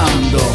[0.00, 0.49] Ahora,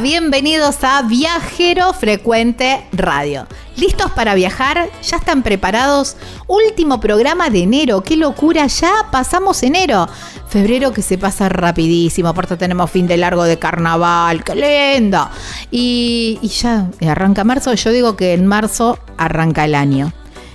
[0.00, 3.46] bienvenidos a Viajero Frecuente Radio.
[3.76, 4.88] ¿Listos para viajar?
[5.02, 6.16] ¿Ya están preparados?
[6.48, 10.08] Último programa de enero, qué locura, ya pasamos enero.
[10.48, 15.28] Febrero que se pasa rapidísimo, aparte tenemos fin de largo de carnaval, qué lindo.
[15.70, 20.12] Y ya arranca marzo, yo digo que en marzo arranca el año.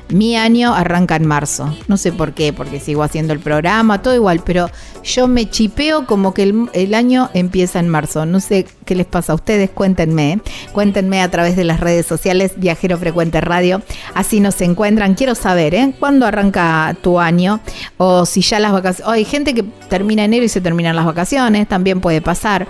[0.10, 1.72] Mi año arranca en marzo.
[1.88, 4.70] No sé por qué, porque sigo haciendo el programa, todo igual, pero
[5.04, 6.44] yo me chipeo como que
[6.74, 8.26] el, año empieza en marzo.
[8.26, 10.34] No sé qué les pasa a ustedes, cuéntenme.
[10.34, 10.40] ¿eh?
[10.74, 13.84] Cuéntenme a través de las redes sociales, Viajero Frecuente Radio.
[14.16, 15.14] Así nos encuentran.
[15.14, 15.94] Quiero saber, ¿eh?
[16.00, 17.60] ¿Cuándo arranca tu año?
[17.98, 19.14] O si ya las vacaciones.
[19.14, 22.68] Hay gente que termina enero y se terminan las vacaciones, también puede pasar.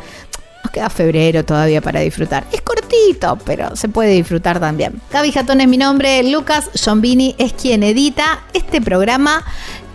[0.72, 2.46] Queda febrero todavía para disfrutar.
[2.52, 5.02] Es cortito, pero se puede disfrutar también.
[5.12, 9.44] Gaby Jatón es mi nombre, Lucas Giombini es quien edita este programa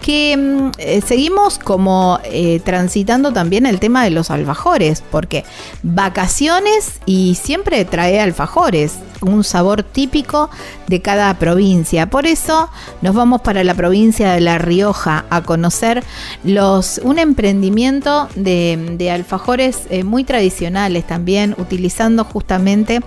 [0.04, 5.44] que mm, eh, seguimos como eh, transitando también el tema de los alfajores, porque
[5.82, 10.50] vacaciones y siempre trae alfajores, un sabor típico
[10.88, 12.10] de cada provincia.
[12.10, 12.68] Por eso
[13.00, 16.04] nos vamos para la provincia de La Rioja a conocer
[16.44, 23.00] los, un emprendimiento de, de alfajores eh, muy tradicionales también, utilizando justamente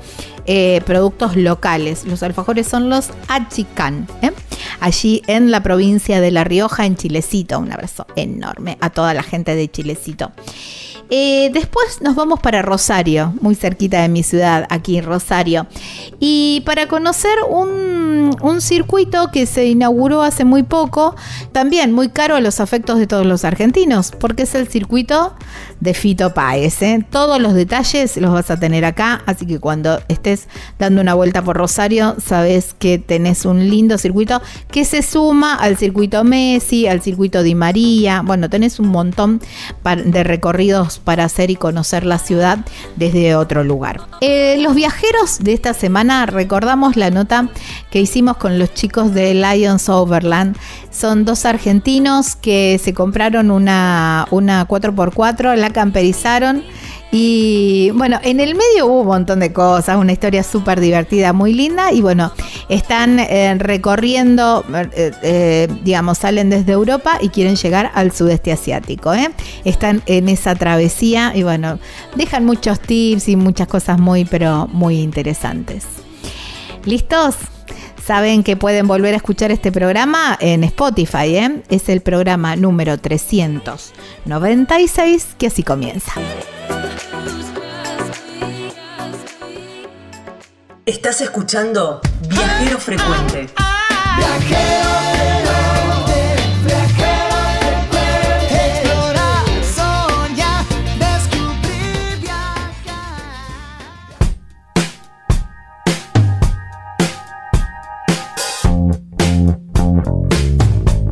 [0.48, 2.06] eh, productos locales.
[2.06, 4.32] Los alfajores son los achicán, ¿eh?
[4.80, 7.60] allí en la provincia de La Rioja, en Chilecito.
[7.60, 10.32] Un abrazo enorme a toda la gente de Chilecito.
[11.10, 15.68] Eh, después nos vamos para Rosario, muy cerquita de mi ciudad, aquí en Rosario.
[16.20, 21.16] Y para conocer un, un circuito que se inauguró hace muy poco,
[21.54, 25.34] también muy caro a los afectos de todos los argentinos, porque es el circuito
[25.80, 26.82] de Fito Páez.
[26.82, 27.06] ¿eh?
[27.10, 30.48] Todos los detalles los vas a tener acá, así que cuando estés
[30.80, 34.42] dando una vuelta por Rosario, sabes que tenés un lindo circuito
[34.72, 38.22] que se suma al circuito Messi, al circuito Di María.
[38.24, 39.42] Bueno, tenés un montón
[40.06, 42.60] de recorridos para hacer y conocer la ciudad
[42.96, 44.02] desde otro lugar.
[44.22, 47.50] Eh, los viajeros de esta semana recordamos la nota
[47.92, 50.58] que hicimos con los chicos de Lions Overland.
[50.92, 56.64] Son dos argentinos que se compraron una, una 4x4, la camperizaron
[57.12, 61.54] y bueno, en el medio hubo un montón de cosas, una historia súper divertida, muy
[61.54, 61.94] linda.
[61.94, 62.34] Y bueno,
[62.68, 69.14] están eh, recorriendo, eh, eh, digamos, salen desde Europa y quieren llegar al sudeste asiático.
[69.64, 71.80] Están en esa travesía y bueno,
[72.16, 75.86] dejan muchos tips y muchas cosas muy, pero muy interesantes.
[76.84, 77.36] ¿Listos?
[78.08, 85.28] Saben que pueden volver a escuchar este programa en Spotify, Es el programa número 396
[85.38, 86.14] que así comienza.
[90.86, 92.00] Estás escuchando
[92.30, 93.50] Viajero Frecuente.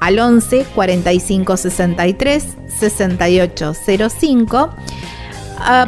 [0.00, 2.44] al 11 45 63
[2.78, 3.72] 68
[4.08, 4.70] 05.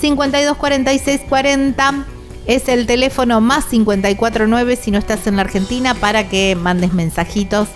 [0.00, 2.17] 5246 40
[2.48, 7.68] es el teléfono más 549 si no estás en la Argentina para que mandes mensajitos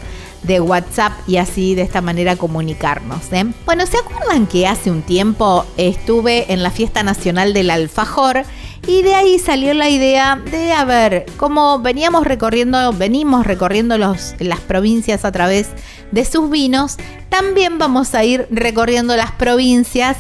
[0.43, 3.33] de WhatsApp y así de esta manera comunicarnos.
[3.33, 3.45] ¿eh?
[3.67, 8.45] Bueno, ¿se acuerdan que hace un tiempo estuve en la fiesta nacional del alfajor?
[8.87, 14.35] Y de ahí salió la idea de, a ver, como veníamos recorriendo, venimos recorriendo los,
[14.41, 15.69] las provincias a través
[16.11, 16.97] de sus vinos,
[17.29, 20.17] también vamos a ir recorriendo las provincias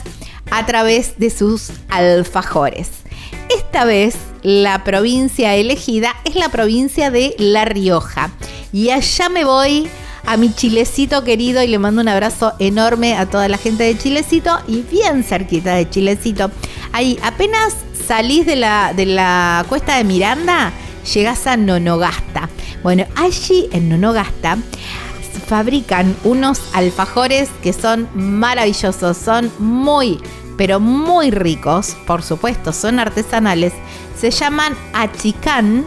[0.50, 2.90] a través de sus alfajores.
[3.54, 8.30] Esta vez la provincia elegida es la provincia de La Rioja.
[8.72, 9.88] Y allá me voy
[10.24, 13.98] a mi chilecito querido y le mando un abrazo enorme a toda la gente de
[13.98, 16.50] Chilecito y bien cerquita de Chilecito.
[16.92, 17.74] Ahí apenas
[18.06, 20.72] salís de la, de la cuesta de Miranda,
[21.12, 22.48] llegás a Nonogasta.
[22.82, 24.58] Bueno, allí en Nonogasta
[25.42, 30.20] fabrican unos alfajores que son maravillosos, son muy
[30.56, 33.72] pero muy ricos, por supuesto, son artesanales,
[34.16, 35.84] se llaman Achicán.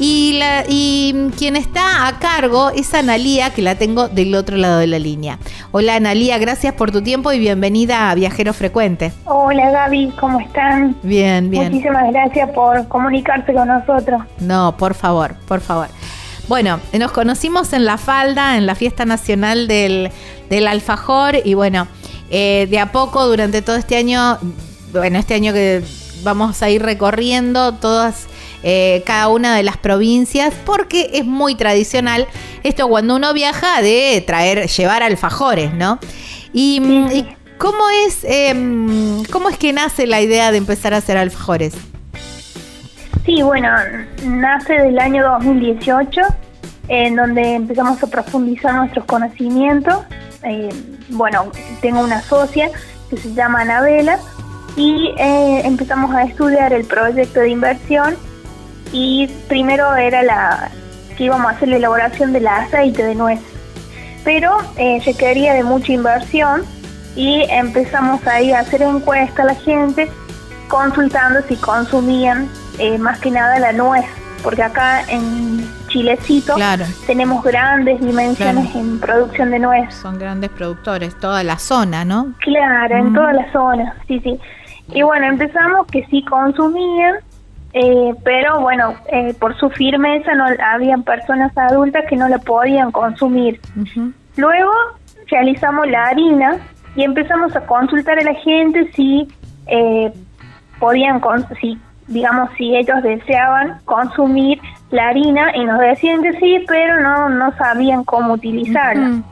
[0.00, 4.78] Y, la, y quien está a cargo es Analía, que la tengo del otro lado
[4.78, 5.38] de la línea.
[5.70, 9.12] Hola Analía, gracias por tu tiempo y bienvenida a Viajero Frecuente.
[9.24, 10.96] Hola Gaby, ¿cómo están?
[11.04, 11.70] Bien, bien.
[11.70, 14.22] Muchísimas gracias por comunicarse con nosotros.
[14.40, 15.86] No, por favor, por favor.
[16.46, 20.10] Bueno, nos conocimos en la falda, en la fiesta nacional del,
[20.50, 21.88] del alfajor y bueno,
[22.30, 24.38] eh, de a poco durante todo este año,
[24.92, 25.82] bueno, este año que
[26.22, 28.26] vamos a ir recorriendo todas,
[28.62, 32.26] eh, cada una de las provincias, porque es muy tradicional
[32.62, 35.98] esto cuando uno viaja de traer, llevar alfajores, ¿no?
[36.52, 36.80] Y,
[37.56, 41.74] cómo es, em, cómo es que nace la idea de empezar a hacer alfajores.
[43.24, 43.70] Sí, bueno,
[44.26, 46.20] nace del año 2018,
[46.88, 49.96] en donde empezamos a profundizar nuestros conocimientos.
[50.42, 50.68] Eh,
[51.08, 51.50] bueno,
[51.80, 52.70] tengo una socia
[53.08, 54.18] que se llama Anabela
[54.76, 58.14] y eh, empezamos a estudiar el proyecto de inversión.
[58.92, 60.70] Y primero era la
[61.16, 63.40] que íbamos a hacer la elaboración del aceite de nuez,
[64.22, 66.62] pero eh, se quería de mucha inversión
[67.16, 70.10] y empezamos ahí a hacer encuesta a la gente
[70.68, 74.04] consultando si consumían eh, más que nada la nuez,
[74.42, 76.54] porque acá en Chilecito
[77.06, 79.94] tenemos grandes dimensiones en producción de nuez.
[79.94, 82.34] Son grandes productores, toda la zona, ¿no?
[82.40, 84.38] Claro, en toda la zona, sí, sí.
[84.92, 87.16] Y bueno, empezamos que sí consumían,
[87.72, 92.92] eh, pero bueno, eh, por su firmeza no habían personas adultas que no la podían
[92.92, 93.60] consumir.
[94.36, 94.72] Luego
[95.28, 96.58] realizamos la harina
[96.96, 99.26] y empezamos a consultar a la gente si
[99.66, 100.12] eh,
[100.78, 101.20] podían,
[101.60, 107.28] si digamos, si ellos deseaban consumir la harina y nos decían que sí, pero no,
[107.28, 109.22] no sabían cómo utilizarla.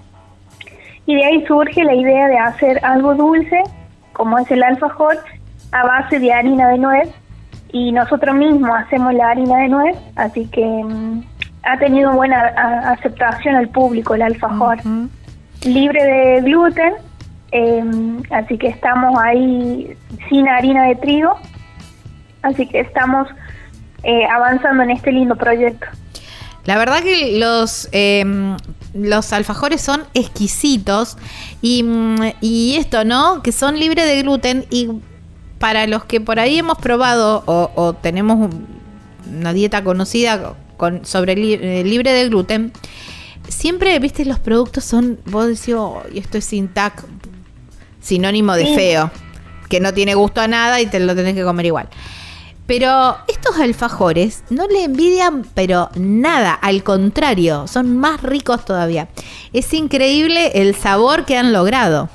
[1.07, 3.63] Y de ahí surge la idea de hacer algo dulce,
[4.13, 5.19] como es el alfajor,
[5.73, 7.09] a base de harina de nuez.
[7.73, 11.23] Y nosotros mismos hacemos la harina de nuez, así que mm,
[11.65, 12.39] ha tenido buena
[12.91, 14.79] aceptación al público el alfajor.
[15.65, 16.95] Libre de gluten,
[17.53, 19.97] em, así que estamos ahí
[20.29, 21.37] sin harina de trigo
[22.43, 23.29] Así que estamos
[24.03, 25.87] eh, avanzando en este lindo proyecto.
[26.65, 28.57] La verdad que los, em,
[28.95, 31.17] los alfajores son exquisitos
[31.61, 31.85] y,
[32.41, 33.43] y, esto, ¿no?
[33.43, 34.89] Que son libres de gluten y
[35.59, 38.53] para los que por ahí hemos probado o, tenemos
[39.29, 42.73] una dieta conocida con, sobre eh, libre de gluten,
[43.49, 47.05] siempre, viste, los productos son, vos decís, oh, esto es sin tac,
[48.01, 49.11] sinónimo de feo,
[49.69, 51.89] que no tiene gusto a nada y te lo tenés que comer igual.
[52.67, 59.09] Pero estos alfajores no le envidian, pero nada, al contrario, son más ricos todavía.
[59.53, 62.09] Es increíble el sabor que han logrado.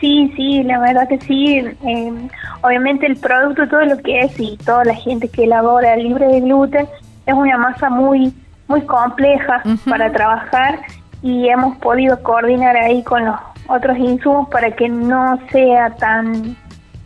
[0.00, 1.58] Sí, sí, la verdad que sí.
[1.58, 2.28] Eh,
[2.62, 6.40] obviamente el producto, todo lo que es y toda la gente que elabora libre de
[6.40, 6.86] gluten,
[7.24, 8.32] es una masa muy,
[8.68, 10.80] muy compleja para trabajar
[11.22, 13.36] y hemos podido coordinar ahí con los
[13.68, 16.56] otros insumos para que no sea tan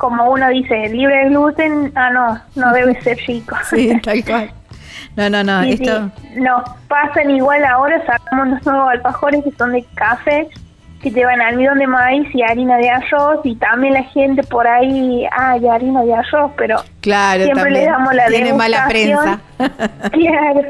[0.01, 3.55] como uno dice, libre de gluten, ah, no, no debe ser chico.
[3.69, 4.51] Sí, tal cual.
[5.15, 6.11] No, no, no, esto...
[6.37, 8.03] No, pasan igual ahora,
[8.33, 10.49] unos nuevos alfajores que son de café,
[11.03, 15.27] que llevan almidón de maíz y harina de arroz y también la gente por ahí,
[15.33, 19.41] hay harina de arroz, pero claro, siempre le damos la Tiene mala prensa.
[20.13, 20.63] claro,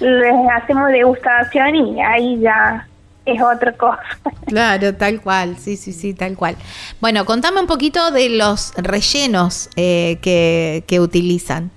[0.00, 2.86] les hacemos degustación y ahí ya
[3.26, 4.00] es otra cosa.
[4.46, 6.54] Claro, tal cual, sí, sí, sí, tal cual.
[7.00, 11.72] Bueno, contame un poquito de los rellenos eh, que, que utilizan.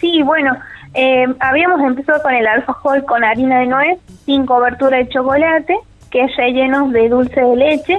[0.00, 0.56] Sí, bueno,
[0.94, 5.78] eh, habíamos empezado con el alfajor con harina de nuez, sin cobertura de chocolate,
[6.10, 7.98] que es relleno de dulce de leche,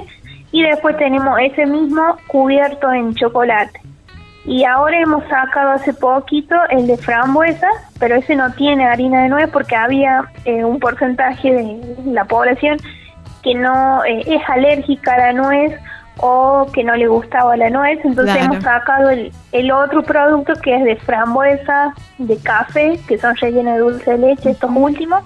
[0.52, 3.80] y después tenemos ese mismo cubierto en chocolate.
[4.46, 9.30] Y ahora hemos sacado hace poquito el de frambuesa, pero ese no tiene harina de
[9.30, 12.76] nuez porque había eh, un porcentaje de la población
[13.42, 15.80] que no eh, es alérgica a la nuez
[16.18, 20.76] o que no le gustaba la nuez, entonces hemos sacado el, el, otro producto que
[20.76, 25.24] es de frambuesa, de café, que son rellenos de dulce de leche, estos últimos,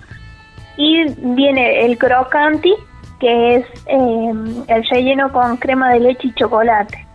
[0.77, 2.75] y viene el crocanti,
[3.21, 4.33] que es eh,
[4.69, 7.08] el relleno con crema de leche y chocolate.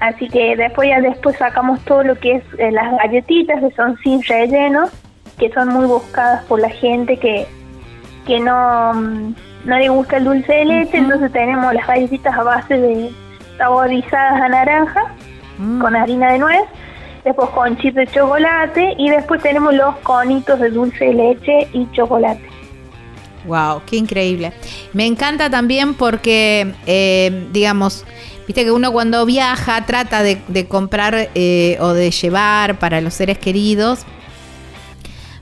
[0.00, 3.96] Así que después ya después sacamos todo lo que es eh, las galletitas que son
[4.02, 4.88] sin relleno,
[5.38, 7.46] que son muy buscadas por la gente que,
[8.26, 9.34] que no, mm,
[9.64, 13.10] no le gusta el dulce de leche, entonces tenemos las galletitas a base de
[13.56, 15.14] saborizadas a naranja,
[15.58, 15.80] mm.
[15.80, 16.64] con harina de nuez,
[17.24, 21.90] después con chip de chocolate y después tenemos los conitos de dulce de leche y
[21.92, 22.54] chocolate.
[23.46, 24.52] Wow, qué increíble.
[24.92, 28.06] Me encanta también porque, eh, digamos,
[28.46, 33.38] viste que uno cuando viaja trata de, comprar eh, o de llevar para los seres
[33.38, 34.04] queridos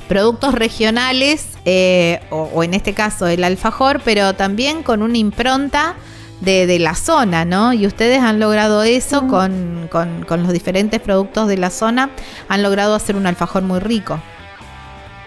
[0.09, 5.95] productos regionales, eh, o, en este caso el alfajor, pero también con una impronta
[6.43, 7.73] de, la zona, ¿no?
[7.73, 12.11] Y ustedes han logrado eso con, con, los diferentes productos de la zona,
[12.49, 14.21] han logrado hacer un alfajor muy rico.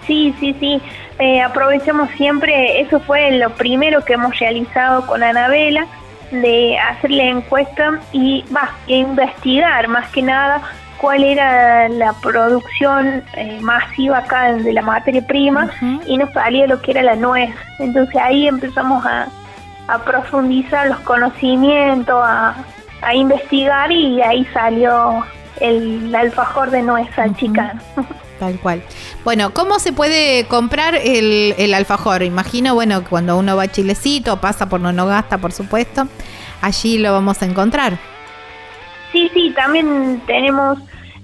[0.05, 0.79] Sí, sí, sí.
[1.17, 5.87] Eh, aprovechamos siempre, eso fue lo primero que hemos realizado con Anabela,
[6.31, 10.61] de hacerle encuesta y va, investigar más que nada
[10.97, 15.69] cuál era la producción eh, masiva acá de la materia prima
[16.05, 17.53] y nos salía lo que era la nuez.
[17.79, 19.27] Entonces ahí empezamos a,
[19.87, 22.55] a profundizar los conocimientos, a,
[23.01, 25.23] a, investigar y ahí salió
[25.59, 27.79] el, alfajor de nuez achicano.
[28.39, 28.83] Tal cual.
[29.23, 32.21] Bueno, ¿cómo se puede comprar el, el, alfajor?
[32.21, 36.07] Imagino, bueno, cuando uno va Chilecito, pasa por Nonogasta, por supuesto,
[36.61, 37.93] allí lo vamos a encontrar.
[39.13, 40.77] Sí, sí, también tenemos,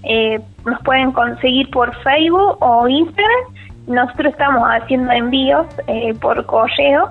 [0.03, 3.41] eh, nos pueden conseguir por Facebook o Instagram.
[3.87, 7.09] Nosotros estamos haciendo envíos eh, por correo,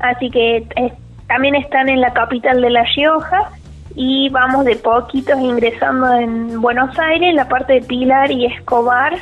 [0.00, 0.92] así que eh,
[1.28, 3.52] también están en la capital de La Rioja
[3.94, 9.18] y vamos de poquitos ingresando en Buenos Aires, en la parte de Pilar y Escobar.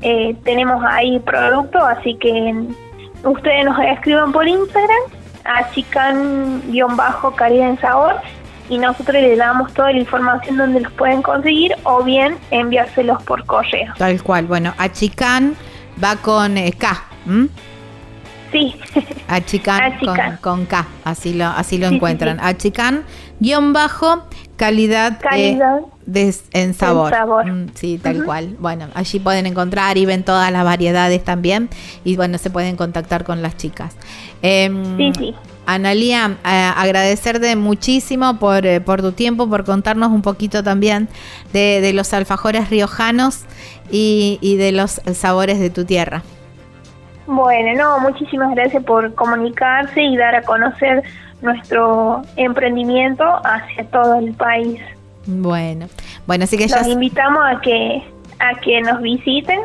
[0.00, 2.54] Eh, tenemos ahí productos, así que
[3.22, 5.00] ustedes nos escriban por Instagram,
[5.44, 8.16] achican-calidad en sabor,
[8.68, 13.44] y nosotros les damos toda la información donde los pueden conseguir o bien enviárselos por
[13.46, 13.92] correo.
[13.98, 15.54] Tal cual, bueno, achican
[16.02, 17.04] va con eh, K.
[18.52, 18.76] Sí.
[19.26, 22.38] Achican, Con, K, así lo, así lo encuentran.
[22.40, 23.04] Achican
[23.44, 24.22] guion bajo
[24.56, 25.58] calidad, eh,
[26.06, 27.12] de, en sabor.
[27.44, 28.56] Mm, sí, tal cual.
[28.58, 31.68] Bueno, allí pueden encontrar y ven todas las variedades también
[32.04, 33.96] y bueno, se pueden contactar con las chicas.
[34.42, 35.34] Em, sí, sí.
[35.66, 41.08] Analia, eh, agradecerte muchísimo por, eh, por, tu tiempo, por contarnos un poquito también
[41.52, 43.44] de, los alfajores riojanos
[43.90, 46.22] y, y, de los sabores de tu tierra.
[47.26, 51.02] Bueno, no, muchísimas gracias por comunicarse y dar a conocer
[51.44, 54.80] nuestro emprendimiento hacia todo el país.
[55.26, 55.86] Bueno,
[56.26, 56.78] bueno, así que ya...
[56.78, 58.02] Los invitamos a que,
[58.38, 59.60] a que nos visiten,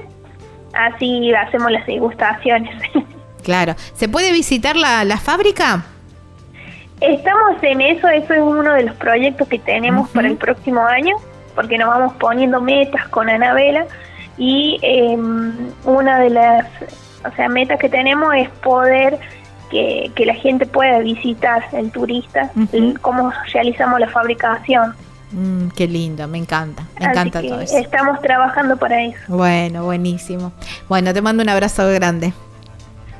[0.74, 2.76] así hacemos las degustaciones.
[3.42, 5.86] Claro, ¿se puede visitar la, la fábrica?
[7.00, 11.16] Estamos en eso, eso es uno de los proyectos que tenemos para el próximo año,
[11.56, 13.86] porque nos vamos poniendo metas con Anabela
[14.38, 15.54] y em,
[15.86, 16.68] una de las
[17.26, 19.20] o sea, metas que tenemos es poder
[19.70, 22.52] que, la gente pueda visitar, el turista,
[23.02, 24.94] cómo realizamos la fabricación.
[25.32, 27.78] Mm, qué lindo, me encanta, me encanta todo eso.
[27.78, 29.20] Estamos trabajando para eso.
[29.28, 30.52] Bueno, buenísimo.
[30.88, 32.34] Bueno, te mando un abrazo grande.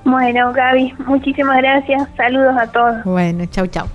[0.06, 2.08] Bueno, Gaby, muchísimas gracias.
[2.18, 3.04] Saludos a todos.
[3.04, 3.88] Bueno, chau, chau.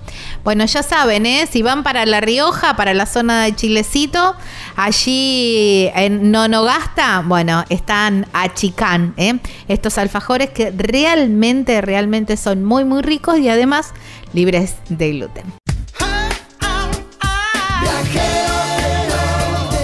[0.45, 1.47] Bueno, ya saben, ¿eh?
[1.51, 4.35] si van para La Rioja, para la zona de Chilecito,
[4.75, 9.39] allí en Nonogasta, bueno, están achicán, ¿eh?
[9.67, 13.91] estos alfajores que realmente, realmente son muy, muy ricos y además
[14.33, 15.45] libres de gluten.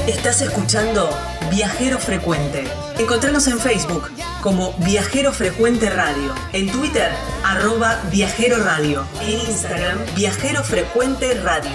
[0.05, 1.09] Estás escuchando
[1.51, 2.63] Viajero Frecuente.
[2.97, 4.09] Encontrarnos en Facebook
[4.41, 7.11] como Viajero Frecuente Radio, en Twitter
[7.43, 11.71] arroba Viajero Radio, en Instagram Viajero Frecuente Radio.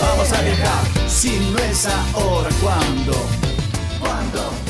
[0.00, 3.12] Vamos a viajar, si no es ahora, ¿cuándo?
[4.00, 4.69] ¿Cuándo?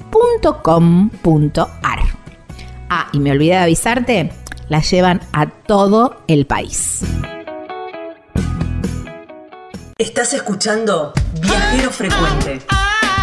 [0.11, 1.99] www.elpicapalo.com.ar.
[2.89, 4.31] Ah, y me olvidé de avisarte,
[4.67, 7.01] la llevan a todo el país.
[9.97, 12.59] Estás escuchando Viajero Frecuente.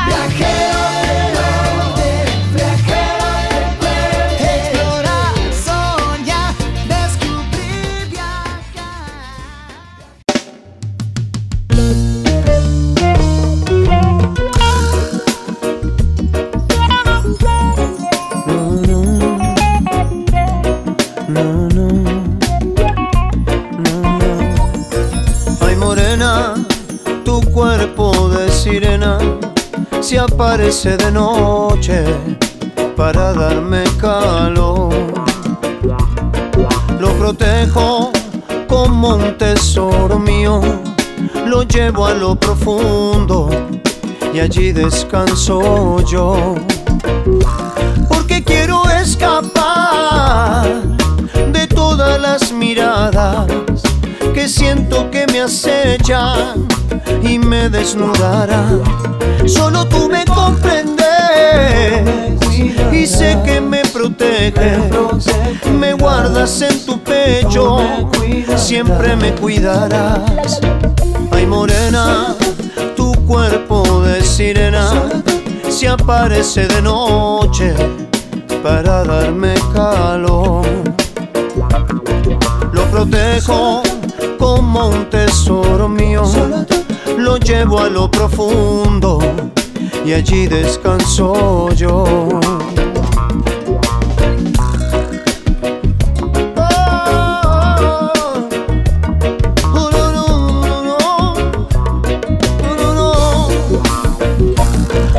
[0.09, 1.08] Explorar,
[30.39, 32.05] aparece de noche
[32.97, 34.95] para darme calor.
[37.01, 38.13] Lo protejo
[38.69, 40.61] como un tesoro mío,
[41.45, 43.51] lo llevo a lo profundo
[44.33, 46.55] y allí descanso yo.
[48.09, 50.69] Porque quiero escapar
[51.53, 53.51] de todas las miradas
[54.33, 56.78] que siento que me acechan
[57.23, 58.83] y me desnudarán.
[59.47, 61.07] Solo tú me comprendes
[62.93, 65.31] y sé que me proteges,
[65.79, 67.79] me guardas en tu pecho,
[68.57, 70.61] siempre me cuidarás.
[71.31, 72.35] Ay morena,
[72.97, 74.91] tu cuerpo de sirena
[75.69, 77.75] se aparece de noche
[78.63, 80.67] para darme calor
[82.73, 83.83] lo protejo
[84.39, 86.23] como un tesoro mío,
[87.29, 89.19] lo llevo a lo profundo
[90.03, 92.41] y allí descanso yo.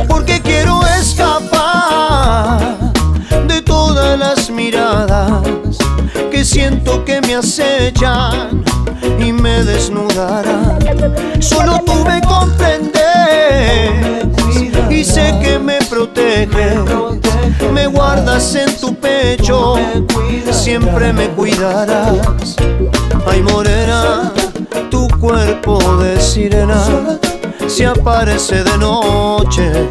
[0.08, 2.58] Porque quiero escapar
[3.46, 5.78] de todas las miradas
[6.32, 8.64] que siento que me acechan
[9.18, 10.78] y me desnudarán.
[11.40, 13.00] Solo tú me comprendes
[14.90, 16.80] y sé que me proteges,
[17.72, 19.74] me guardas en tu pecho,
[20.50, 22.56] siempre me cuidarás.
[23.26, 24.32] Ay morena,
[24.90, 27.18] tu cuerpo de sirena
[27.66, 29.88] se aparece de noche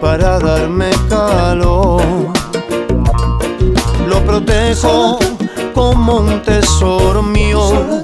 [0.00, 2.00] para darme calor
[4.10, 5.18] lo protejo
[5.72, 8.02] como un tesoro mío,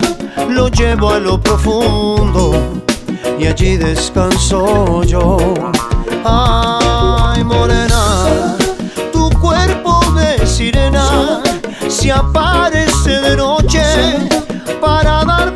[0.56, 2.52] lo llevo a lo profundo
[3.38, 5.36] y allí descanso yo.
[6.24, 8.56] Ay, morena,
[9.12, 11.42] tu cuerpo de sirena
[11.88, 13.84] se aparece de noche
[14.80, 15.55] para darme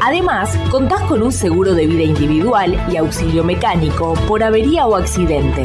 [0.00, 5.64] Además, contás con un seguro de vida individual y auxilio mecánico por avería o accidente.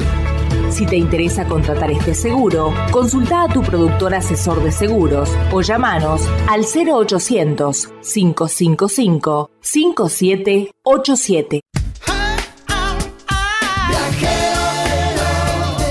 [0.69, 6.21] Si te interesa contratar este seguro, consulta a tu productor asesor de seguros o llamanos
[6.50, 11.62] al 0800 555 5787.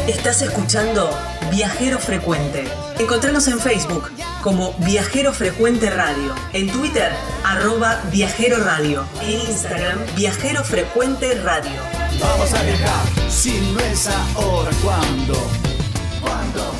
[0.07, 1.09] Estás escuchando
[1.54, 2.64] Viajero Frecuente.
[2.98, 4.10] Encontranos en Facebook
[4.42, 7.12] como Viajero Frecuente Radio, en Twitter
[7.44, 11.80] arroba Viajero Radio, en Instagram Viajero Frecuente Radio.
[12.20, 15.34] Vamos a viajar, si no es ahora, ¿cuándo?
[16.20, 16.74] ¿Cuándo?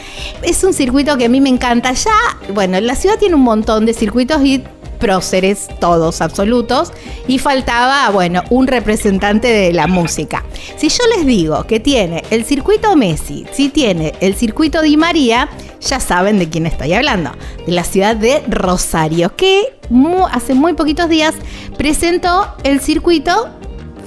[0.42, 1.92] Es un circuito que a mí me encanta.
[1.92, 2.12] Ya,
[2.54, 4.62] bueno, la ciudad tiene un montón de circuitos y
[4.98, 6.92] próceres todos absolutos
[7.28, 10.44] y faltaba, bueno, un representante de la música.
[10.76, 15.48] Si yo les digo que tiene el circuito Messi, si tiene el circuito Di María,
[15.80, 17.32] ya saben de quién estoy hablando,
[17.66, 19.76] de la ciudad de Rosario, que
[20.32, 21.34] hace muy poquitos días
[21.76, 23.48] presentó el circuito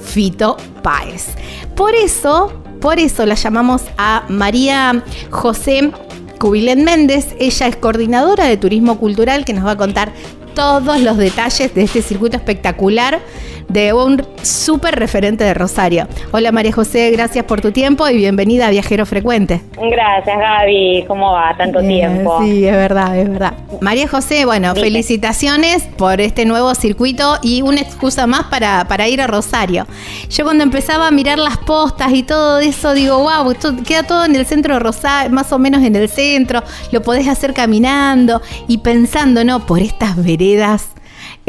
[0.03, 1.27] Fito Páez.
[1.75, 5.91] Por eso, por eso la llamamos a María José
[6.39, 7.35] Cubilén Méndez.
[7.39, 10.13] Ella es coordinadora de turismo cultural que nos va a contar
[10.59, 13.21] todos los detalles de este circuito espectacular
[13.69, 16.07] de un súper referente de Rosario.
[16.31, 19.61] Hola María José, gracias por tu tiempo y bienvenida a Viajero Frecuente.
[19.77, 21.05] Gracias, Gaby.
[21.07, 21.55] ¿Cómo va?
[21.57, 22.41] Tanto Bien, tiempo.
[22.41, 23.53] Sí, es verdad, es verdad.
[23.81, 29.21] María José, bueno, felicitaciones por este nuevo circuito y una excusa más para, para ir
[29.21, 29.85] a Rosario.
[30.29, 34.25] Yo cuando empezaba a mirar las postas y todo eso, digo, wow, esto queda todo
[34.25, 38.41] en el centro de Rosario, más o menos en el centro, lo podés hacer caminando
[38.67, 39.65] y pensando, ¿no?
[39.65, 40.89] Por estas veredas,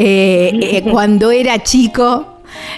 [0.03, 2.30] eh, eh, cuando era chico,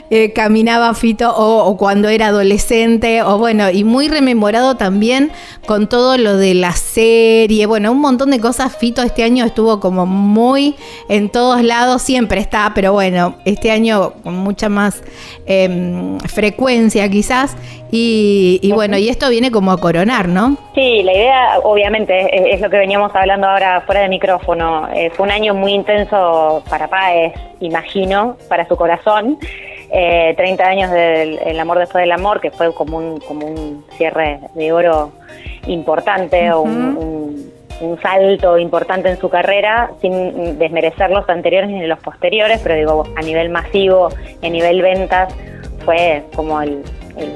[0.09, 5.31] eh, caminaba Fito o, o cuando era adolescente o bueno y muy rememorado también
[5.65, 7.65] con todo lo de la serie.
[7.65, 8.75] Bueno un montón de cosas.
[8.75, 10.75] Fito este año estuvo como muy
[11.09, 15.03] en todos lados siempre está pero bueno este año con mucha más
[15.45, 17.55] em, frecuencia quizás.
[17.91, 22.55] Y, y bueno y esto viene como a coronar no Sí, la idea, obviamente, es,
[22.55, 24.87] es lo que veníamos hablando ahora fuera de micrófono.
[24.93, 29.37] Eh, fue un año muy intenso para Páez, imagino, para su corazón.
[29.95, 33.85] Eh, 30 años del El amor después del amor, que fue como un, como un
[33.95, 35.11] cierre de oro
[35.67, 41.85] importante o un, un- un salto importante en su carrera, sin desmerecer los anteriores ni
[41.85, 44.09] los posteriores, pero digo, a nivel masivo,
[44.41, 45.33] a nivel ventas,
[45.83, 46.81] fue como el,
[47.17, 47.33] el,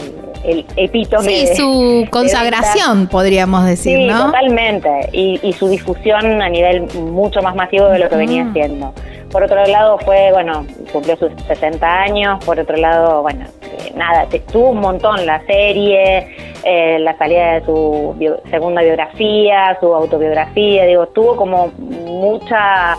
[0.48, 4.90] el epítome sí su de consagración podríamos decir Sí, no totalmente.
[5.12, 8.52] Y, y su difusión a nivel mucho más masivo de lo que venía Ujú.
[8.52, 8.94] haciendo.
[9.32, 12.44] Por otro lado fue, bueno, cumplió sus 60 años.
[12.46, 16.28] Por otro lado, bueno, eh, nada, tuvo un montón la serie,
[16.64, 20.86] eh, la salida de su bio- segunda biografía, su autobiografía.
[20.86, 22.96] Digo, tuvo como mucha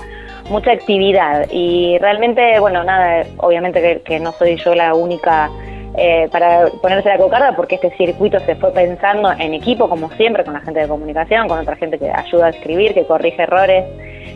[0.50, 5.50] mucha actividad y realmente, bueno, nada, obviamente que, que no soy yo la única
[5.98, 10.44] eh, para ponerse la cocarda porque este circuito se fue pensando en equipo, como siempre,
[10.44, 13.84] con la gente de comunicación, con otra gente que ayuda a escribir, que corrige errores,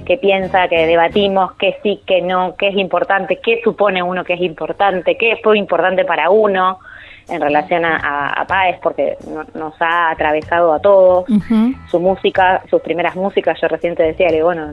[0.05, 4.35] que piensa, que debatimos qué sí, qué no, qué es importante, qué supone uno que
[4.35, 6.81] es importante, qué fue importante para uno
[7.29, 9.17] en relación a, a, Páez, porque
[9.55, 11.27] nos ha atravesado a todos.
[11.91, 14.73] Su música, sus primeras músicas, yo recién te decía que, bueno,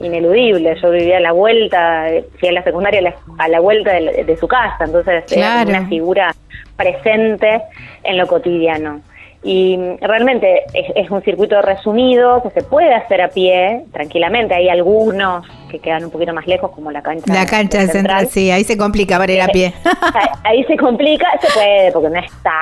[0.00, 0.76] ineludible.
[0.80, 2.06] Yo vivía a la vuelta,
[2.38, 6.34] fui a la secundaria a la, vuelta de, su casa, entonces era una figura
[6.76, 7.62] presente
[8.04, 9.00] en lo cotidiano.
[9.42, 14.54] Y realmente es, un circuito resumido que se puede hacer a pie tranquilamente.
[14.54, 17.32] Hay algunos que quedan un poquito más lejos, como la cancha.
[17.32, 19.72] La cancha central, sí, ahí se complica para ir a pie.
[20.44, 22.52] ahí se complica, se puede, porque no está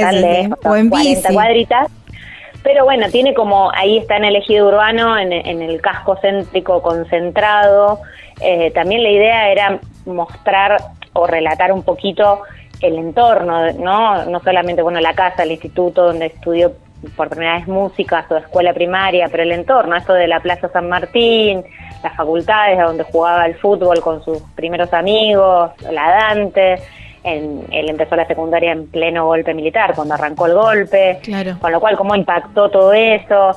[0.00, 1.90] tan lejos, o en 40 cuadritas.
[2.62, 8.00] Pero bueno, tiene como, ahí está en el ejido urbano, en, el casco céntrico concentrado.
[8.40, 10.76] Eh, también la idea era mostrar
[11.14, 12.42] o relatar un poquito
[12.80, 14.24] el entorno, ¿no?
[14.26, 16.72] No solamente, bueno, la casa, el instituto donde estudió
[17.16, 20.88] por primera vez música, su escuela primaria, pero el entorno, esto de la Plaza San
[20.88, 21.64] Martín,
[22.02, 26.76] las facultades donde jugaba el fútbol con sus primeros amigos, la Dante,
[27.24, 31.20] en, él empezó la secundaria en pleno golpe militar, cuando arrancó el golpe,
[31.60, 33.56] con lo cual cómo impactó todo eso.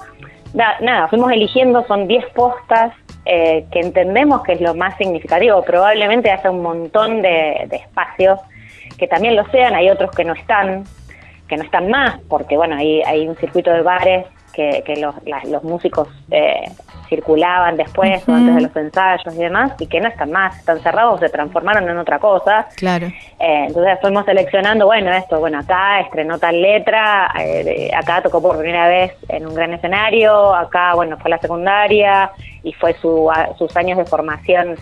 [0.54, 2.94] nada, fuimos eligiendo, son 10 postas
[3.26, 8.40] eh, que entendemos que es lo más significativo, probablemente hace un montón de, de espacios
[9.02, 10.84] que también lo sean, hay otros que no están,
[11.48, 15.16] que no están más, porque bueno, hay, hay un circuito de bares que, que los,
[15.46, 16.70] los músicos eh,
[17.10, 20.82] circulaban después o antes de los ensayos y demás, y que no están más, están
[20.82, 22.68] cerrados, se transformaron en otra cosa.
[22.76, 23.08] Claro.
[23.08, 28.60] Eh, entonces fuimos seleccionando, bueno, esto, bueno, acá estrenó tal letra, eh, acá tocó por
[28.60, 32.30] primera vez en un gran escenario, acá, bueno, fue la secundaria
[32.62, 34.76] y fue su, sus años de formación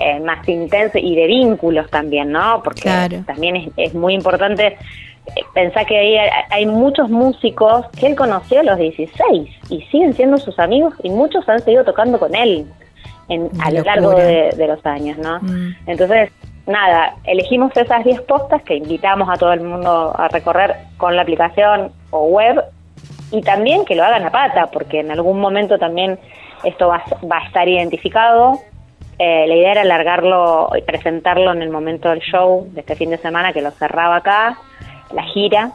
[0.00, 2.62] eh, más intenso y de vínculos también, ¿no?
[2.62, 6.16] Porque también es, es, muy importante eh, pensar que hay,
[6.48, 11.10] hay muchos músicos que él conoció a los 16 y siguen siendo sus amigos y
[11.10, 12.66] muchos han seguido tocando con él
[13.28, 15.38] en, a lo largo de, los años, ¿no?
[15.40, 15.76] Mm.
[15.86, 16.30] Entonces,
[16.66, 21.20] nada, elegimos esas 10 postas que invitamos a todo el mundo a recorrer con la
[21.20, 22.64] aplicación o web
[23.32, 26.18] y también que lo hagan a pata, porque en algún momento también
[26.64, 28.60] esto va, va a estar identificado
[29.22, 33.10] eh, la idea era alargarlo y presentarlo en el momento del show de este fin
[33.10, 34.56] de semana que lo cerraba acá,
[35.12, 35.72] la gira.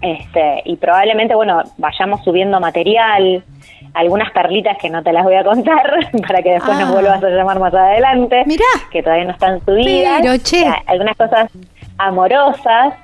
[0.00, 3.44] Este, y probablemente, bueno, vayamos subiendo material,
[3.94, 6.92] algunas perlitas que no te las voy a contar para que después nos ah.
[6.92, 8.64] vuelvas a llamar más adelante, Mirá.
[8.90, 10.22] que todavía no están subidas.
[10.88, 11.48] algunas cosas
[11.98, 12.94] amorosas,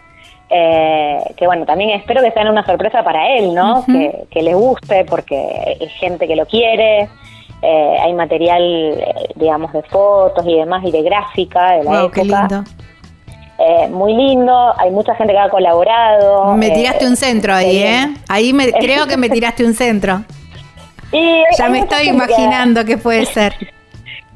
[0.51, 3.85] eh, que bueno, también espero que sean una sorpresa para él, ¿no?
[3.87, 7.09] que, que le guste porque es gente que lo quiere,
[7.65, 12.65] eh, hay material, eh, digamos, de fotos y demás y de gráfica de la época.
[13.59, 16.55] Eh, muy lindo, hay mucha gente que ha colaborado.
[16.55, 18.15] Me tiraste un centro ahí, ¿eh?
[18.29, 20.25] Ahí me, creo que me tiraste un centro.
[21.13, 23.55] Y ya me estoy imaginando qué puede ser.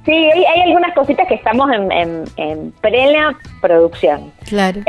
[0.04, 4.32] Sí, hay, algunas cositas que estamos en, plena producción.
[4.48, 4.82] Claro.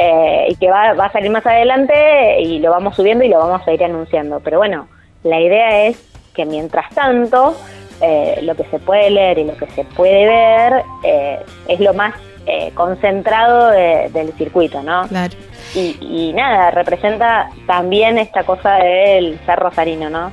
[0.48, 3.68] y que va, va a salir más adelante y lo vamos subiendo y lo vamos
[3.68, 4.40] a ir anunciando.
[4.42, 4.88] Pero bueno,
[5.24, 5.98] la idea es
[6.36, 7.56] que mientras tanto
[8.02, 11.96] eh, lo que se puede leer y lo que se puede ver eh, es lo
[11.96, 12.14] más
[12.46, 15.08] eh, concentrado del circuito, ¿no?
[15.08, 15.36] Claro.
[15.74, 20.32] Y, nada, representa también esta cosa del ser rosarino, ¿no?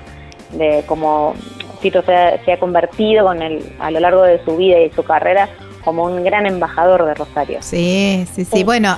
[0.53, 1.35] De cómo
[1.81, 5.49] Tito se ha, convertido con el, a lo largo de su vida y su carrera
[5.85, 7.59] como un gran embajador de Rosario.
[7.61, 8.65] Sí, sí, sí.
[8.65, 8.97] Bueno,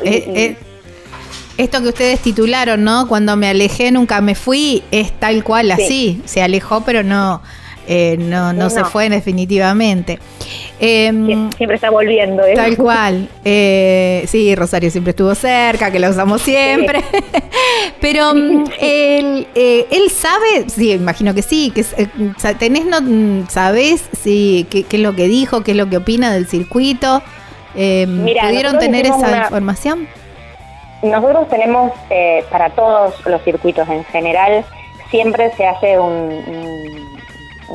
[1.57, 3.09] esto que ustedes titularon, ¿no?
[3.09, 6.21] Cuando me alejé, nunca me fui, es tal cual así.
[6.27, 7.43] Se alejó, pero no
[7.87, 10.19] eh, no, no, se fue definitivamente.
[10.81, 12.45] Em, siempre está volviendo.
[12.45, 12.55] ¿eh?
[12.55, 13.29] Tal cual.
[13.45, 17.03] Eh, sí, Rosario siempre estuvo cerca, que la usamos siempre.
[18.01, 21.85] Pero mm, él, él sabe, sí, imagino que sí, que
[22.59, 26.33] tenés, no, mm, sabés sí, qué, es lo que dijo, qué es lo que opina
[26.33, 27.23] del circuito.
[27.75, 30.09] Em, ¿Pudieron tener esa información?
[31.03, 31.93] Nosotros tenemos
[32.51, 34.65] para todos los circuitos en general,
[35.11, 37.16] siempre se hace un un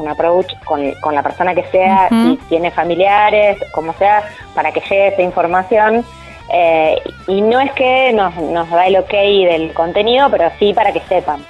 [0.07, 4.23] approach con, con la persona que sea, y tiene familiares, como sea,
[4.53, 6.05] para que llegue esa información.
[6.53, 10.91] Eh, y no es que nos, nos da el ok del contenido, pero sí para
[10.91, 11.45] que sepan.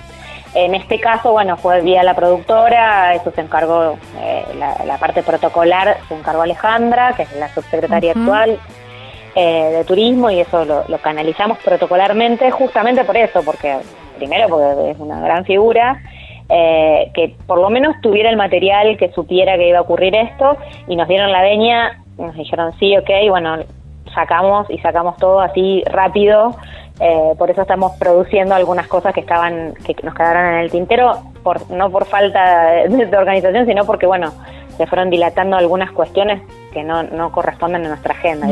[0.54, 5.98] En este caso, bueno, fue vía la productora, eso se encargó, eh, la, parte protocolar
[6.10, 8.60] se encargó Alejandra, que es la subsecretaria actual
[9.34, 13.78] eh, de turismo, y eso lo, lo, canalizamos protocolarmente justamente por eso, porque
[14.18, 16.02] primero porque es una gran figura,
[16.54, 20.58] eh, que por lo menos tuviera el material que supiera que iba a ocurrir esto
[20.88, 23.56] y nos dieron la veña, nos dijeron sí, ok, bueno,
[24.14, 26.56] sacamos y sacamos todo así rápido,
[27.00, 31.22] eh, por eso estamos produciendo algunas cosas que estaban que nos quedaron en el tintero,
[31.42, 34.34] por, no por falta de, organización, sino porque, bueno,
[34.76, 36.42] se fueron dilatando algunas cuestiones
[36.74, 38.48] que no, no corresponden a nuestra agenda.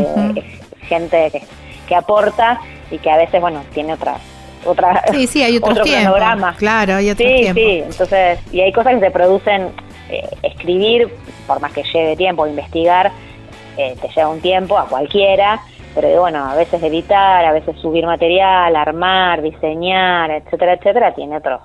[0.84, 1.44] gente que,
[1.88, 4.22] que aporta y que a veces, bueno, tiene otras
[4.66, 5.84] otra, sí, sí, hay otro
[6.58, 9.70] Claro, hay otro sí, Sí, entonces, y hay cosas que se producen,
[10.10, 11.14] eh, escribir,
[11.48, 13.12] por más que lleve tiempo, investigar,
[13.78, 15.62] eh, te lleva un tiempo a cualquiera,
[15.96, 21.62] pero bueno, a veces editar, a veces subir material, armar, diseñar, etcétera, etcétera, tiene otros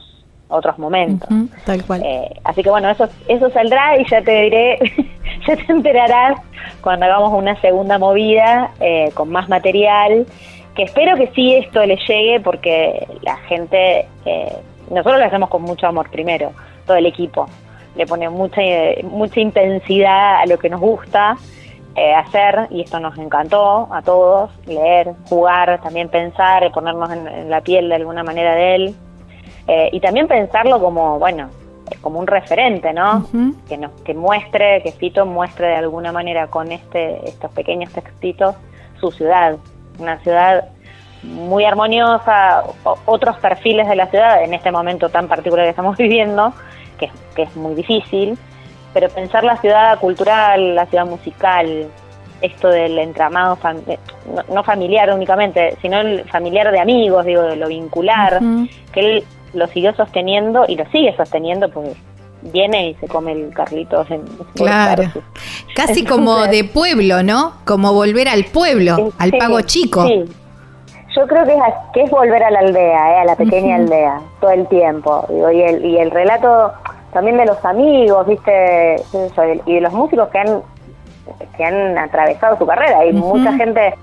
[0.46, 1.28] otros momentos.
[1.64, 2.02] tal cual.
[2.04, 4.78] Eh, así que bueno, eso, eso saldrá y ya te diré,
[5.48, 6.38] ya te enterarás
[6.80, 8.70] cuando hagamos una segunda movida
[9.14, 10.26] con más material
[10.74, 14.56] que espero que sí esto le llegue porque la gente, eh,
[14.90, 16.52] nosotros lo hacemos con mucho amor primero,
[16.86, 17.46] todo el equipo,
[17.96, 18.60] le pone mucha,
[19.04, 21.36] mucha intensidad a lo que nos gusta
[21.96, 27.60] eh, hacer y esto nos encantó a todos, leer, jugar, también pensar, ponernos en, la
[27.60, 28.94] piel de alguna manera de él.
[29.68, 31.48] Eh, y también pensarlo como, bueno,
[32.00, 33.26] como un referente, ¿no?
[33.68, 38.56] Que nos que muestre, que Fito muestre de alguna manera con este estos pequeños textitos
[39.00, 39.56] su ciudad,
[39.98, 40.68] una ciudad
[41.22, 42.62] muy armoniosa,
[43.06, 46.52] otros perfiles de la ciudad en este momento tan particular que estamos viviendo,
[46.98, 48.38] que, que es muy difícil,
[48.92, 51.88] pero pensar la ciudad cultural, la ciudad musical,
[52.40, 53.98] esto del entramado, eh,
[54.52, 58.40] no, familiar únicamente, sino el familiar de amigos, digo, de lo vincular,
[58.92, 59.24] que él
[59.54, 61.96] lo siguió sosteniendo y lo sigue sosteniendo, pues
[62.52, 64.22] viene y se come el Carlitos en
[64.54, 65.04] Claro.
[65.74, 67.54] Casi como de pueblo, ¿no?
[67.64, 70.06] Como volver al pueblo, al pago chico.
[70.06, 70.24] Sí.
[71.16, 71.60] Yo creo que es,
[71.92, 75.24] que es volver a la aldea, eh, a la pequeña aldea, todo el tiempo.
[75.30, 76.72] y, el, y el relato
[77.12, 78.96] también de los amigos, ¿viste?
[79.66, 80.62] Y de los músicos que han,
[81.56, 82.98] que han atravesado su carrera.
[82.98, 83.94] Hay mucha gente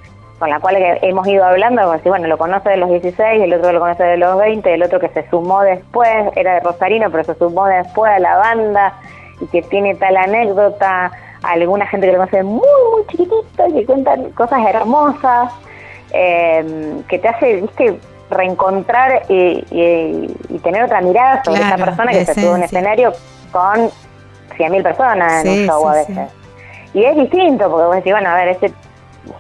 [0.42, 3.54] con la cual hemos ido hablando, como si, bueno, lo conoce de los 16, el
[3.54, 7.12] otro lo conoce de los 20, el otro que se sumó después, era de Rosarino,
[7.12, 8.92] pero se sumó después a la banda
[9.40, 11.12] y que tiene tal anécdota,
[11.44, 15.54] alguna gente que lo conoce muy, muy chiquitito y que cuentan cosas hermosas,
[16.12, 18.00] eh, que te hace, viste,
[18.32, 20.28] reencontrar y,
[20.64, 23.14] tener otra mirada sobre esa persona que se tuvo en un escenario
[23.52, 23.92] con
[24.58, 26.30] 100.000 personas en un show a veces.
[26.96, 28.74] Y es distinto, porque vos decís, bueno, a ver, este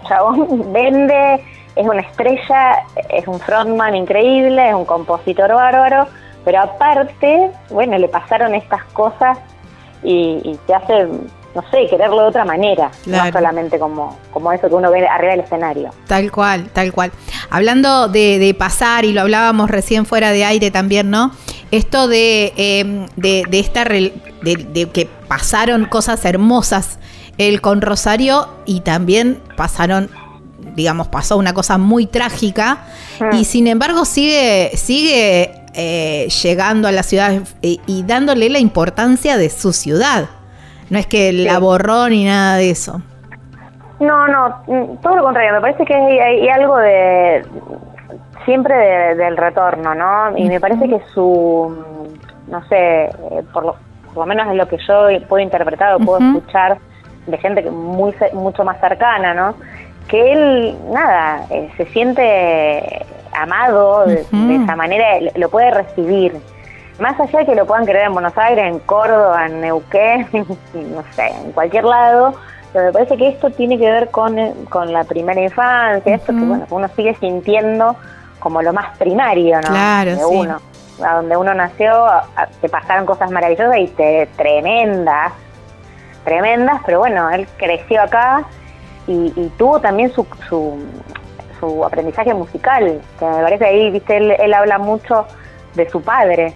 [0.07, 1.43] chabón vende,
[1.75, 6.07] es una estrella, es un frontman increíble, es un compositor bárbaro,
[6.43, 9.37] pero aparte, bueno, le pasaron estas cosas
[10.03, 11.07] y, y te hace
[11.55, 15.31] no sé, quererlo de otra manera, no solamente como, como eso que uno ve arriba
[15.31, 15.89] del escenario.
[16.07, 17.11] Tal cual, tal cual.
[17.49, 21.31] Hablando de, pasar, y lo hablábamos recién fuera de aire también, ¿no?
[21.71, 26.99] Esto de, eh, de, de, esta de, de, que pasaron cosas hermosas
[27.47, 30.09] él con Rosario y también pasaron
[30.75, 32.77] digamos, pasó una cosa muy trágica
[33.19, 33.35] mm.
[33.35, 39.49] y sin embargo sigue, sigue eh, llegando a la ciudad y dándole la importancia de
[39.49, 40.29] su ciudad.
[40.91, 43.01] No es que la borró ni nada de eso.
[44.01, 45.53] No, no, todo lo contrario.
[45.53, 47.45] Me parece que hay, algo de
[48.43, 48.75] siempre
[49.15, 50.37] del retorno, ¿no?
[50.37, 51.73] Y me parece que su,
[52.47, 53.11] no sé, eh,
[53.53, 53.75] por lo,
[54.07, 56.77] por lo menos es lo que yo puedo interpretar o puedo escuchar
[57.27, 59.55] de gente muy mucho más cercana, ¿no?
[60.07, 65.05] Que él, nada, eh, se siente amado de, esa manera,
[65.35, 66.33] lo puede recibir
[66.99, 71.03] más allá de que lo puedan creer en Buenos Aires, en Córdoba, en Neuquén, no
[71.11, 72.35] sé, en cualquier lado,
[72.73, 74.37] pero me parece que esto tiene que ver con,
[74.69, 77.95] con la primera infancia, esto que bueno, uno sigue sintiendo
[78.39, 79.69] como lo más primario, ¿no?
[79.69, 80.57] Claro, de uno.
[81.03, 82.05] A donde uno nació,
[82.59, 85.31] te pasaron cosas maravillosas y te, tremendas,
[86.23, 88.45] tremendas, pero bueno, él creció acá
[89.07, 90.77] y, tuvo también su, su,
[91.59, 95.25] su, aprendizaje musical, que me parece ahí, viste, él, él habla mucho
[95.75, 96.53] de su padre.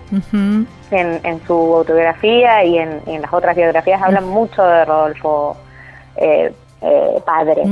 [0.91, 5.57] en, en, su autobiografía y en, las otras biografías hablan mucho de Rodolfo
[6.17, 7.63] eh, eh, padre.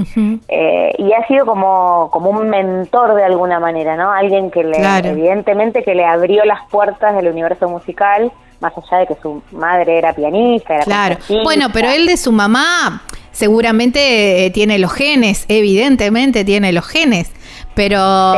[0.47, 4.11] Eh, y ha sido como, como un mentor de alguna manera, ¿no?
[4.11, 8.31] Alguien que le, evidentemente, que le abrió las puertas del universo musical,
[8.64, 10.76] más allá de que su madre era pianista.
[10.76, 11.18] Era claro.
[11.43, 17.32] Bueno, pero él de su mamá seguramente tiene los genes, evidentemente tiene los genes.
[17.76, 17.97] Pero.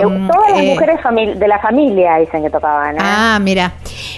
[0.10, 2.96] Mm, todas las eh, mujeres de la familia dicen que tocaban.
[2.96, 3.00] ¿eh?
[3.02, 3.74] Ah, mira.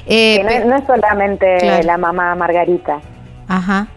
[0.05, 2.99] Eh, no, es solamente la mamá Margarita.
[3.47, 3.88] Ajá.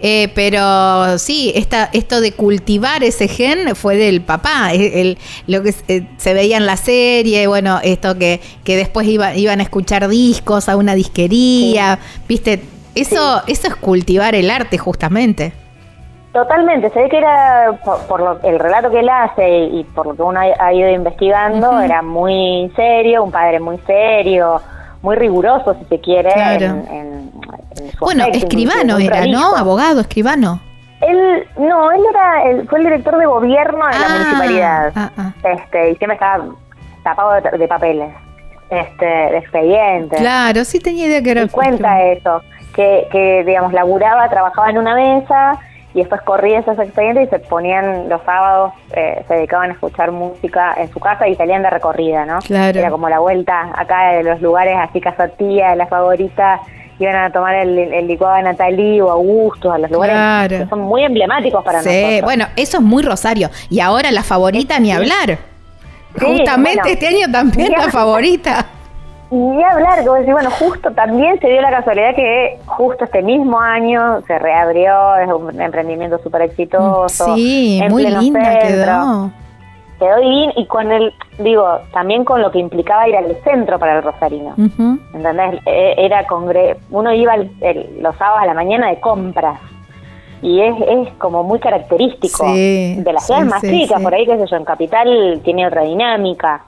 [0.00, 4.72] Eh, pero sí, esta, esto de cultivar ese gen fue del papá.
[4.72, 9.06] El, el- lo que eh, se veía en la serie, bueno, esto que, que después
[9.06, 11.98] iba- iban a escuchar discos a una disquería,
[12.28, 12.62] ¿viste?
[12.94, 15.52] Eso, eso es cultivar el arte, justamente.
[16.32, 20.06] Totalmente, se ve que era, por, por lo- el relato que él hace y por
[20.06, 24.60] lo que uno ha, ha ido investigando, era muy serio, un padre muy serio,
[25.04, 26.64] muy riguroso, si se quiere, Claro.
[26.64, 27.30] en, en-
[27.76, 29.54] en su Bueno, aspecto, escribano era, ¿no?
[29.54, 30.60] Abogado, escribano.
[31.00, 35.10] Él, no, él era, él fue el director de gobierno de la Ah, municipalidad, ah,
[35.18, 35.32] ah.
[35.44, 36.44] este, y siempre estaba
[37.02, 38.14] tapado de, de papeles,
[38.70, 40.18] este, de expedientes.
[40.18, 41.42] Claro, sí tenía idea que era.
[41.42, 42.40] y cuenta eso,
[42.74, 45.58] que, que digamos, laburaba, trabajaba en una mesa
[45.94, 50.10] y después corría esos expedientes y se ponían los sábados, eh, se dedicaban a escuchar
[50.10, 52.40] música en su casa y salían de recorrida, ¿no?
[52.40, 52.78] Claro.
[52.78, 56.60] Era como la vuelta acá de los lugares así casa tía, la favorita,
[56.98, 60.58] iban a tomar el, el licuado de Natalí o Augusto, a los lugares Claro.
[60.64, 62.22] que son muy emblemáticos para Sí, nosotros.
[62.22, 63.50] bueno, eso es muy Rosario.
[63.70, 65.38] Y ahora la favorita ni hablar.
[66.18, 66.92] Sí, Justamente bueno.
[66.92, 67.86] este año también Ya.
[67.86, 68.66] la favorita.
[69.30, 73.58] Y hablar, como decir, bueno, justo también se dio la casualidad que justo este mismo
[73.58, 77.34] año se reabrió, es un emprendimiento súper exitoso.
[77.34, 78.68] Sí, en muy pleno linda centro.
[78.68, 79.30] quedó.
[79.98, 83.96] Quedó divino y con el, digo, también con lo que implicaba ir al centro para
[83.96, 84.54] el rosarino.
[84.58, 84.98] Ujú.
[85.14, 85.60] ¿Entendés?
[85.66, 89.58] E- Era congre uno iba el- el- los sábados a la mañana de compras.
[90.42, 94.12] Y es, es como muy característico Sí, de las ciudades sí, más sí, chicas, por
[94.14, 96.64] ahí, qué sé yo, en Capital tiene otra dinámica.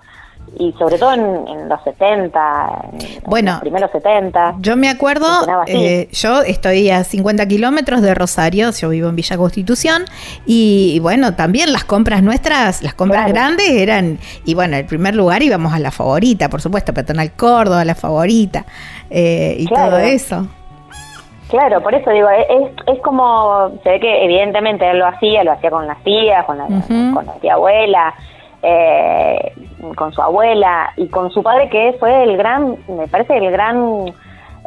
[0.58, 4.54] Y sobre todo en, en los 70, en Bueno, los primeros 70.
[4.60, 5.26] Yo me acuerdo,
[5.66, 10.04] eh, yo estoy a 50 kilómetros de Rosario, yo vivo en Villa Constitución,
[10.46, 13.34] y bueno, también las compras nuestras, las compras Claro.
[13.34, 17.84] grandes eran, y bueno, en primer lugar íbamos a la favorita, por supuesto, Peatonal Córdoba,
[17.84, 18.64] la favorita,
[19.10, 19.90] eh, y Claro.
[19.90, 20.46] todo eso.
[21.48, 25.52] Claro, por eso digo, es, es como, se ve que evidentemente él lo hacía, lo
[25.52, 28.14] hacía con las tías, con la, con la tía abuela,
[28.62, 29.52] eh,
[29.94, 34.06] con su abuela y con su padre que fue el gran, me parece el gran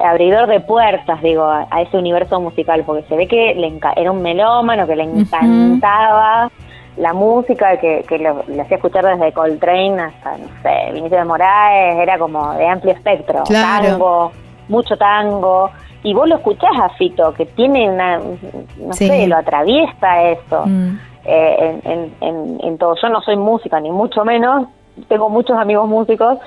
[0.03, 4.11] abridor de puertas, digo, a, a ese universo musical, porque se ve que le era
[4.11, 6.49] un melómano, que le encantaba
[6.97, 11.25] la música, que, que lo- le hacía escuchar desde Coltrane hasta, no sé, Vinicius de
[11.25, 13.87] Moraes, era como de amplio espectro, Claro.
[13.89, 14.31] tango,
[14.67, 15.69] mucho tango,
[16.03, 19.07] y vos lo escuchás a Fito, que tiene una, no Sí.
[19.07, 20.97] sé, lo atraviesa eso Mm.
[21.25, 22.95] eh, en, en, en, en todo.
[23.01, 24.67] Yo no soy música, ni mucho menos,
[25.07, 26.37] tengo muchos amigos músicos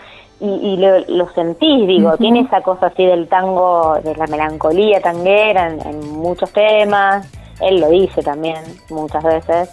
[0.40, 5.00] y, y lo, lo sentís, digo, tiene esa cosa así del tango, de la melancolía
[5.00, 7.28] tanguera en, en muchos temas,
[7.60, 8.56] él lo dice también
[8.90, 9.70] muchas veces.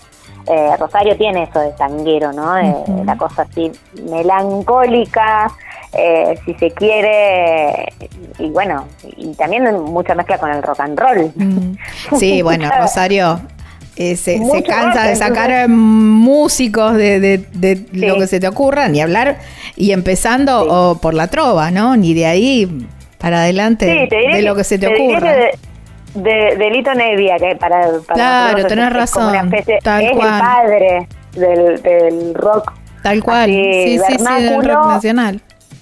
[0.47, 2.53] Eh, Rosario tiene eso de tanguero, ¿no?
[2.61, 3.03] Ujú.
[3.03, 3.71] La cosa así
[4.09, 5.51] melancólica,
[5.93, 7.91] eh, si se quiere,
[8.37, 8.85] y bueno,
[9.17, 11.33] y también mucha mezcla con el rock and roll.
[12.17, 13.39] Sí, bueno, Rosario
[13.99, 18.27] eh, se, se cansa arte, de sacar entonces- eh, músicos de, de- de lo que
[18.27, 19.37] se te ocurra, ni hablar,
[19.75, 20.67] y empezando Sí.
[20.71, 21.95] o por la trova, ¿no?
[21.97, 22.87] Ni de ahí
[23.17, 25.33] para adelante Sí, te de lo que se te, diría ocurra.
[26.15, 30.33] de, de, Lito Nevia, que para, para Claro, tenés es razón, especie- tal es cual.
[30.33, 32.71] el padre del, del rock.
[33.03, 33.49] Tal cual.
[33.49, 35.41] así, sí, sí, sí, del rock nacional.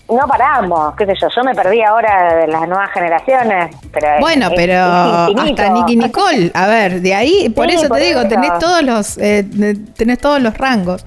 [0.10, 4.48] No paramos, qué sé yo, yo me perdí ahora de las nuevas generaciones, pero Bueno,
[4.48, 4.74] es- pero
[5.28, 8.58] es hasta Nicky Nicole, a ver, de ahí, por Sí, eso por te digo, tenés
[8.60, 9.44] todos los, eh,
[9.98, 11.04] tenés todos los rangos.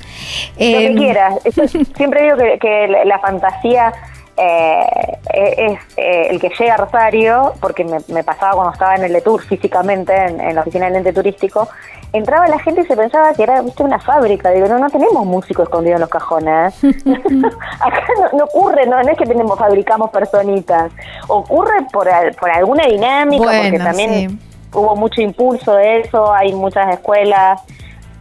[0.59, 1.35] Lo Eh, que quieras.
[1.45, 3.91] Yo siempre digo que, que la, fantasía
[4.37, 4.87] eh,
[5.35, 9.13] es eh, el que llega a Rosario, porque me, me pasaba cuando estaba en el
[9.15, 11.69] de tour físicamente, en, en la oficina del ente turístico,
[12.13, 14.51] entraba la gente y se pensaba que era viste una fábrica.
[14.51, 16.75] Digo, no, no tenemos músicos escondidos en los cajones.
[17.81, 20.93] Acá no, no ocurre, no, no es que tenemos, fabricamos personitas.
[21.29, 24.39] Ocurre por, por alguna dinámica, porque también sí.
[24.73, 27.61] hubo mucho impulso de eso, hay muchas escuelas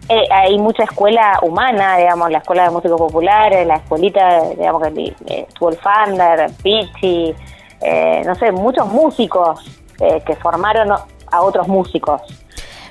[0.09, 5.15] eh, hay mucha escuela humana, digamos, la escuela de músicos populares, la escuelita, digamos, que
[5.27, 7.35] eh, estuvo el Fander, Pichi,
[7.81, 9.63] eh, no sé, muchos músicos
[9.99, 12.23] eh, que formaron a otros músicos.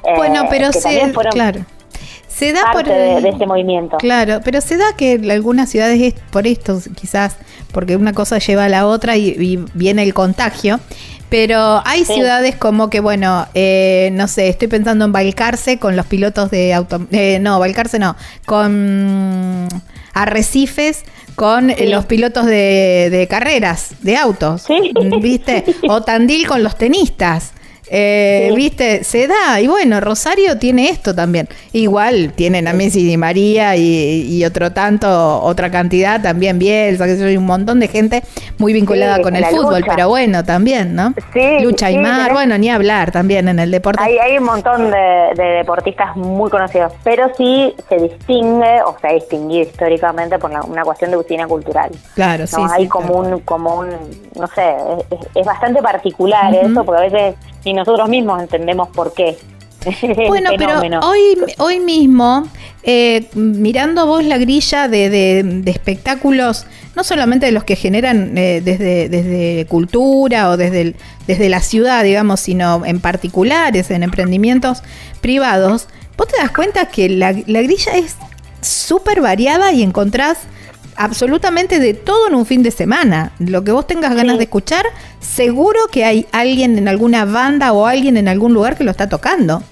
[0.05, 1.65] Eh, bueno, pero que se, claro.
[2.29, 3.97] Se da parte por de, este movimiento.
[3.97, 7.37] Claro, pero se da que en algunas ciudades es por esto, quizás,
[7.73, 10.79] porque una cosa lleva a la otra y, y viene el contagio.
[11.31, 12.15] Pero hay Sí.
[12.15, 16.73] ciudades como que, bueno, eh, no sé, estoy pensando en Balcarce con los pilotos de
[16.73, 17.07] auto.
[17.11, 19.69] eh, no, Balcarce no, con
[20.15, 21.87] Arrecifes con Sí.
[21.87, 24.63] los pilotos de, de carreras, de autos.
[24.63, 24.93] Sí.
[25.21, 25.65] ¿Viste?
[25.89, 27.53] O Tandil con los tenistas.
[27.91, 29.05] Eh, ¿Viste?
[29.05, 29.61] Se da.
[29.61, 31.49] Y bueno, Rosario tiene esto también.
[31.73, 37.37] Igual tienen a Messi Di María y, otro tanto, otra cantidad también, Bielsa, que soy
[37.37, 38.23] un montón de gente
[38.59, 41.15] muy vinculada con el fútbol, pero bueno, también, ¿no?
[41.33, 41.61] Sí.
[41.61, 44.03] Lucha y mar, bueno, ni hablar también en el deporte.
[44.03, 49.13] Hay, hay un montón de, deportistas muy conocidos, pero sí se distingue o se ha
[49.13, 51.91] distinguido históricamente por una cuestión de usina cultural.
[52.15, 52.61] Claro, sí.
[52.73, 53.89] Hay como, un, como un,
[54.37, 54.75] no sé,
[55.35, 57.35] es, bastante particular eso, porque a veces
[57.65, 59.37] ni nosotros mismos entendemos por qué.
[60.29, 62.49] Bueno, pero hoy, hoy mismo,
[62.83, 68.61] eh, mirando vos la grilla de, de, espectáculos, no solamente de los que generan eh,
[68.63, 70.95] desde, desde cultura o desde,
[71.27, 74.83] desde la ciudad, digamos, sino en particulares, en emprendimientos
[75.21, 78.17] privados, vos te das cuenta que la, la grilla es
[78.61, 80.39] súper variada y encontrás
[80.99, 83.33] absolutamente de todo en un fin de semana.
[83.39, 84.85] Lo que vos tengas ganas de escuchar,
[85.21, 89.09] seguro que hay alguien en alguna banda o alguien en algún lugar que lo está
[89.09, 89.63] tocando.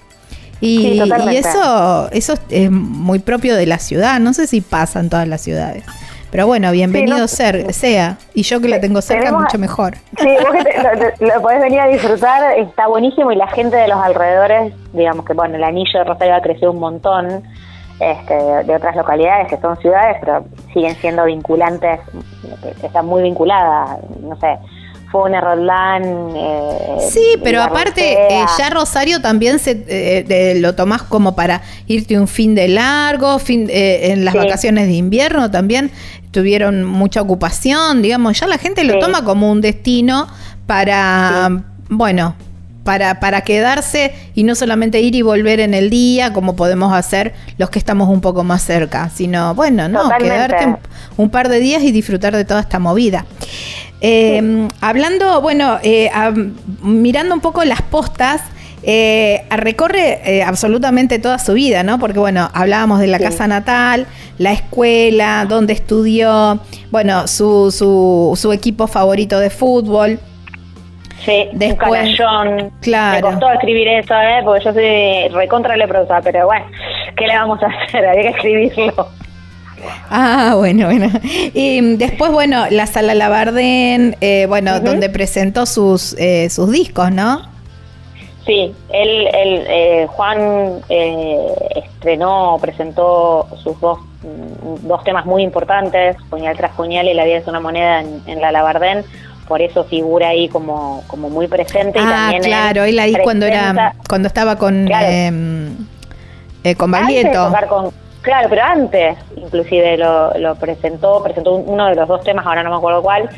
[0.61, 0.99] Y,
[1.37, 4.21] eso, eso es muy propio de la ciudad.
[4.21, 5.85] No sé si pasa en todas las ciudades.
[6.31, 8.19] Pero bueno, bienvenido ser, sea.
[8.33, 9.97] Y yo que la tengo cerca, mucho mejor.
[10.19, 13.33] Sí, vos que lo, podés venir a disfrutar, está buenísimo.
[13.33, 16.73] Y la gente de los alrededores, digamos que bueno, el anillo de Rosario ha crecido
[16.73, 17.43] un montón
[18.01, 22.01] este, de otras localidades que son ciudades, pero siguen siendo vinculantes,
[22.83, 24.59] están muy vinculadas, no sé.
[25.11, 26.03] Fune, Rodlán.
[26.35, 32.19] Eh, sí, pero aparte, eh, ya Rosario también se eh, lo tomás como para irte
[32.19, 35.91] un fin de largo, fin en las vacaciones de invierno también
[36.33, 40.27] tuvieron mucha ocupación, digamos, ya la gente lo toma como un destino
[40.67, 42.35] para, bueno,
[42.87, 47.35] para, para quedarse y no solamente ir y volver en el día como podemos hacer
[47.59, 50.77] los que estamos un poco más cerca, sino, bueno, no, quedarte
[51.19, 53.27] un, par de días y disfrutar de toda esta movida.
[54.01, 56.11] Eh, hablando, bueno, eh,
[56.81, 58.41] mirando un poco las postas,
[58.85, 61.99] eh, recorre absolutamente toda su vida, ¿no?
[61.99, 64.07] Porque, bueno, hablábamos de la casa natal,
[64.39, 66.61] la escuela, donde estudió,
[66.93, 70.21] bueno, su, su, su equipo favorito de fútbol.
[71.25, 72.73] Sí, Después, un canallón.
[72.83, 73.29] Claro.
[73.29, 74.41] Me costó escribir eso, ¿eh?
[74.45, 76.67] Porque yo soy recontra leprosa, pero bueno,
[77.17, 78.07] ¿qué le vamos a hacer?
[78.07, 79.09] Había que escribirlo.
[80.11, 81.09] Ah, bueno, bueno.
[81.55, 87.43] Y después, bueno, la sala Labardén, eh, bueno, donde presentó sus, eh, sus discos, ¿no?
[88.47, 96.17] Sí, él, él eh, Juan eh, estrenó, presentó sus dos, mm, dos temas muy importantes,
[96.31, 99.05] Puñal tras Puñal y La vida es una moneda en, en la Labardén
[99.47, 101.99] por eso figura ahí como, como muy presente.
[102.03, 105.77] Ah, claro, él ahí cuando era cuando estaba con em,
[106.65, 107.53] eh, con Baglietto.
[108.23, 112.71] claro, pero antes inclusive lo, lo, presentó, presentó uno de los dos temas, ahora no
[112.71, 113.29] me acuerdo cuál,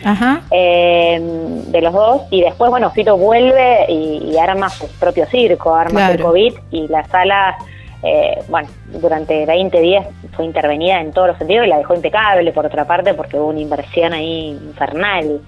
[0.50, 6.10] em, de los dos, y después, bueno, Fito vuelve y, arma su propio circo, arma
[6.10, 7.56] el COVID y la sala...
[8.00, 8.68] Eh, bueno,
[9.02, 10.06] durante 20 días
[10.36, 13.48] fue intervenida en todos los sentidos y la dejó impecable por otra parte porque hubo
[13.48, 15.40] una inversión ahí infernal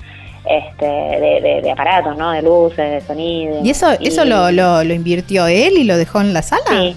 [0.45, 2.33] este, de, aparatos, ¿no?
[2.33, 3.61] De luces, de sonido.
[3.63, 6.63] ¿Y eso, eso lo, lo, invirtió él y lo dejó en la sala?
[6.69, 6.97] Sí.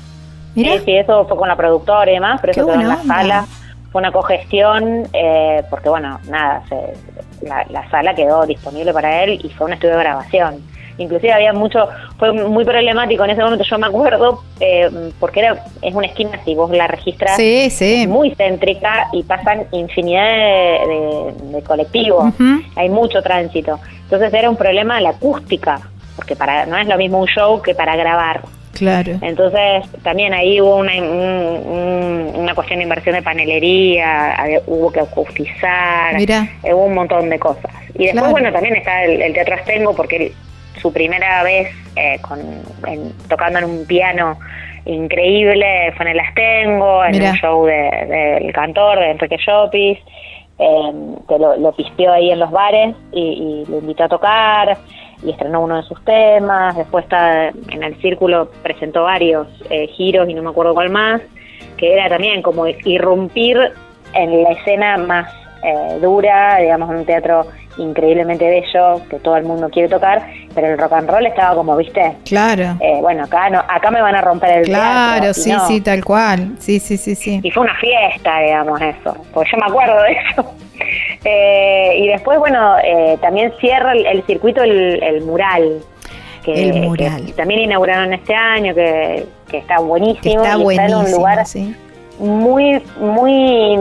[0.55, 3.45] Sí, eso fue con la productora y demás, pero eso quedó en la sala.
[3.91, 6.63] Fue una cogestión, eh, porque bueno, nada,
[7.41, 11.53] la, la sala quedó disponible para él y fue un estudio de grabación inclusive había
[11.53, 11.87] mucho,
[12.17, 14.89] fue muy problemático en ese momento, yo me acuerdo, eh,
[15.19, 17.37] porque era es una esquina, si vos la registras,
[18.07, 22.33] muy céntrica y pasan infinidad de, colectivos,
[22.75, 23.79] hay mucho tránsito.
[24.03, 25.79] Entonces era un problema la acústica,
[26.15, 28.41] porque para no es lo mismo un show que para grabar.
[28.73, 29.13] Claro.
[29.21, 34.35] Entonces, también ahí hubo una, una cuestión de inversión de panelería,
[34.65, 36.15] hubo que acustizar,
[36.63, 37.71] hubo un montón de cosas.
[37.93, 40.33] Y después, bueno, también está el, el Teatro Astengo, porque
[40.83, 42.39] su primera vez eh, con,
[43.29, 44.37] tocando en un piano
[44.85, 49.97] increíble fue en el Astengo, en el show del cantor, de Enrique Llopis,
[50.59, 54.77] em, que lo, lo pisteó ahí en los bares y, lo invitó a tocar
[55.25, 60.27] y estrenó uno de sus temas, después está en el círculo presentó varios eh, giros
[60.27, 61.21] y no me acuerdo cuál más,
[61.77, 63.57] que era también como irrumpir
[64.13, 67.45] en la escena más eh, dura, digamos, en un teatro
[67.77, 71.75] increíblemente bello que todo el mundo quiere tocar, pero el rock and roll estaba como,
[71.75, 72.15] ¿viste?
[72.25, 72.77] Claro.
[72.79, 76.55] Eh, bueno, acá no, acá me van a romper el Claro, sí, sí, tal cual.
[76.59, 77.39] Sí, sí, sí, sí.
[77.43, 80.53] Y fue una fiesta, digamos, eso, porque yo me acuerdo de eso.
[81.25, 85.79] Eh, y después, bueno, eh, también cierra el, circuito el, mural.
[86.43, 87.31] Que, el mural.
[87.33, 90.43] también inauguraron este año, que, está buenísimo.
[90.43, 91.45] Está buenísimo, está en un lugar
[92.19, 93.77] muy, muy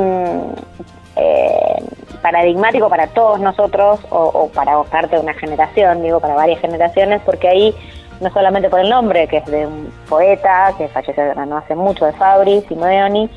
[1.16, 1.82] eh,
[2.22, 7.48] paradigmático para todos nosotros o, para parte de una generación, digo, para varias generaciones, porque
[7.48, 7.74] ahí
[8.20, 12.06] no solamente por el nombre, que es de un poeta que falleció no hace mucho,
[12.06, 13.28] de Fabri, Simeoni,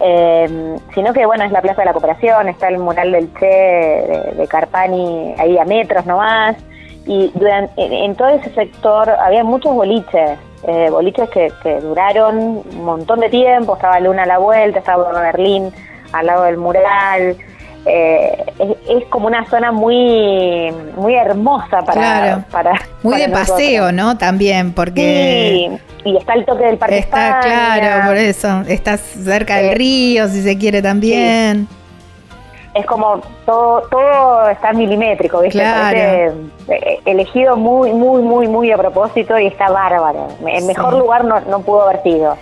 [0.00, 4.34] eh, sino que bueno, es la Plaza de la Cooperación, está el mural del Che
[4.36, 6.56] de, Carpani ahí a metros nomás,
[7.06, 7.32] y
[7.76, 13.74] en, todo ese sector había muchos boliches, eh, boliches que, duraron un montón de tiempo,
[13.76, 15.72] estaba Luna a la vuelta, estaba Berlín
[16.12, 17.36] al lado del mural,
[17.88, 18.44] eh,
[18.88, 22.72] es, como una zona muy muy hermosa para, para
[23.04, 25.70] muy de paseo no también porque
[26.02, 30.26] sí, y está el toque del parque está claro por eso estás cerca del río
[30.28, 31.68] si se quiere también.
[32.74, 35.62] Es como todo todo está milimétrico ¿viste?
[35.62, 40.26] Eh, elegido muy muy muy muy a propósito y está bárbaro.
[40.44, 42.36] El mejor lugar no, no pudo haber sido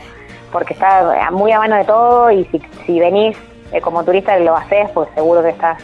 [0.50, 3.36] porque está muy a mano de todo y si, si venís
[3.74, 5.78] eh, como turista lo haces, pues seguro que estás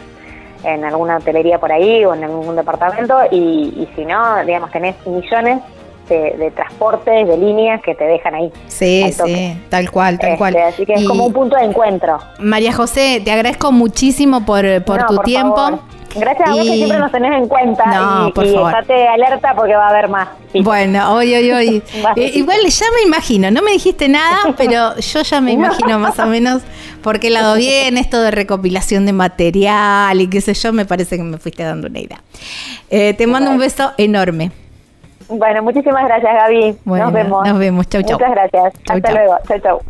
[0.63, 5.61] en alguna hotelería por ahí o en algún departamento y, si no, digamos, tenés millones
[6.07, 8.51] de, transportes, de líneas que te dejan ahí.
[8.67, 10.55] Sí, sí, tal cual, tal cual.
[10.55, 12.19] Este, así que es como un punto de encuentro.
[12.39, 15.79] María José, te agradezco muchísimo por, por tu tiempo.
[16.15, 19.75] Gracias a vos que siempre nos tenés en cuenta no, y, por estate alerta porque
[19.75, 20.29] va a haber más.
[20.53, 21.83] Bueno, hoy, hoy, hoy.
[22.15, 26.19] Eh, igual ya me imagino, no me dijiste nada, pero yo ya me imagino más
[26.19, 26.61] o menos
[27.01, 31.17] por qué lado viene esto de recopilación de material y qué sé yo, me parece
[31.17, 32.21] que me fuiste dando una idea.
[32.89, 34.51] Eh, te mando un beso enorme.
[35.29, 36.77] Bueno, muchísimas gracias, Gaby.
[36.83, 37.47] nos vemos.
[37.47, 37.87] Nos vemos.
[37.87, 38.19] Chau, chau.
[38.19, 38.73] Muchas gracias.
[38.89, 39.37] Hasta luego.
[39.47, 39.81] Chau, chau.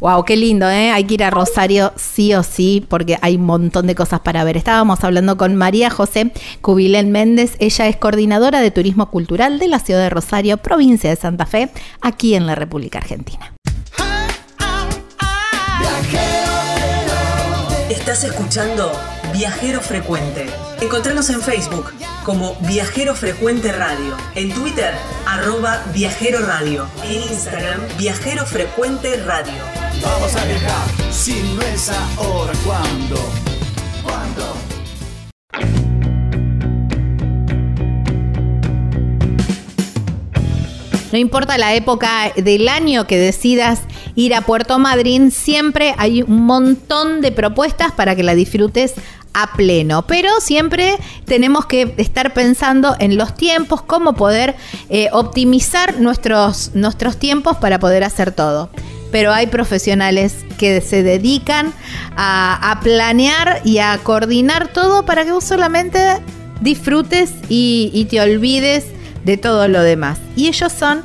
[0.00, 0.90] Wow, qué lindo, ¿eh?
[0.90, 4.44] Hay que ir a Rosario sí o sí porque hay un montón de cosas para
[4.44, 4.56] ver.
[4.56, 6.32] Estábamos hablando con María José
[6.62, 7.56] Cubilén Méndez.
[7.58, 11.70] Ella es coordinadora de Turismo Cultural de la ciudad de Rosario, provincia de Santa Fe,
[12.00, 13.52] aquí en la República Argentina.
[17.90, 18.90] Estás escuchando
[19.34, 20.46] Viajero Frecuente.
[20.80, 21.92] Encontranos en Facebook
[22.24, 24.94] como Viajero Frecuente Radio, en Twitter
[25.26, 29.89] arroba Viajero Radio, en Instagram Viajero Frecuente Radio.
[30.02, 33.16] Vamos a viajar, si no es ahora, ¿cuándo?
[34.02, 34.56] ¿Cuándo?
[41.12, 43.82] No importa la época del año que decidas
[44.14, 48.94] ir a Puerto Madryn, siempre hay un montón de propuestas para que la disfrutes
[49.34, 50.06] a pleno.
[50.06, 54.56] Pero siempre tenemos que estar pensando en los tiempos, cómo poder
[54.88, 58.70] eh, optimizar nuestros, nuestros tiempos para poder hacer todo.
[59.10, 61.72] Pero hay profesionales que se dedican
[62.16, 65.98] a, planear y a coordinar todo para que vos solamente
[66.60, 68.86] disfrutes y, y te olvides
[69.24, 70.18] de todo lo demás.
[70.36, 71.02] Y ellos son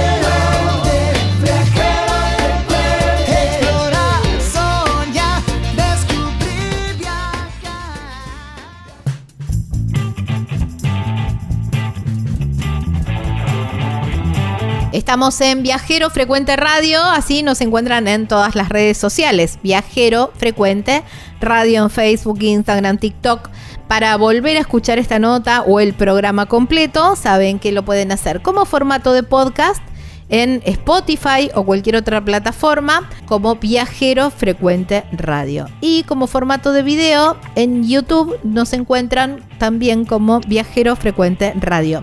[14.92, 19.58] Estamos en Viajero Frecuente Radio, así nos encuentran en todas las redes sociales.
[19.62, 21.02] Viajero Frecuente
[21.40, 23.48] Radio en Facebook, Instagram, TikTok
[23.88, 28.42] para volver a escuchar esta nota o el programa completo, saben que lo pueden hacer
[28.42, 29.82] como formato de podcast
[30.28, 35.66] en Spotify o cualquier otra plataforma como Viajero Frecuente Radio.
[35.80, 42.02] Y como formato de video en YouTube nos encuentran también como Viajero Frecuente Radio.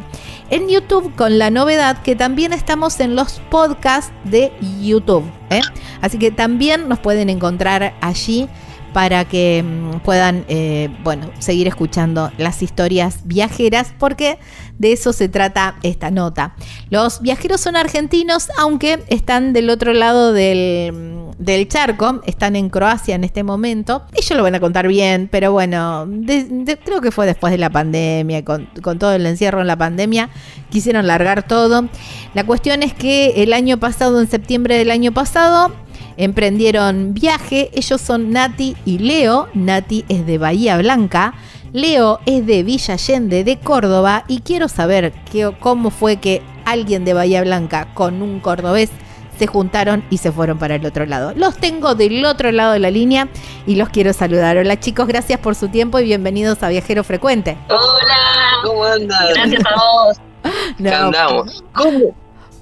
[0.50, 4.52] En YouTube con la novedad que también estamos en los podcasts de
[4.82, 5.24] YouTube.
[5.50, 5.62] ¿eh?
[6.02, 8.48] Así que también nos pueden encontrar allí
[8.94, 14.40] para que mm, puedan, eh, bueno, seguir escuchando las historias viajeras, porque
[14.78, 16.56] de eso se trata esta nota.
[16.90, 22.70] Los viajeros son argentinos, aunque están del otro lado del, mm, del charco, están en
[22.70, 24.04] Croacia en este momento.
[24.14, 27.70] Ellos lo van a contar bien, pero bueno, de- creo que fue después de la
[27.70, 30.30] pandemia, con todo el encierro en la pandemia,
[30.70, 31.88] quisieron largar todo.
[32.34, 35.72] La cuestión es que el año pasado, en septiembre del año pasado,
[36.20, 37.70] emprendieron viaje.
[37.74, 39.48] Ellos son Nati y Leo.
[39.54, 41.34] Nati es de Bahía Blanca.
[41.74, 44.24] Leo es de Villa Allende, de Córdoba.
[44.28, 48.90] Y quiero saber qué- cómo fue que alguien de Bahía Blanca con un cordobés
[49.38, 51.32] se juntaron y se fueron para el otro lado.
[51.36, 53.30] Los tengo del otro lado de la línea
[53.66, 54.58] y los quiero saludar.
[54.58, 57.58] Hola chicos, gracias por su tiempo y bienvenidos a Viajero Frecuente.
[57.70, 58.18] Hola,
[58.66, 59.34] ¿Cómo andan?
[59.34, 60.18] gracias a vos.
[60.78, 61.64] No, ¿Qué andamos?
[61.74, 62.16] ¿Cómo?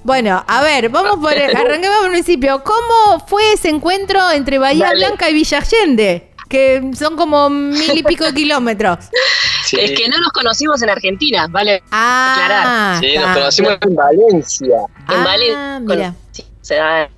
[0.04, 2.62] Bueno, a ver, vamos por el, arranquemos por el principio.
[2.64, 5.06] ¿Cómo fue ese encuentro entre Bahía Dale.
[5.06, 6.30] Blanca y Villa Allende?
[6.48, 8.98] Que son como mil y pico de kilómetros.
[9.64, 11.82] Sí, Es que no nos conocimos en Argentina, ¿vale?
[11.92, 14.78] Ah, sí, nos conocimos en Valencia.
[15.10, 15.80] En Ah, Valencia.
[15.80, 16.14] mira.
[16.32, 17.10] Sí, se da en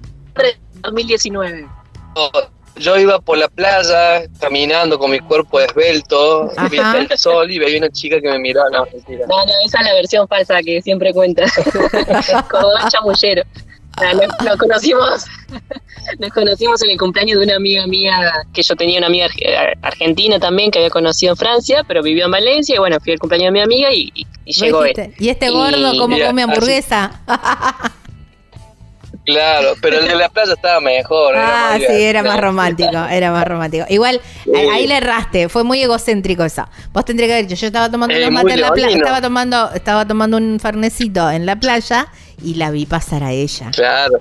[0.82, 1.68] 2019.
[2.80, 7.78] Yo iba por la playa caminando con mi cuerpo esbelto, vi el sol y veía
[7.78, 8.68] una chica que me miraba.
[8.70, 9.26] No, mentira.
[9.28, 11.44] No, no, esa es la versión falsa que siempre cuenta.
[12.50, 13.42] Como un chamullero.
[13.96, 15.24] Ah, Nos, nos conocimos
[16.20, 19.78] nos conocimos en el cumpleaños de una amiga mía, que yo tenía una amiga arge-
[19.82, 23.18] argentina también que había conocido en Francia, pero vivió en Valencia y bueno, fui al
[23.18, 25.14] cumpleaños de mi amiga y, y- y ¿No llegó él.
[25.18, 27.20] ¿Y este Y- gordo cómo Mira, come así- hamburguesa?
[29.32, 31.34] Claro, pero el de la playa estaba mejor.
[31.36, 33.84] Ah, sí, era más romántico, era más romántico.
[33.88, 34.20] Igual,
[34.54, 36.68] ahí, ahí le erraste, fue muy egocéntrico eso.
[36.92, 39.70] Vos tendrías que haber dicho, yo estaba tomando Eh, mates en la playa, estaba tomando,
[39.72, 42.08] estaba tomando un farnecito en la playa
[42.42, 43.70] y la vi pasar a ella.
[43.72, 44.18] Claro,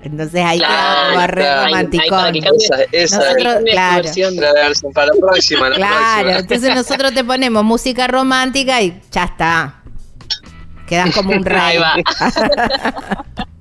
[0.00, 1.64] Entonces ahí Claro, re claro.
[1.66, 2.16] Romántico.
[2.54, 4.02] esa, esa Nosotros- claro.
[4.04, 4.36] versión.
[4.36, 5.68] la versión para la próxima.
[5.70, 6.38] la Claro, próxima.
[6.38, 9.74] entonces nosotros te ponemos música romántica y ya está.
[10.86, 11.78] Quedas como un rey.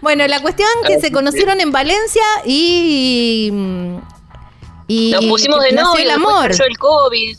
[0.00, 3.50] Bueno, la cuestión que se conocieron en Valencia y.
[4.88, 6.50] y Nos pusimos de novio, el amor.
[6.50, 7.36] el COVID.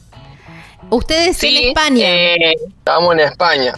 [0.89, 2.05] Ustedes Sí, en España.
[2.07, 3.73] eh, Estábamos en España.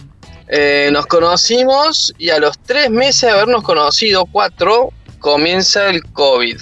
[0.50, 6.58] Eh, nos conocimos y a los tres meses de habernos conocido, cuatro, comienza el COVID.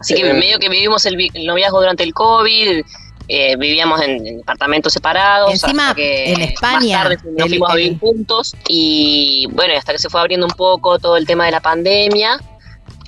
[0.00, 2.82] Así que Eh, medio que vivimos el, el noviazgo durante el COVID,
[3.28, 5.50] eh, vivíamos en, en departamentos separados.
[5.52, 9.46] Encima, hasta que en España, Más tarde nos el- fuimos a vivir el- juntos y
[9.52, 12.38] bueno, hasta que se fue abriendo un poco todo el tema de la pandemia.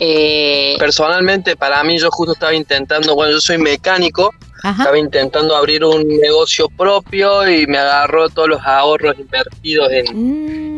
[0.01, 4.31] eh, Personalmente, para mí, yo justo estaba intentando, bueno, yo soy mecánico,
[4.63, 4.83] Ajá.
[4.83, 10.07] estaba intentando abrir un negocio propio y me agarró todos los ahorros invertidos en,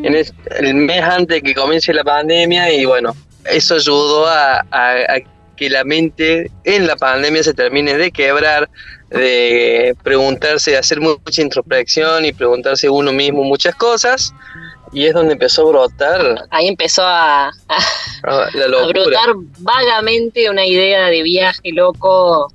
[0.01, 0.15] Mm, en
[0.61, 3.15] el mes antes que comience la pandemia y bueno,
[3.45, 5.17] eso ayudó a, a- a
[5.57, 8.69] que la mente en la pandemia se termine de quebrar,
[9.11, 14.35] de preguntarse, de hacer mucha introspección y preguntarse uno mismo muchas cosas
[14.93, 16.45] y es donde empezó a brotar.
[16.51, 17.53] Ahí empezó a, a-
[18.25, 18.47] ah,
[18.83, 22.53] a brotar vagamente una idea de viaje loco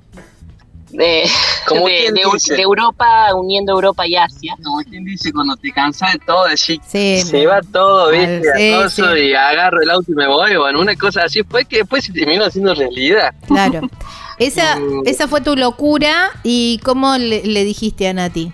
[0.92, 1.24] de,
[1.66, 2.54] Como de, quien de- dice.
[2.54, 4.54] de Europa, uniendo Europa y Asia.
[4.62, 8.88] Como quien dice, cuando te cansas de todo, decís, Sí, se va todo, ¿viste?
[8.90, 12.04] Sí, y agarro el auto y me voy, bueno, una cosa así fue que después
[12.04, 13.34] se terminó haciendo realidad.
[13.46, 13.80] claro.
[14.38, 18.50] Esa, esa fue tu locura y cómo le, le dijiste a Nati.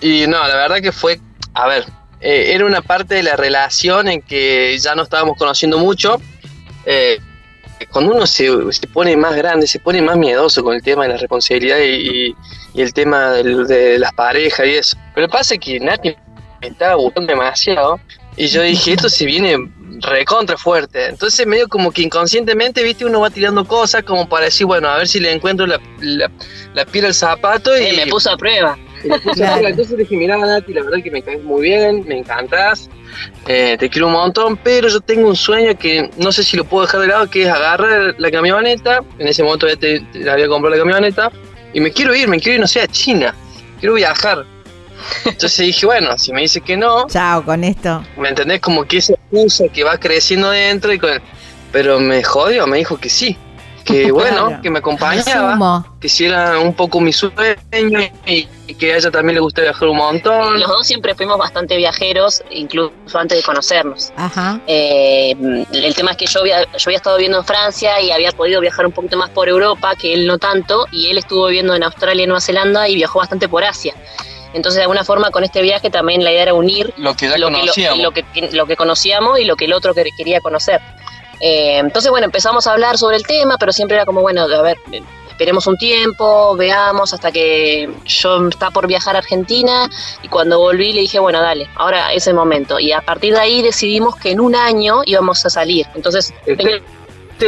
[0.00, 1.18] Y no, la verdad que fue,
[1.54, 1.84] a ver,
[2.20, 6.20] eh, era una parte de la relación en que ya no estábamos conociendo mucho.
[6.86, 7.18] eh,
[7.90, 11.10] cuando uno se, se pone más grande, se pone más miedoso con el tema de
[11.10, 12.36] la responsabilidad y, y-
[12.80, 14.96] el tema del- de las parejas y eso.
[15.14, 16.14] Pero pasa que Nati
[16.60, 18.00] me estaba gustando demasiado
[18.36, 19.56] y yo dije, esto se viene
[20.00, 21.06] recontra fuerte.
[21.06, 24.96] Entonces medio como que inconscientemente, viste, uno va tirando cosas como para decir, bueno, a
[24.98, 26.30] ver si le encuentro la, la,
[26.74, 27.84] la piel al zapato y...
[27.84, 28.76] Eh, me puso a prueba.
[29.04, 29.66] Y le puse Claro.
[29.66, 32.88] a Entonces dije, mira Nati, la verdad que me caes muy bien, me encantás,
[33.46, 36.64] eh, te quiero un montón, pero yo tengo un sueño que no sé si lo
[36.64, 40.28] puedo dejar de lado, que es agarrar la camioneta, en ese momento ya te, te
[40.30, 41.30] había comprado la camioneta,
[41.72, 43.34] y me quiero ir, me quiero ir, no sé, a China,
[43.78, 44.44] quiero viajar.
[45.26, 48.02] Entonces dije, bueno, si me dice que no, Chao con esto.
[48.16, 48.60] ¿me entendés?
[48.60, 51.20] Como que esa excusa que va creciendo dentro, y con-
[51.72, 53.36] pero me jodió, me dijo que sí,
[53.84, 54.62] que bueno, Claro.
[54.62, 59.34] que me acompañaba que hiciera un poco mi sueño y, y que a ella también
[59.34, 60.58] le gusta viajar un montón.
[60.60, 64.12] Los dos siempre fuimos bastante viajeros, incluso antes de conocernos.
[64.16, 64.60] Ajá.
[64.66, 65.34] Eh,
[65.72, 68.60] el tema es que yo había, yo había estado viviendo en Francia y había podido
[68.60, 71.82] viajar un poquito más por Europa, que él no tanto, y él estuvo viviendo en
[71.82, 73.94] Australia y Nueva Zelanda y viajó bastante por Asia.
[74.54, 77.48] Entonces, de alguna forma, con este viaje también la idea era unir Lo que lo
[77.50, 80.80] que, lo, que, lo que conocíamos y lo que el otro que- quería conocer.
[81.40, 84.62] Eh, entonces, bueno, empezamos a hablar sobre el tema, pero siempre era como, bueno, a
[84.62, 84.76] ver,
[85.28, 89.90] esperemos un tiempo, veamos hasta que yo estaba por viajar a Argentina
[90.22, 92.78] y cuando volví le dije, bueno, dale, ahora es el momento.
[92.78, 95.86] Y a partir de ahí decidimos que en un año íbamos a salir.
[95.94, 96.82] Entonces, Este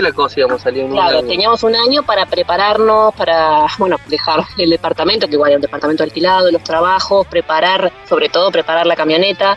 [0.03, 1.29] la cosa íbamos a salir en un Claro, año.
[1.29, 6.03] teníamos un año para prepararnos, para, bueno, dejar el departamento, que igual era un departamento
[6.03, 9.57] alquilado, los trabajos, preparar, sobre todo preparar la camioneta,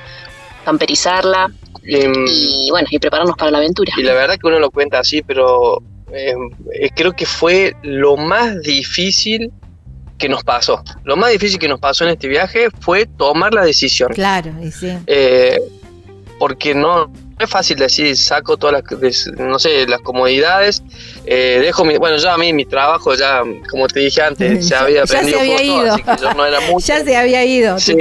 [0.64, 1.50] camperizarla
[1.84, 3.92] Y, y, bueno, y prepararnos para la aventura.
[3.98, 6.34] y la verdad que uno lo cuenta así, pero eh,
[6.74, 9.52] eh, creo que fue lo más difícil
[10.18, 10.84] que nos pasó.
[11.04, 14.12] Lo más difícil que nos pasó en este viaje fue tomar la decisión.
[14.14, 14.92] Claro, y sí.
[15.08, 15.58] Eh,
[16.38, 20.84] porque no, no es fácil decir, saco todas las, no sé, las comodidades,
[21.26, 24.82] eh, dejo mi, bueno, ya a mí mi trabajo ya, como te dije antes, ya
[24.82, 25.94] había Ya se aprendido había ido.
[25.94, 26.86] así que yo no era mucho.
[26.88, 27.80] Ya se había ido.
[27.80, 27.96] Sí.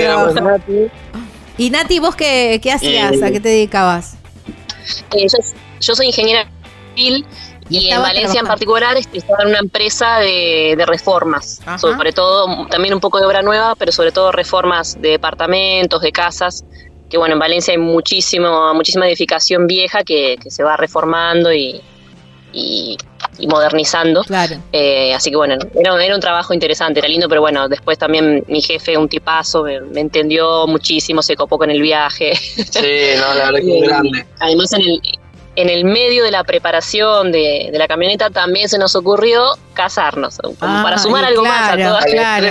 [1.59, 3.21] Y Nati, ¿vos qué, qué hacías?
[3.21, 4.17] ¿A qué te dedicabas?
[5.11, 5.39] Eh, yo,
[5.81, 6.49] yo soy ingeniera
[6.95, 7.27] civil
[7.69, 11.79] Y en Valencia en particular estaba en una empresa de, de reformas, Ajá.
[11.79, 16.13] sobre todo también un poco de obra nueva, pero sobre todo reformas de departamentos, de
[16.13, 16.65] casas,
[17.11, 21.83] que bueno, en Valencia hay muchísimo, muchísima edificación vieja que, que se va reformando y,
[22.53, 22.97] y-
[23.41, 24.23] y modernizando.
[24.25, 24.57] Claro.
[24.73, 28.45] Eh, así que bueno, era, era un trabajo interesante, era lindo, pero bueno, después también
[28.49, 32.35] mi jefe, un tipazo, me, me entendió muchísimo, se copó con el viaje.
[32.35, 34.27] Sí, no, la verdad que es Eh, grande.
[34.41, 35.01] Además, en el,
[35.57, 39.43] en el medio de la preparación de, de la camioneta también se nos ocurrió
[39.75, 42.47] casarnos, como Ah, para sumar algo más a todas claro.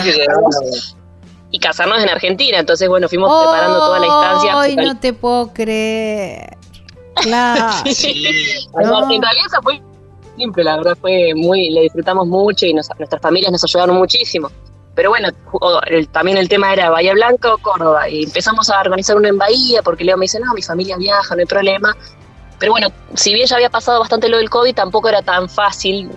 [1.49, 2.59] Y casarnos en Argentina.
[2.59, 4.51] Entonces, bueno, fuimos preparando toda la instancia.
[4.59, 6.56] Ay, no te puedo creer.
[7.21, 7.83] Claro.
[7.93, 8.25] Sí.
[8.73, 9.11] No.
[9.11, 9.81] En realidad eso fue
[10.37, 14.51] simple, la verdad fue muy, le disfrutamos mucho y nos- nuestras familias nos ayudaron muchísimo.
[14.95, 15.29] Pero bueno,
[15.87, 19.37] el- también el tema era Bahía Blanca o Córdoba y empezamos a organizar uno en
[19.37, 21.95] Bahía porque Leo me dice, no, mi familia viaja, no hay problema.
[22.59, 26.09] Pero bueno, si bien ya había pasado bastante lo del COVID, tampoco era tan fácil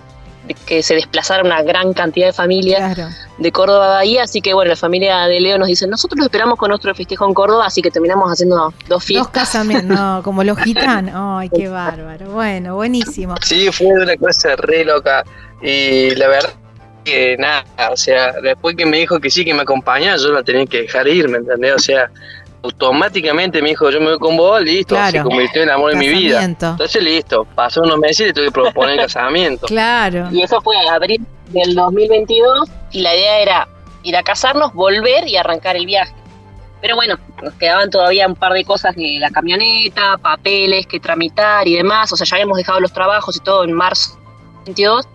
[0.53, 3.09] que se desplazara una gran cantidad de familias Claro.
[3.37, 6.25] de Córdoba a Bahía, así que bueno, la familia de Leo nos dice, nosotros lo
[6.25, 9.31] esperamos con nuestro festejo en Córdoba, así que terminamos haciendo dos Dos fiestas.
[9.31, 11.13] casamientos, no, como los gitanos.
[11.15, 12.31] Ay, qué bárbaro.
[12.31, 13.35] Bueno, buenísimo.
[13.43, 15.23] Sí, fue una cosa re loca.
[15.61, 16.49] Y la verdad
[17.03, 20.43] que nada, o sea, después que me dijo que sí, que me acompañaba, yo la
[20.43, 21.73] tenía que dejar ir, ¿me entendés?
[21.75, 22.11] O sea,
[22.63, 25.11] automáticamente me dijo, yo me voy con vos, listo, Claro.
[25.11, 26.43] se convirtió en el amor de mi vida.
[26.43, 29.67] Entonces, listo, pasó unos meses y le tuve que proponer el casamiento.
[29.67, 30.27] Claro.
[30.31, 33.67] Y eso fue en abril del 2022 y la idea era
[34.03, 36.13] ir a casarnos, volver y arrancar el viaje.
[36.81, 41.67] Pero bueno, nos quedaban todavía un par de cosas de la camioneta, papeles que tramitar
[41.67, 42.11] y demás.
[42.11, 44.17] O sea, ya habíamos dejado los trabajos y todo en marzo
[44.65, 45.07] 22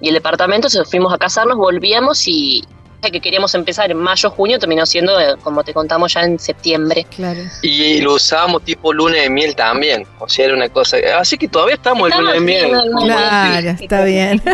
[0.00, 2.64] y el departamento, se fuimos a casarnos, volvíamos y
[3.08, 7.06] que queríamos empezar en mayo, junio, terminó siendo, eh, como te contamos, ya en septiembre.
[7.14, 7.40] Claro.
[7.62, 10.06] Y lo usábamos tipo luna de miel también.
[10.18, 10.98] O sea, era una cosa.
[11.18, 12.66] Así que todavía estamos en luna de miel.
[12.66, 14.42] sí, no, no, Claro, está bien.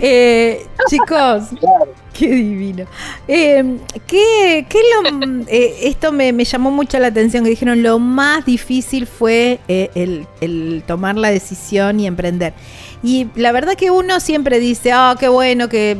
[0.00, 1.44] Eh, chicos,
[2.12, 2.86] qué divino.
[3.28, 7.98] Eh, ¿qué, qué lo, eh, esto me, me llamó mucho la atención, que dijeron lo
[7.98, 12.54] más difícil fue eh, el, el tomar la decisión y emprender.
[13.02, 15.96] Y la verdad que uno siempre dice, ah, qué bueno que,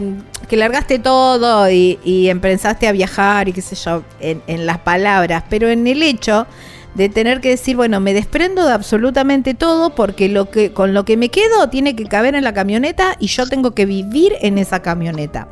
[0.49, 4.79] que largaste todo y, y empezaste a viajar y qué sé yo, en, en las
[4.79, 6.47] palabras, pero en el hecho
[6.95, 11.05] de tener que decir, bueno, me desprendo de absolutamente todo porque lo que con lo
[11.05, 14.59] que me quedo tiene que caber en la camioneta y yo tengo que vivir en
[14.59, 15.49] esa camioneta.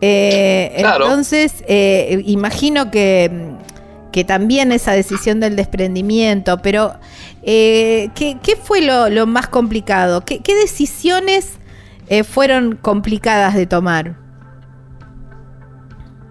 [0.00, 1.06] Eh, Claro.
[1.06, 3.30] Entonces, eh, imagino que,
[4.16, 6.98] que también esa decisión del desprendimiento, pero
[7.42, 10.24] eh, ¿qué, fue lo, más complicado?
[10.24, 11.58] ¿Qué, qué decisiones
[12.08, 14.16] eh, fueron complicadas de tomar?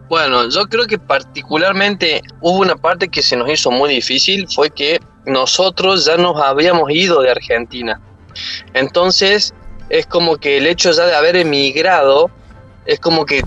[0.10, 4.72] Bueno, yo creo que particularmente hubo una parte que se nos hizo muy difícil, fue
[4.72, 8.02] que nosotros ya nos habíamos ido de Argentina.
[8.74, 9.54] Entonces,
[9.90, 12.32] es como que el hecho ya de haber emigrado,
[12.88, 13.44] es como que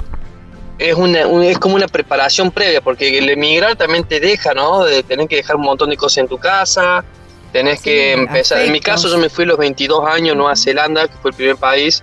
[0.79, 4.85] es, una, un- es como una preparación previa, porque el emigrar también te deja, ¿no?
[4.85, 7.05] De tener que dejar un montón de cosas en tu casa,
[7.53, 8.59] tenés que empezar.
[8.67, 11.31] En mi caso, yo me fui a los 22 años a Nueva Zelanda, que fue
[11.31, 12.03] el primer país.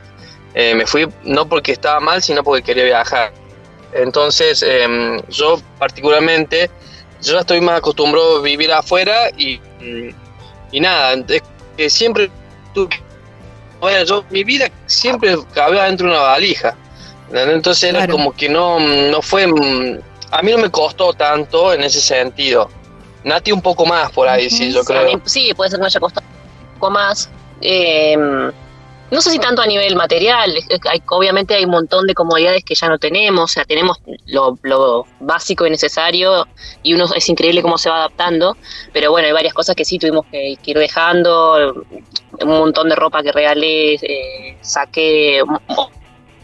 [0.53, 3.31] Eh, me fui no porque estaba mal, sino porque quería viajar.
[3.93, 6.69] Entonces, em, yo particularmente,
[7.21, 9.59] yo ya estoy más acostumbrado a vivir afuera y,
[10.71, 11.43] y nada, es
[11.77, 12.29] que siempre,
[12.73, 12.89] tu-
[13.79, 16.75] bueno, yo, mi vida siempre cabía dentro de una valija.
[17.31, 18.13] Entonces era Claro.
[18.13, 19.99] como que no, no fue, mm,
[20.31, 22.69] a mí no me costó tanto en ese sentido.
[23.23, 25.21] Nati un poco más por ahí, sí, yo Sí, creo.
[25.25, 26.25] sí, puede ser que me haya costado
[26.73, 27.29] un poco más.
[27.61, 28.15] Eh,
[29.11, 30.53] no, sé si tanto a nivel material,
[30.89, 34.57] hay- obviamente hay un montón de comodidades que ya no tenemos, o sea, tenemos lo,
[34.63, 36.47] lo básico y necesario
[36.83, 38.57] y uno es increíble cómo se va adaptando,
[38.93, 41.85] pero bueno, hay varias cosas que sí tuvimos que, que ir dejando,
[42.41, 45.41] un montón de ropa que regalé, eh, saqué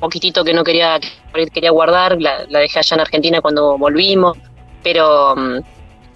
[0.02, 4.38] poquitito que no quería, que quería guardar, la, la dejé allá en Argentina cuando volvimos,
[4.84, 5.60] pero, mm,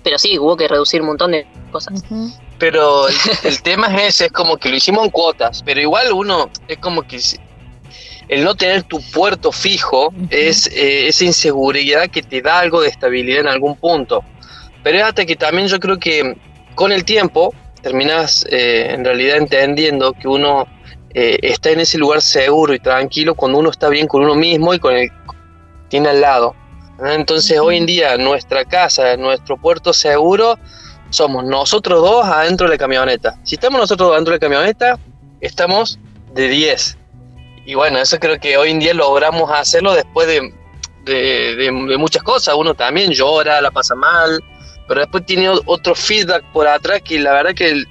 [0.04, 2.04] pero sí, hubo que reducir un montón de cosas.
[2.60, 6.12] Pero el, el tema es ese, es como que lo hicimos en cuotas, pero igual
[6.12, 7.20] uno es como que
[8.28, 12.90] el no tener tu puerto fijo es eh, esa inseguridad que te da algo de
[12.90, 14.24] estabilidad en algún punto.
[14.84, 16.36] Pero es hasta que también yo creo que
[16.74, 20.68] con el tiempo terminas eh, en realidad entendiendo que uno
[21.18, 24.74] eh, está en ese lugar seguro y tranquilo cuando uno está bien con uno mismo
[24.74, 25.10] y con el
[25.90, 26.54] tiene al lado.
[27.00, 27.10] ¿no?
[27.10, 30.60] Entonces hoy en día nuestra casa, nuestro puerto seguro,
[31.12, 33.38] somos nosotros dos adentro de la camioneta.
[33.44, 35.00] Si estamos nosotros dos adentro de la camioneta,
[35.40, 35.98] estamos
[36.34, 36.98] de 10.
[37.66, 40.54] Y bueno, eso creo que hoy en día logramos hacerlo después de,
[41.06, 42.56] de- de- de muchas cosas.
[42.56, 44.44] Uno también llora, la pasa mal,
[44.88, 47.88] pero después tiene otro feedback por atrás que la verdad que, el-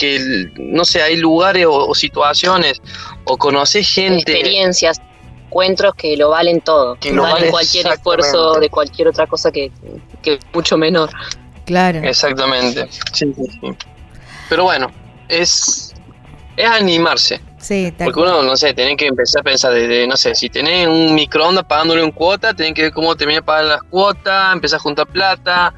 [0.00, 2.80] que no sé, hay lugares o, o situaciones
[3.24, 4.32] o conoces gente.
[4.32, 5.00] experiencias,
[5.46, 9.52] encuentros que lo valen todo, Que lo valen valen cualquier esfuerzo de cualquier otra cosa
[9.52, 9.70] que,
[10.22, 11.10] que mucho menor.
[11.66, 12.00] Claro.
[12.02, 12.88] Exactamente.
[13.12, 13.76] Sí, sí, sí.
[14.48, 14.90] Pero bueno,
[15.28, 15.94] es,
[16.56, 17.40] es animarse.
[17.58, 20.86] Sí, Porque uno, no sé, tiene que empezar a pensar desde, no sé, si tenés
[20.88, 24.82] un microondas pagándole un cuota, tenés que ver cómo terminar pagar las cuotas, empezar a
[24.82, 25.74] juntar plata.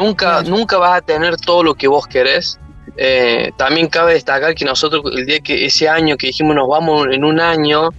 [0.00, 0.48] Nunca, Claro.
[0.48, 2.58] nunca vas a tener todo lo que vos querés.
[2.96, 7.06] Eh, también cabe destacar que nosotros, el día que ese año que dijimos nos vamos
[7.10, 7.90] en un año,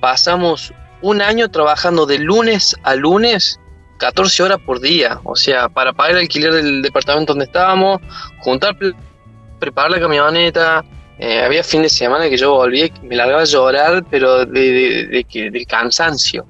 [0.00, 0.72] pasamos
[1.02, 3.60] un año trabajando de lunes a lunes
[3.98, 5.20] 14 horas por día.
[5.24, 8.00] O sea, para pagar el alquiler del departamento donde estábamos,
[8.40, 8.76] juntar,
[9.58, 10.84] preparar la camioneta.
[11.16, 15.06] Eh, había fin de semana que yo volví, me largaba a llorar, pero de, de-
[15.06, 16.44] de que, del cansancio.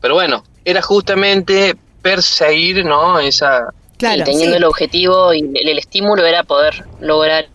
[0.00, 3.18] Pero bueno, era justamente perseguir, ¿no?
[3.18, 4.56] Esa, Claro, y teniendo sí.
[4.58, 7.46] el objetivo y el, el estímulo era poder lograr,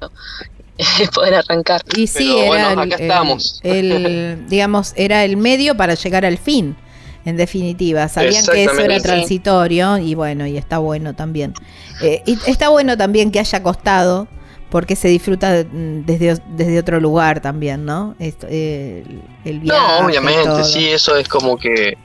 [1.14, 1.82] poder arrancar.
[1.96, 3.60] Y sí, Pero era bueno, el- acá el- estamos.
[3.64, 6.76] el, digamos, era el medio para llegar al fin,
[7.24, 8.08] en definitiva.
[8.08, 11.54] Sabían que eso era transitorio y bueno, y está bueno también.
[12.02, 14.28] Eh, y está bueno también que haya costado,
[14.70, 18.14] porque se disfruta mm, desde, desde otro lugar también, ¿no?
[18.20, 19.02] Esto, eh,
[19.44, 19.80] el, el viaje.
[20.00, 20.62] No, obviamente, todo.
[20.62, 21.98] sí, eso es como que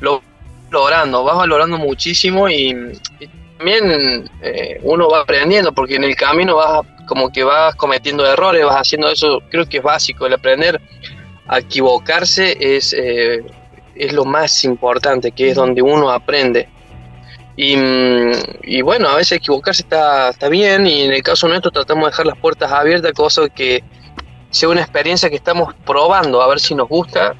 [0.00, 0.22] lo
[0.70, 2.70] logrando, vas valorando muchísimo y,
[3.20, 8.24] y también eh, uno va aprendiendo, porque en el camino vas como que vas cometiendo
[8.24, 10.80] errores, vas haciendo eso, creo que es básico, el aprender
[11.46, 13.44] a equivocarse es, eh,
[13.96, 16.68] es lo más importante, que es donde uno aprende.
[17.56, 21.70] Y, mm, y bueno, a veces equivocarse está, está bien y en el caso nuestro
[21.70, 23.82] tratamos de dejar las puertas abiertas, cosa que
[24.50, 27.34] sea una experiencia que estamos probando a ver si nos gusta,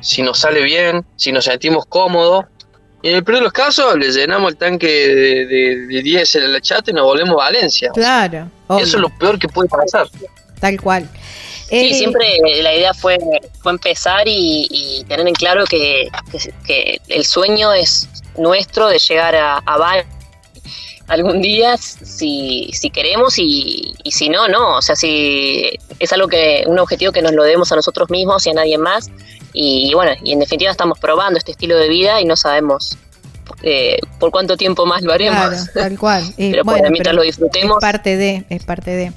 [0.00, 2.46] si nos sale bien, si nos sentimos cómodos.
[3.02, 6.44] Y en el peor de los casos le llenamos el tanque de, de, de diésel
[6.46, 7.90] a la chata y nos volvemos a Valencia.
[7.94, 10.08] Claro, Eso obvio, es lo peor que puede pasar.
[10.60, 11.08] tal cual.
[11.68, 12.26] Sí, Eh, siempre
[12.62, 13.18] la idea fue,
[13.62, 18.98] fue empezar y, y tener en claro que, que- que el sueño es nuestro de
[18.98, 20.02] llegar a, a Bali
[21.08, 24.76] algún día si, si queremos y, y si no, no.
[24.76, 28.46] O sea, si es algo que, un objetivo que nos lo debemos a nosotros mismos
[28.46, 29.10] y a nadie más.
[29.52, 32.98] Y, bueno, y en definitiva estamos probando este estilo de vida y no sabemos
[33.62, 35.40] eh, por cuánto tiempo más lo haremos.
[35.40, 36.24] Claro, tal cual.
[36.38, 37.76] Eh, Pero bueno, bueno, mientras pero lo disfrutemos.
[37.78, 39.12] Es parte de, es parte de.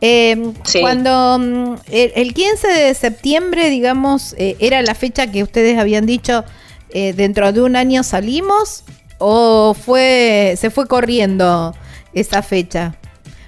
[0.00, 0.80] Eh, Sí.
[0.80, 6.06] Cuando mm, el, el 15 de septiembre, digamos, eh, era la fecha que ustedes habían
[6.06, 6.44] dicho,
[6.90, 8.84] eh, dentro de un año salimos,
[9.18, 11.74] o fue se fue corriendo
[12.12, 12.94] esa fecha.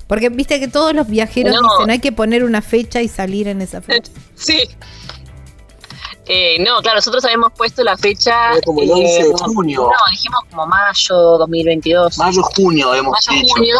[0.07, 1.68] Porque viste que todos los viajeros No.
[1.79, 4.11] dicen hay que poner una fecha y salir en esa fecha.
[4.35, 4.68] Sí.
[6.27, 8.53] Eh, no, claro, nosotros habíamos puesto la fecha.
[8.53, 9.83] Era como el eh, 11 de junio.
[9.83, 12.18] No, dijimos como mayo 2022.
[12.18, 13.77] Mayo, junio hemos Mayo, junio.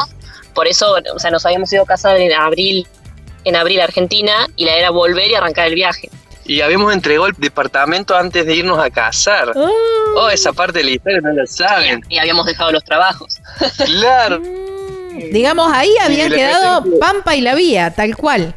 [0.55, 2.89] Por eso, o sea, nos habíamos ido a casar en abril,
[3.45, 6.11] en abril a Argentina, y la era volver y arrancar el viaje.
[6.51, 9.53] Y habíamos entregado el departamento antes de irnos a casar.
[10.17, 12.01] Oh, esa parte de la historia no la saben.
[12.09, 13.39] Y habíamos dejado los trabajos.
[13.85, 14.41] Claro.
[14.41, 18.53] Mm, digamos, ahí habían quedado que- Pampa y la Vía, tal cual.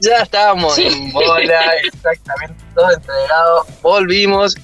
[0.00, 0.86] Ya estábamos Sí.
[0.86, 3.66] en bola, exactamente, todo entregado.
[3.82, 4.56] Volvimos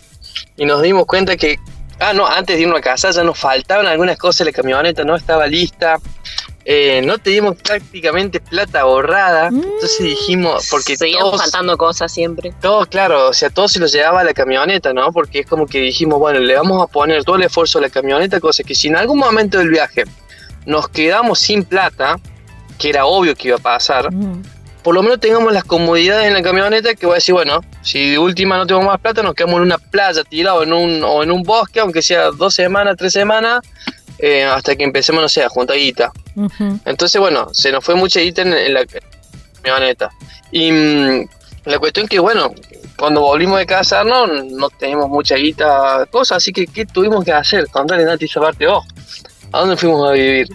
[0.56, 1.58] y nos dimos cuenta que,
[1.98, 5.16] ah, no, antes de irnos a casa ya nos faltaban algunas cosas, la camioneta no
[5.16, 5.96] estaba lista.
[6.72, 12.54] Eh, no teníamos prácticamente plata ahorrada, entonces dijimos, porque Seguían todos, faltando cosas siempre.
[12.60, 15.10] todo, claro, o sea, todo se lo llevaba a la camioneta, ¿no?
[15.10, 17.90] Porque es como que dijimos, bueno, le vamos a poner todo el esfuerzo a la
[17.90, 20.04] camioneta, cosa que si en algún momento del viaje
[20.64, 22.20] nos quedamos sin plata,
[22.78, 24.40] que era obvio que iba a pasar, Mm.
[24.84, 28.10] por lo menos tengamos las comodidades en la camioneta que voy a decir, bueno, si
[28.12, 31.24] de última no tenemos más plata, nos quedamos en una playa tirado en un, o
[31.24, 33.58] en un bosque, aunque sea dos semanas, tres semanas,
[34.22, 36.12] eh, hasta que empecemos, no sé, a juntar guita.
[36.84, 38.84] Entonces, bueno, se nos fue mucha guita en, la
[39.62, 40.10] camioneta.
[40.50, 41.28] Y mm,
[41.64, 42.52] la cuestión que, bueno,
[42.96, 47.66] cuando volvimos de casarnos, no teníamos mucha guita, cosas, así que, ¿qué tuvimos que hacer?
[47.68, 48.84] Contale, Nati, esa parte vos.
[49.52, 50.48] ¿A dónde fuimos a vivir?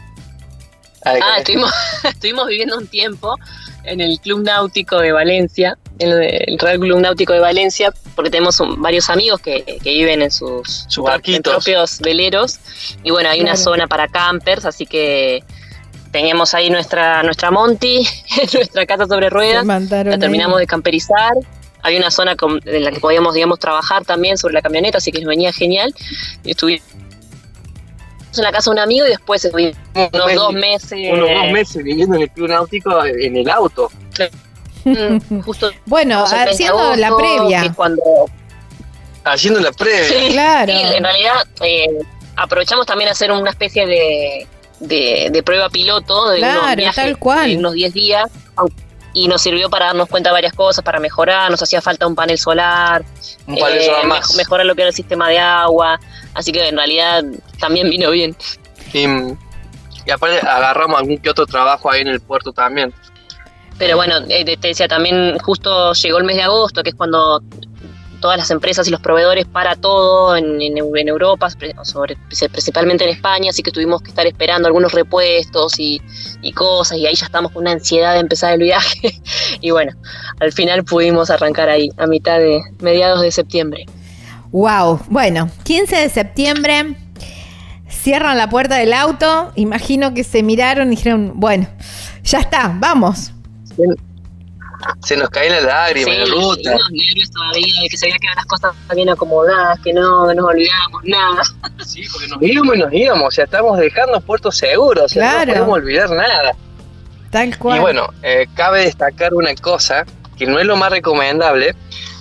[1.05, 1.71] ah, estuvimos,
[2.03, 3.35] estuvimos viviendo un tiempo
[3.83, 8.59] en el Club Náutico de Valencia, en el Real Club Náutico de Valencia, porque tenemos
[8.77, 10.87] varios amigos que, viven en sus,
[11.43, 12.59] propios veleros.
[13.03, 15.43] Y bueno, hay una zona para campers, así que
[16.15, 18.07] teníamos ahí nuestra, nuestra Monty,
[18.53, 19.65] nuestra casa sobre ruedas.
[19.65, 21.33] La terminamos de camperizar.
[21.81, 25.19] Hay una zona en la que podíamos, digamos, trabajar también sobre la camioneta, así que
[25.19, 25.93] nos venía genial.
[26.45, 26.85] Y estuvimos
[28.37, 30.99] en la casa de un amigo y después estuvimos unos dos meses.
[31.11, 33.91] Unos dos meses viviendo en el club náutico en el auto.
[35.43, 37.73] Justo bueno, haciendo la previa.
[37.75, 38.01] Cuando...
[39.25, 40.07] Haciendo la previa.
[40.07, 40.71] Sí, claro.
[40.71, 41.87] en realidad eh,
[42.37, 44.47] aprovechamos también a hacer una especie de,
[44.87, 47.49] de, prueba piloto de unos viajes, tal cual.
[47.49, 48.31] De unos 10 días
[49.15, 52.15] y nos sirvió para darnos cuenta de varias cosas, para mejorar, nos hacía falta un
[52.15, 53.03] panel solar,
[53.47, 54.35] un panel solar eh, más.
[54.35, 55.97] mejorar lo que era el sistema de agua,
[56.33, 57.23] así que en realidad
[57.57, 58.35] también vino bien.
[58.93, 59.05] Y,
[60.11, 62.93] aparte agarramos algún que otro trabajo ahí en el puerto también.
[63.77, 67.41] Pero bueno, eh, te decía, también justo llegó el mes de agosto, que es cuando
[68.15, 71.49] todas las empresas y los proveedores para todo en, en, Europa,
[71.83, 72.17] sobre,
[72.51, 76.01] principalmente en España, así que tuvimos que estar esperando algunos repuestos y,
[76.53, 79.19] cosas, y ahí ya estamos con una ansiedad de empezar el viaje.
[79.61, 79.93] y bueno,
[80.39, 83.85] al final pudimos arrancar ahí, a mitad de mediados de septiembre.
[84.51, 86.95] Wow, bueno, 15 de septiembre,
[87.89, 91.67] cierran la puerta del auto, imagino que se miraron y dijeron, bueno,
[92.23, 93.31] ya está, vamos
[95.01, 96.71] se nos cae la lágrima en la ruta.
[96.91, 101.03] Nervios todavía, de que se veía que las cosas bien acomodadas, que no, nos olvidábamos
[101.03, 101.41] nada.
[101.85, 105.45] Sí, porque nos íbamos y nos íbamos, o sea, estábamos dejando puertos seguros, o sea,
[105.45, 106.55] no podemos olvidar nada.
[107.29, 107.77] Tal cual.
[107.77, 110.05] Y bueno, eh, cabe destacar una cosa,
[110.37, 111.75] que no es lo más recomendable,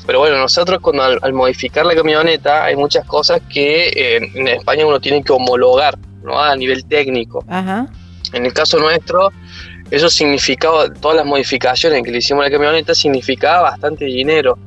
[0.06, 4.85] pero bueno, nosotros cuando al, modificar la camioneta hay muchas cosas que eh, en España
[4.86, 6.39] uno tiene que homologar, ¿no?
[6.39, 7.44] A nivel técnico.
[7.48, 7.86] Ajá.
[8.32, 9.31] En el caso nuestro,
[9.90, 14.59] eso significaba, todas las modificaciones que le hicimos a la camioneta significaba bastante dinero.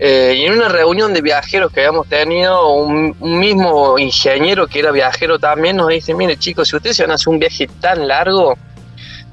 [0.00, 4.92] Eh, y en una reunión de viajeros que habíamos tenido, un, mismo ingeniero que era
[4.92, 8.06] viajero también nos dice, mire chicos, si ustedes se van a hacer un viaje tan
[8.06, 8.56] largo,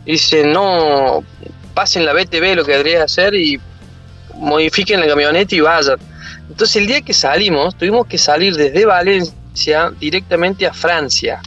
[0.06, 1.24] dice, no,
[1.74, 3.60] pasen la BTV lo que debería hacer y
[4.36, 6.00] modifiquen la camioneta y vayan.
[6.50, 11.42] Entonces el día que salimos, tuvimos que salir desde Valencia directamente a Francia.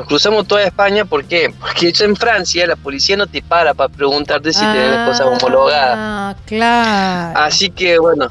[0.00, 1.52] Nos cruzamos toda España, ¿por qué?
[1.60, 5.94] Porque en Francia la policía no te para para preguntarte si tienes cosas homologadas.
[5.94, 7.38] Ah, claro.
[7.38, 8.30] Así que bueno,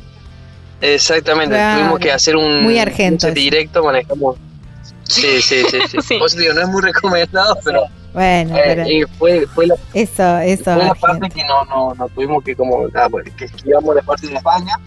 [0.81, 4.37] exactamente, tuvimos que hacer un, muy argento, directo, manejamos.
[5.03, 6.19] Sí, sí, sí, sí.
[6.39, 7.83] digo, no es muy recomendado, pero
[8.13, 11.93] bueno, eh, pero y fue, fue la, eso, eso fue la parte que no, no,
[11.93, 13.07] no tuvimos que como, ah,
[13.37, 14.77] que esquivamos la parte de España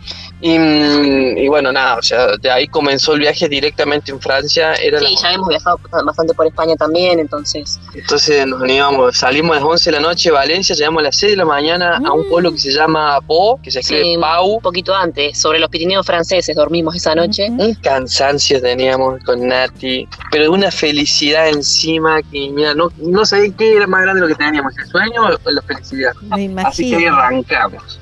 [0.44, 4.74] y, bueno, nada, o sea, de ahí comenzó el viaje directamente en Francia.
[4.74, 7.78] Era sí, ya hemos viajado bastante por España también, entonces.
[7.94, 11.16] Entonces nos íbamos, salimos a las 11 de la noche de Valencia, llegamos a las
[11.16, 12.28] 6 de la mañana a un mm.
[12.28, 14.54] pueblo que se llama Po, que se escribe Pau.
[14.54, 17.48] Un poquito antes, sobre los Pirineos franceses, dormimos esa noche.
[17.48, 23.76] Un cansancio teníamos con Nati, pero una felicidad encima que, mira, no, no sabía qué
[23.76, 26.12] era más grande lo que teníamos, el sueño o la felicidad.
[26.22, 26.68] Me imagino.
[26.68, 28.01] Así que arrancamos.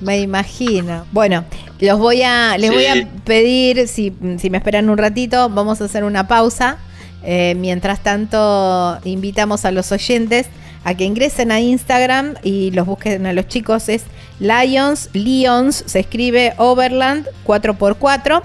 [0.00, 1.04] Me imagino.
[1.10, 1.44] Bueno,
[1.80, 5.86] los voy a, les voy a pedir, si, si, me esperan un ratito, vamos a
[5.86, 6.78] hacer una pausa.
[7.24, 10.46] Eh, mientras tanto, invitamos a los oyentes
[10.84, 13.88] a que ingresen a Instagram y los busquen a los chicos.
[13.88, 14.04] Es
[14.38, 18.42] Lions, Lions, se escribe Overland 4x4.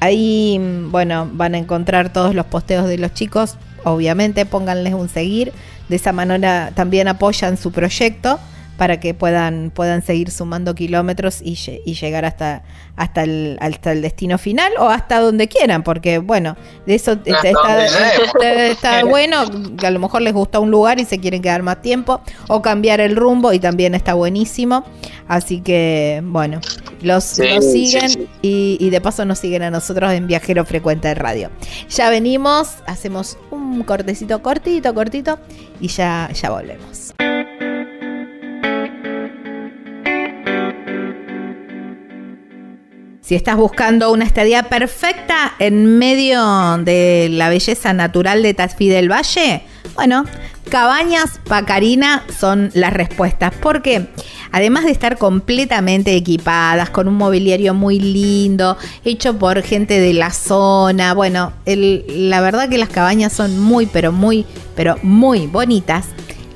[0.00, 0.60] Ahí,
[0.90, 3.56] bueno, van a encontrar todos los posteos de los chicos.
[3.88, 5.52] Obviamente, pónganles un seguir.
[5.88, 8.40] De esa manera también apoyan su proyecto
[8.76, 12.62] para que puedan, puedan seguir sumando kilómetros y, y llegar hasta,
[12.96, 19.04] hasta, el, hasta el destino final o hasta donde quieran, porque bueno, de eso está,
[19.04, 19.44] bueno,
[19.76, 22.62] que a lo mejor les gusta un lugar y se quieren quedar más tiempo o
[22.62, 24.84] cambiar el rumbo y también está buenísimo.
[25.28, 26.60] Así que bueno,
[27.02, 31.50] los, siguen Y, y de paso nos siguen a nosotros en Viajero Frecuente de Radio.
[31.88, 35.38] Ya venimos, hacemos un cortecito cortito, cortito
[35.80, 37.14] y ya, ya volvemos.
[43.26, 49.10] Si estás buscando una estadía perfecta en medio de la belleza natural de Tafí del
[49.10, 49.62] Valle,
[49.96, 50.24] bueno,
[50.70, 54.06] Cabañas Pacarina son las respuestas, porque
[54.52, 60.30] además de estar completamente equipadas, con un mobiliario muy lindo, hecho por gente de la
[60.30, 64.46] zona, bueno, la verdad que las cabañas son muy, pero muy,
[64.76, 66.06] pero muy bonitas.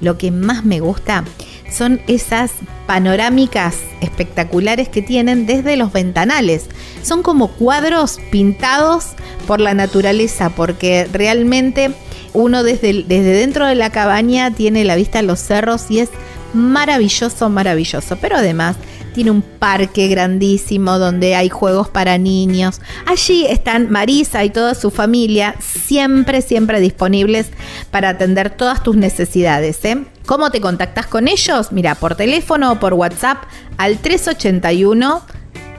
[0.01, 1.25] Lo que más me gusta
[1.71, 2.51] son esas
[2.87, 6.67] panorámicas espectaculares que tienen desde los ventanales.
[7.03, 9.11] Son como cuadros pintados
[9.47, 11.93] por la naturaleza, porque realmente
[12.33, 16.11] uno desde, desde dentro de la cabaña tiene la vista a los cerros y es
[16.53, 18.17] maravilloso, maravilloso.
[18.21, 18.77] Pero además
[19.13, 22.81] tiene un parque grandísimo donde hay juegos para niños.
[23.07, 27.51] Allí están Marisa y toda su familia siempre, siempre disponibles
[27.91, 29.85] para atender todas tus necesidades.
[29.85, 30.05] ¿eh?
[30.27, 31.73] ¿Cómo te contactas con ellos?
[31.73, 33.45] Mira, por teléfono o por WhatsApp
[33.77, 35.23] al 381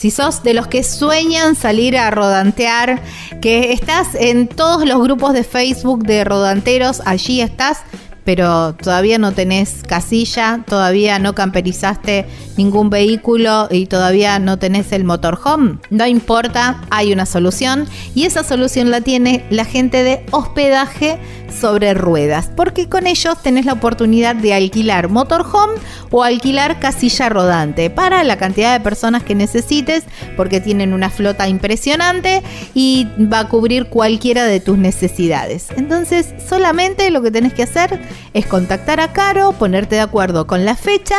[0.00, 3.02] Si sos de los que sueñan salir a rodantear,
[3.42, 7.80] que estás en todos los grupos de Facebook de rodanteros, allí estás
[8.24, 12.26] pero todavía no tenés casilla, todavía no camperizaste
[12.60, 18.44] ningún vehículo y todavía no tenés el motorhome, no importa, hay una solución y esa
[18.44, 21.18] solución la tiene la gente de hospedaje
[21.50, 25.74] sobre ruedas, porque con ellos tenés la oportunidad de alquilar motorhome
[26.10, 30.04] o alquilar casilla rodante para la cantidad de personas que necesites,
[30.36, 32.42] porque tienen una flota impresionante
[32.74, 35.68] y va a cubrir cualquiera de tus necesidades.
[35.76, 38.00] Entonces, solamente lo que tenés que hacer
[38.34, 41.16] es contactar a Caro, ponerte de acuerdo con la fecha,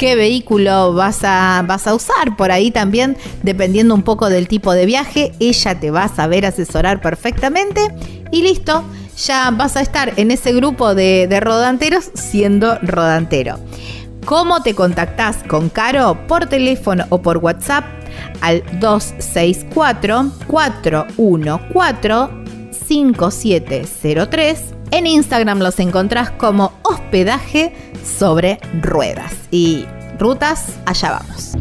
[0.00, 2.36] qué vehículo vas a, vas a usar.
[2.36, 6.46] Por ahí también, dependiendo un poco del tipo de viaje, ella te va a saber
[6.46, 7.94] asesorar perfectamente
[8.30, 8.84] y listo.
[9.26, 13.58] Ya vas a estar en ese grupo de, de rodanteros siendo rodantero.
[14.24, 16.26] ¿Cómo te contactás con Caro?
[16.26, 17.84] Por teléfono o por WhatsApp
[18.40, 22.40] al 264 414
[22.86, 27.72] 5703 en Instagram los encontrás como hospedaje
[28.18, 29.32] sobre ruedas.
[29.50, 29.86] Y
[30.20, 31.56] rutas, allá vamos.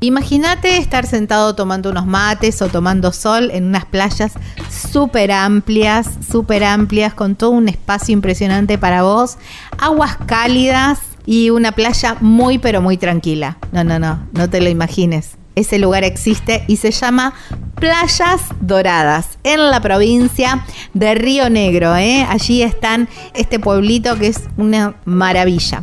[0.00, 4.32] Imagínate estar sentado tomando unos mates o tomando sol en unas playas
[4.68, 9.38] súper amplias, súper amplias, con todo un espacio impresionante para vos,
[9.78, 13.58] aguas cálidas y una playa muy pero muy tranquila.
[13.70, 17.34] No, no, no, no te lo imagines ese lugar existe y se llama
[17.76, 20.64] Playas Doradas en la provincia
[20.94, 21.96] de Río Negro.
[21.96, 22.26] ¿eh?
[22.28, 25.80] Allí están este pueblito que es una maravilla.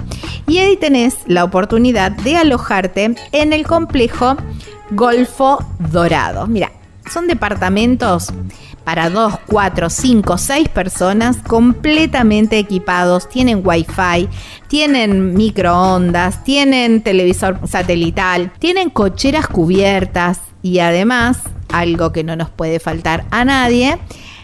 [0.48, 4.38] Y ahí tenés la oportunidad de alojarte en el complejo
[4.91, 5.60] Golfo
[5.91, 6.48] Dorado.
[6.48, 6.72] Mira,
[7.12, 8.32] son departamentos
[8.90, 14.28] para 2, 4, 5, 6 personas completamente equipados, tienen wifi,
[14.68, 21.38] tienen microondas, tienen televisor satelital, tienen cocheras cubiertas y además,
[21.72, 23.99] algo que no nos puede faltar a nadie,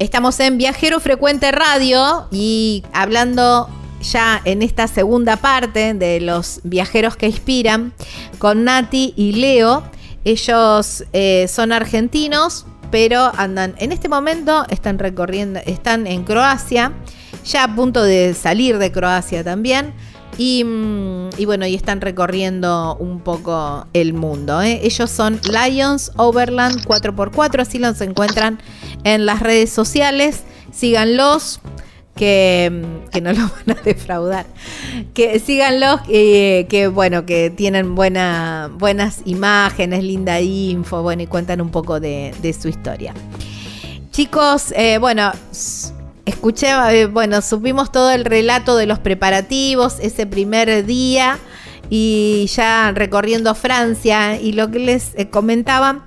[0.00, 3.68] Estamos en Viajero Frecuente Radio y hablando
[4.00, 7.92] ya en esta segunda parte de los viajeros que inspiran
[8.38, 9.82] con Nati y Leo.
[10.24, 16.94] Ellos eh, son argentinos, pero andan en este momento están recorriendo, están en Croacia,
[17.44, 19.92] ya a punto de salir de Croacia también.
[20.42, 24.62] Y, mm, y bueno, y están recorriendo un poco el mundo.
[24.62, 24.80] ¿eh?
[24.82, 28.58] Ellos son Lions Overland 4x4, así los encuentran
[29.04, 30.44] en las redes sociales.
[30.72, 31.60] Síganlos,
[32.16, 34.46] que, mm, que no los van a defraudar.
[35.12, 41.60] Que síganlos, eh, que bueno, que tienen buena, buenas imágenes, linda info, bueno, y cuentan
[41.60, 43.12] un poco de, su historia.
[44.10, 45.32] Chicos, eh, bueno,
[46.30, 51.38] escuché, eh, bueno, supimos todo el relato de los preparativos, ese primer día
[51.90, 56.06] y ya recorriendo Francia y lo que les eh, comentaba,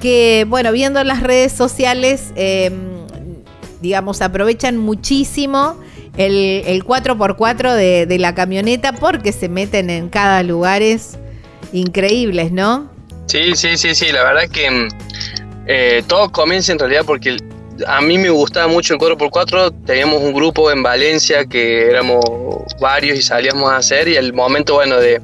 [0.00, 2.70] que bueno, viendo las redes sociales, eh,
[3.80, 5.76] digamos, aprovechan muchísimo
[6.16, 7.74] el, el 4x4
[8.06, 11.18] de, la camioneta porque se meten en cada lugares
[11.72, 12.90] increíbles, ¿no?
[13.26, 14.88] Sí, sí, sí, sí, la verdad que mm,
[15.66, 17.44] eh, todo comienza en realidad porque el-
[17.86, 22.24] a mí me gustaba mucho el 4x4, teníamos un grupo en Valencia que éramos
[22.80, 25.20] varios y salíamos a hacer y el momento, bueno, de,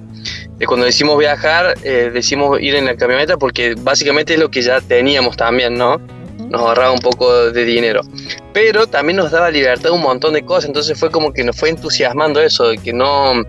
[0.58, 4.62] de cuando decimos viajar, eh, decimos ir en la camioneta porque básicamente es lo que
[4.62, 5.98] ya teníamos también, ¿no?
[6.48, 8.02] Nos ahorraba un poco de dinero.
[8.52, 11.70] Pero también nos daba libertad un montón de cosas, entonces fue como que nos fue
[11.70, 13.42] entusiasmando eso, de que no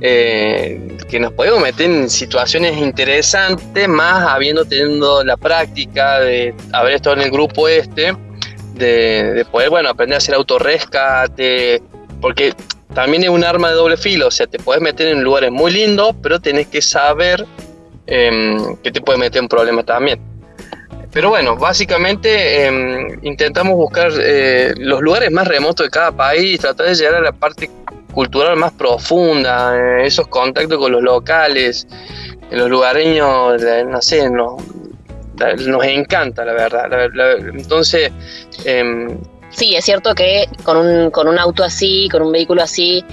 [0.00, 6.94] eh, que nos podemos meter en situaciones interesantes, más habiendo tenido la práctica de haber
[6.94, 8.14] estado en el grupo este,
[8.78, 11.82] de, de poder, bueno, aprender a hacer autorrescate,
[12.20, 12.54] porque
[12.94, 15.70] también es un arma de doble filo, o sea, te puedes meter en lugares muy
[15.72, 17.44] lindos, pero tenés que saber
[18.06, 20.18] em, que te puede meter en problemas también.
[21.12, 26.86] Pero bueno, básicamente em, intentamos buscar eh, los lugares más remotos de cada país, tratar
[26.86, 27.70] de llegar a la parte
[28.12, 31.86] cultural más profunda, eh, esos contactos con los locales,
[32.50, 34.97] eh, los lugareños, la- no sé, nos, la-
[35.66, 37.38] nos encanta, la verdad.
[37.54, 38.10] Entonces,
[38.64, 39.18] em,
[39.50, 43.04] Sí, es cierto que con un, con un auto así, con un vehículo así,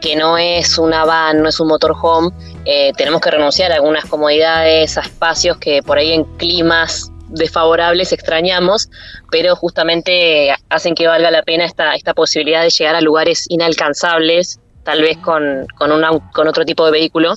[0.00, 2.30] que no es una van, no es un motorhome,
[2.64, 8.12] eh, tenemos que renunciar a algunas comodidades, a espacios que por ahí en climas desfavorables
[8.12, 8.90] extrañamos,
[9.30, 14.60] pero justamente hacen que valga la pena esta, esta posibilidad de llegar a lugares inalcanzables,
[14.82, 15.90] tal vez con, con,
[16.32, 17.34] con otro tipo de vehículo,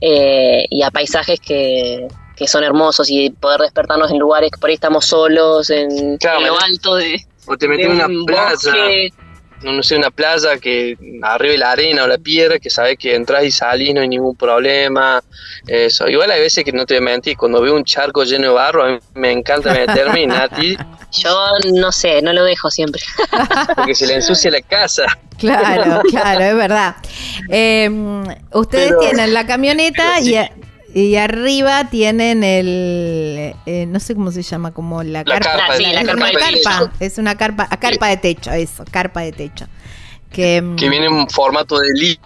[0.00, 4.68] eh, y a paisajes que, que son hermosos y poder despertarnos en lugares que por
[4.70, 8.24] ahí estamos solos, en, Claro, en lo alto de, o te metes en una un
[8.26, 9.10] playa, bosque.
[9.62, 12.98] no, no sé, una playa que arriba de la arena o la piedra, que sabes
[12.98, 15.22] que entras y salís, no hay ningún problema.
[15.66, 16.08] Eso.
[16.08, 18.54] Igual hay veces que no te voy a mentir, cuando veo un charco lleno de
[18.54, 20.76] barro, a mí me encanta meterme y Nati,
[21.16, 21.38] Yo
[21.72, 23.00] no sé, no lo dejo siempre.
[23.76, 25.04] porque se le ensucia la casa.
[25.38, 26.96] Claro, claro, es verdad.
[27.48, 27.88] Eh,
[28.52, 30.34] ustedes Pero- tienen la camioneta sí.
[30.34, 30.38] y,
[30.94, 35.52] y arriba tienen el, eh, no sé cómo se llama, como la, La carpa.
[35.58, 36.90] carpa, sí, la es carpa de carpa, techo.
[37.00, 39.66] es una carpa, a carpa de techo, eso, carpa de techo.
[40.30, 42.20] Que, mm, que viene en formato de li-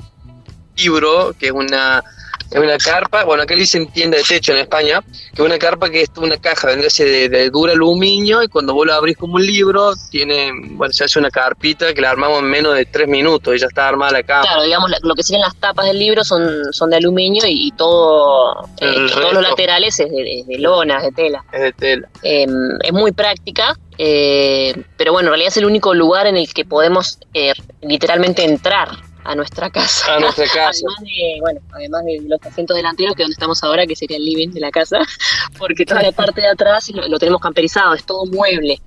[0.76, 2.02] libro, que es una,
[2.50, 5.00] es una carpa, bueno, acá le dicen tienda de techo en España,
[5.34, 8.72] que es una carpa que es una caja, vendría de, de duro aluminio, y cuando
[8.74, 12.38] vos lo abrís como un libro, tiene, bueno, se hace una carpita que la armamos
[12.40, 14.42] en menos de tres minutos y ya está armada la cama.
[14.42, 17.70] Claro, digamos, la- lo que serían las tapas del libro son, son de aluminio y,
[17.72, 21.44] todo, eh, todos los laterales es de, de lonas, de tela.
[21.52, 22.08] Es de tela.
[22.22, 22.46] Eh,
[22.82, 26.64] es muy práctica, eh, pero bueno, en realidad es el único lugar en el que
[26.64, 27.52] podemos eh,
[27.82, 28.88] literalmente entrar
[29.28, 30.14] a nuestra casa.
[30.14, 30.84] A nuestra casa.
[30.86, 34.16] Además de, bueno, además de los asientos delanteros, que es donde estamos ahora, que sería
[34.16, 34.98] el living de la casa,
[35.58, 38.80] porque toda la parte de atrás lo, lo tenemos camperizado, es todo mueble.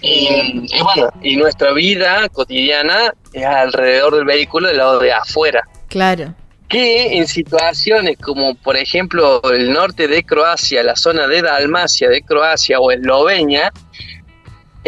[0.00, 5.62] Y, y bueno, y nuestra vida cotidiana es alrededor del vehículo del lado de afuera.
[5.88, 6.34] claro.
[6.68, 12.22] que en situaciones como por ejemplo el norte de Croacia, la zona de Dalmacia de
[12.22, 13.72] Croacia o Eslovenia,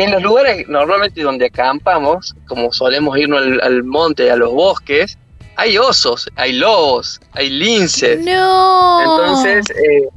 [0.05, 5.18] en los lugares normalmente donde acampamos, como solemos irnos al, al monte, a los bosques,
[5.56, 8.20] hay osos, hay lobos, hay linces.
[8.20, 9.01] No.
[9.01, 10.09] Entonces, eh,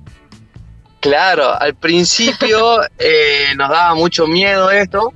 [1.00, 5.14] claro, al principio eh, nos daba mucho miedo esto,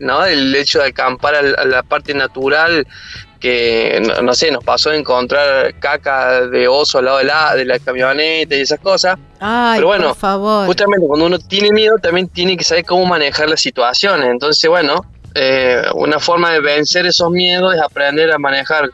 [0.00, 0.24] ¿no?
[0.24, 2.86] El hecho de acampar a la, a la parte natural
[3.38, 7.54] que no, no sé, nos pasó de encontrar caca de oso al lado de la,
[7.54, 9.18] de la camioneta y esas cosas.
[9.40, 10.66] Ay, Pero bueno, por favor.
[10.66, 14.28] Justamente cuando uno tiene miedo también tiene que saber cómo manejar las situaciones.
[14.28, 15.04] Entonces, bueno,
[15.34, 18.90] eh, una forma de vencer esos miedos es aprender a manejar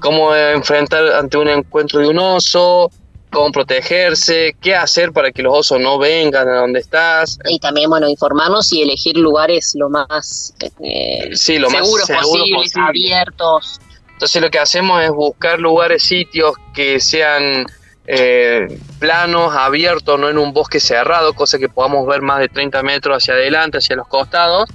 [0.00, 2.90] cómo enfrentar ante un encuentro de un oso,
[3.30, 7.38] cómo protegerse, qué hacer para que los osos no vengan a donde estás.
[7.48, 12.28] Y también, bueno, informarnos y elegir lugares lo más eh, Sí, lo más seguros seguro
[12.28, 12.88] posibles, posible.
[12.88, 13.80] abiertos.
[14.12, 17.66] Entonces lo que hacemos es buscar lugares, sitios que sean
[18.06, 22.82] eh, planos, abiertos, no en un bosque cerrado, cosa que podamos ver más de 30
[22.82, 24.68] metros hacia adelante, hacia los costados.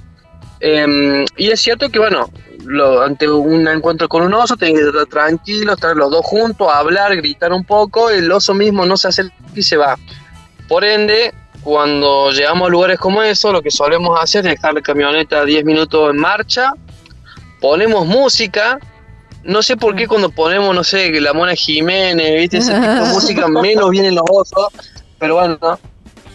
[0.60, 2.30] Eh, y es cierto que, bueno,
[2.64, 6.68] lo- ante un encuentro con un oso, tenés que estar tranquilo, estar los dos juntos,
[6.72, 9.96] hablar, gritar un poco, el oso mismo no se acerca y se va.
[10.68, 14.80] Por ende, cuando llegamos a lugares como eso, lo que solemos hacer es dejar la
[14.80, 16.72] camioneta 10 minutos en marcha,
[17.60, 18.78] ponemos música,
[19.44, 22.58] no sé por qué cuando ponemos, no sé, la Mona Jiménez, ¿viste?
[22.58, 24.68] Ese tipo de música, menos vienen los osos,
[25.18, 25.58] pero bueno,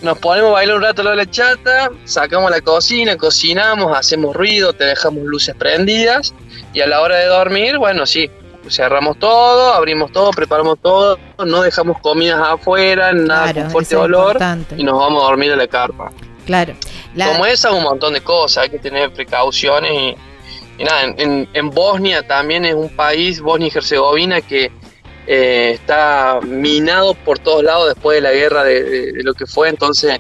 [0.01, 4.35] nos ponemos a bailar un rato lo de la chata, sacamos la cocina, cocinamos, hacemos
[4.35, 6.33] ruido, te dejamos luces prendidas,
[6.73, 8.29] y a la hora de dormir, bueno, sí,
[8.69, 14.37] cerramos todo, abrimos todo, preparamos todo, no dejamos comidas afuera, nada Claro, con fuerte olor,
[14.77, 16.11] y nos vamos a dormir a la carpa.
[16.45, 16.73] Claro.
[17.15, 20.15] La- Como esa, un montón de cosas, hay que tener precauciones y,
[20.81, 24.71] y nada, en, en- en Bosnia también es un país, Bosnia y Herzegovina, que
[25.33, 29.45] eh, está minado por todos lados después de la guerra de, de- de lo que
[29.45, 30.19] fue, entonces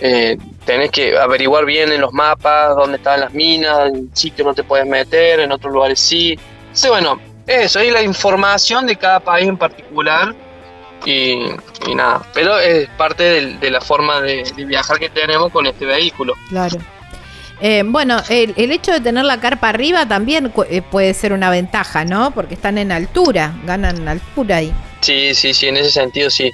[0.00, 4.54] eh, tenés que averiguar bien en los mapas dónde estaban las minas, en sitio no
[4.54, 6.38] te puedes meter, en otros lugares sí.
[6.62, 10.32] Entonces, bueno, eso, es la información de cada país en particular
[11.04, 11.46] y,
[11.96, 15.84] nada, pero es parte del- de, la forma de, de viajar que tenemos con este
[15.86, 16.34] vehículo.
[16.48, 16.78] Claro.
[17.64, 21.48] Eh, bueno, el, el hecho de tener la carpa arriba también eh, puede ser una
[21.48, 22.32] ventaja, ¿no?
[22.32, 24.72] Porque están en altura, ganan altura ahí.
[25.00, 26.50] Sí, sí, sí, en ese sentido sí.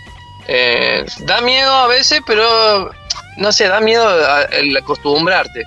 [0.46, 2.90] Eh, da miedo a veces, pero
[3.38, 5.62] no sé, da miedo a- el acostumbrarte.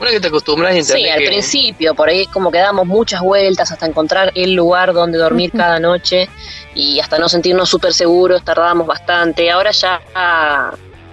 [0.00, 2.86] Una que te acostumbras y Sí, al que- principio, por ahí es como que damos
[2.86, 6.30] muchas vueltas hasta encontrar el lugar donde dormir cada noche
[6.74, 9.50] y hasta no sentirnos súper seguros, tardábamos bastante.
[9.50, 10.00] Ahora ya,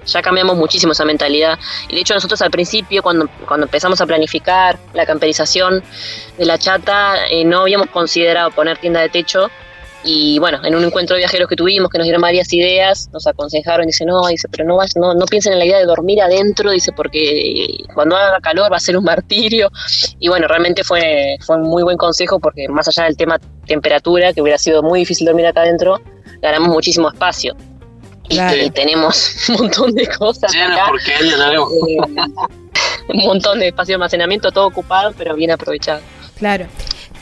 [0.05, 1.57] ya cambiamos muchísimo esa mentalidad.
[1.89, 5.83] Y de hecho nosotros al principio, cuando, cuando empezamos a planificar la camperización
[6.37, 9.49] de la chata, eh, no habíamos considerado poner tienda de techo.
[10.07, 13.25] Y bueno, en un encuentro de viajeros que tuvimos, que nos dieron varias ideas, nos
[13.25, 16.69] aconsejaron, dice, no, dice, pero no, no, no piensen en la idea de dormir adentro,
[16.69, 19.71] dice, porque cuando haga calor va a ser un martirio.
[20.19, 24.31] Y bueno, realmente fue, fue un muy buen consejo porque más allá del tema temperatura,
[24.31, 25.99] que hubiera sido muy difícil dormir acá adentro,
[26.39, 27.55] ganamos muchísimo espacio.
[28.29, 28.57] Y, Claro.
[28.63, 31.71] y tenemos un montón de cosas Llena acá, tenemos.
[31.71, 31.97] eh,
[33.13, 36.01] un montón de espacio de almacenamiento, todo ocupado, pero bien aprovechado.
[36.37, 36.65] Claro.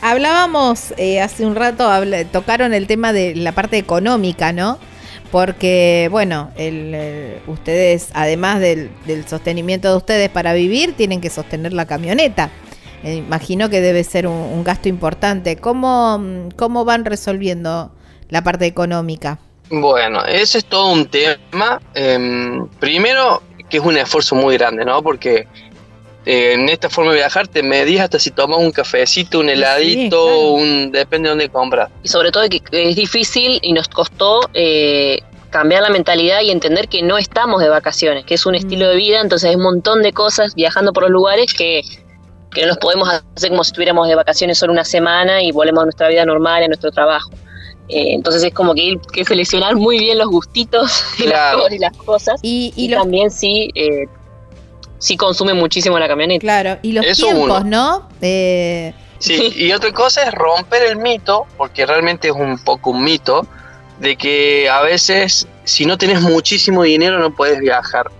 [0.00, 1.88] Hablábamos eh, hace un rato,
[2.32, 4.78] tocaron el tema de la parte económica, ¿no?
[5.30, 11.30] Porque, bueno, el, eh, ustedes, además del, del sostenimiento de ustedes para vivir, tienen que
[11.30, 12.50] sostener la camioneta.
[13.02, 15.56] Eh, imagino que debe ser un, un gasto importante.
[15.56, 17.92] ¿Cómo, mm, ¿Cómo van resolviendo
[18.28, 19.38] la parte económica?
[19.70, 21.80] Bueno, ese es todo un tema.
[21.94, 25.02] Em, primero, que es un esfuerzo muy grande, ¿no?
[25.02, 25.46] Porque
[26.26, 30.24] eh, en esta forma de viajar te medís hasta si tomas un cafecito, un heladito,
[30.24, 30.50] claro.
[30.52, 31.90] un depende de dónde compras.
[32.02, 35.20] Y sobre todo que es difícil y nos costó eh,
[35.50, 38.96] cambiar la mentalidad y entender que no estamos de vacaciones, que es un estilo de
[38.96, 41.82] vida, entonces hay un montón de cosas viajando por los lugares que,
[42.50, 45.82] que no los podemos hacer como si estuviéramos de vacaciones solo una semana y volvemos
[45.82, 47.30] a nuestra vida normal, a nuestro trabajo.
[47.88, 51.64] Eh, entonces es como que hay que seleccionar muy bien los gustitos y, las, Claro.
[51.70, 52.40] y las cosas.
[52.42, 54.06] Y, Y, y los, también sí, eh,
[54.98, 56.40] sí consume muchísimo la camioneta.
[56.40, 57.64] claro, y los Eso tiempos, uno.
[57.64, 58.08] ¿no?
[58.22, 63.02] Eh, Sí, y otra cosa es romper el mito, porque realmente es un poco un
[63.04, 63.46] mito,
[63.98, 68.10] de que a veces si no tenés muchísimo dinero no puedes viajar.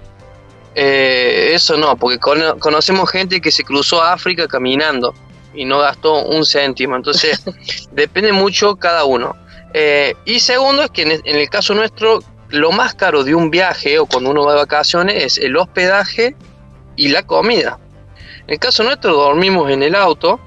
[0.74, 5.14] Eh, eso no, porque cono- conocemos gente que se cruzó a África caminando
[5.54, 7.42] y no gastó un céntimo, entonces
[7.92, 9.36] depende mucho cada uno.
[9.74, 13.50] Eh, y segundo es que en, en el caso nuestro, lo más caro de un
[13.50, 16.36] viaje o cuando uno va de vacaciones es el hospedaje
[16.96, 17.78] y la comida.
[18.46, 20.38] En el caso nuestro dormimos en el auto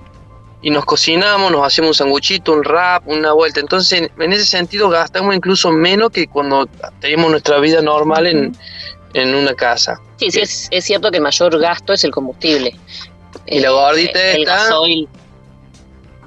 [0.61, 3.59] y nos cocinamos, nos hacemos un sanguchito, un wrap, una vuelta.
[3.59, 6.67] Entonces, en, ese sentido, gastamos incluso menos que cuando
[7.01, 8.55] tenemos nuestra vida normal en,
[9.13, 9.99] en una casa.
[10.17, 12.75] Sí, sí, es, es cierto que el mayor gasto es el combustible.
[13.45, 15.07] Y la gordita el esta- gasoil.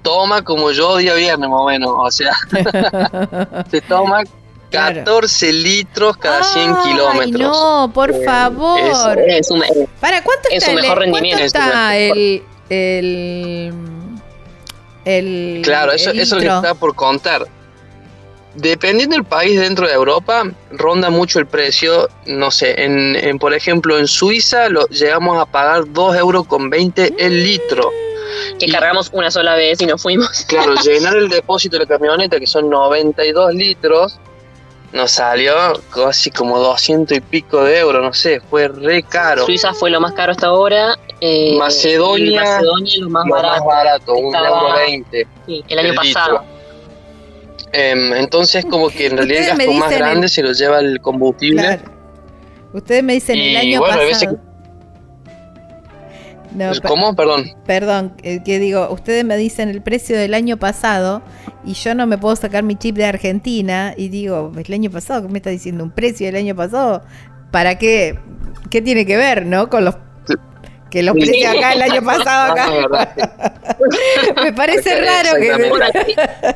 [0.03, 2.33] Toma como yo día viernes más o menos, o sea,
[3.71, 4.23] se toma
[4.71, 7.41] 14 litros cada 100 Ay, kilómetros.
[7.41, 9.19] No, por Eh, favor.
[9.27, 9.63] Es un-
[10.01, 11.43] ¿Para cuánto es está, su el, mejor rendimiento.
[11.45, 13.73] está el, el,
[15.05, 17.47] el- Claro, eso, eso es lo que está por contar.
[18.55, 22.09] Dependiendo del país dentro de Europa, ronda mucho el precio.
[22.27, 26.69] No sé, en, en, por ejemplo, en Suiza lo, llegamos a pagar 2 euros con
[26.69, 27.91] 20 el litro.
[28.59, 30.45] Que Y- cargamos una sola vez y nos fuimos.
[30.49, 34.19] Claro, llenar el depósito de la camioneta, que son 92 litros,
[34.93, 35.55] nos salió
[35.95, 39.47] casi como 200 y pico de euros, no sé, fue re caro.
[39.47, 40.99] Suiza fue lo más caro hasta ahora.
[41.21, 44.15] eh, Macedonia, Macedonia lo más Lo más barato.
[44.15, 45.27] un euro 20.
[45.47, 46.43] sí, el año el pasado.
[47.73, 51.01] Em, entonces, como que en realidad el gasto más grande el- se lo lleva el
[51.01, 51.63] combustible.
[51.63, 51.83] Claro.
[52.73, 54.39] Ustedes me dicen el año bueno, pasado.
[56.55, 57.15] No, ¿Cómo?
[57.15, 57.45] Perdón.
[57.65, 61.23] Perdón, eh, que digo, ustedes me dicen el precio del año pasado
[61.65, 65.23] y yo no me puedo sacar mi chip de Argentina y digo, el año pasado,
[65.23, 65.85] ¿qué me está diciendo?
[65.85, 67.03] ¿Un precio del año pasado?
[67.51, 68.19] ¿Para qué?
[68.71, 69.69] ¿Qué tiene que ver, no?
[69.69, 69.97] Con los
[70.91, 73.15] que los precios acá el año pasado Ah, acá.
[74.45, 76.55] me parece raro que.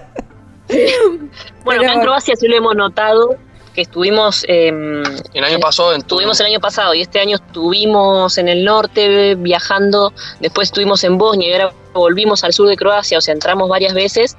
[1.65, 3.37] Bueno, acá en Croacia sí lo hemos notado
[3.75, 4.45] que estuvimos.
[4.49, 5.03] em,
[5.35, 9.35] El año pasado en Estuvimos el año pasado y este año estuvimos en el norte
[9.35, 13.69] viajando, después estuvimos en Bosnia y ahora volvimos al sur de Croacia, o sea, entramos
[13.69, 14.37] varias veces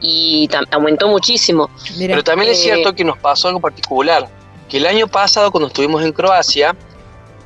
[0.00, 1.70] y aumentó muchísimo.
[1.98, 4.28] Mira, Pero también es Eh, cierto que nos pasó algo particular,
[4.68, 6.74] que el año pasado cuando estuvimos en Croacia,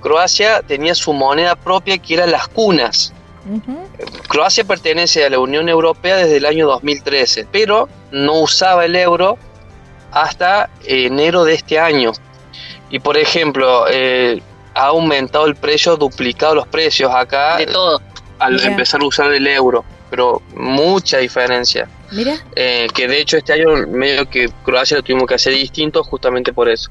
[0.00, 3.12] Croacia tenía su moneda propia que eran las cunas.
[4.28, 9.36] Croacia pertenece a la Unión Europea desde el año 2013, pero no usaba el euro
[10.14, 12.12] hasta enero de este año.
[12.90, 14.40] Y por ejemplo, eh,
[14.74, 18.00] ha aumentado el precio, duplicado los precios acá De todo.
[18.38, 18.66] al Mira.
[18.66, 21.88] empezar a usar el euro, pero mucha diferencia.
[22.12, 26.04] mira, Eh, que de hecho este año medio que Croacia lo tuvimos que hacer distinto
[26.04, 26.90] justamente por eso.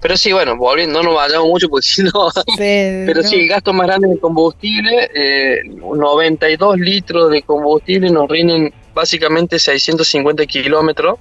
[0.00, 2.30] Pero sí, bueno, volviendo, no nos vayamos mucho porque si no...
[2.56, 3.28] se- Pero no.
[3.28, 9.58] sí, el gasto más grande de combustible, eh, 92 litros de combustible nos rinden básicamente
[9.58, 11.18] 650 kilómetros,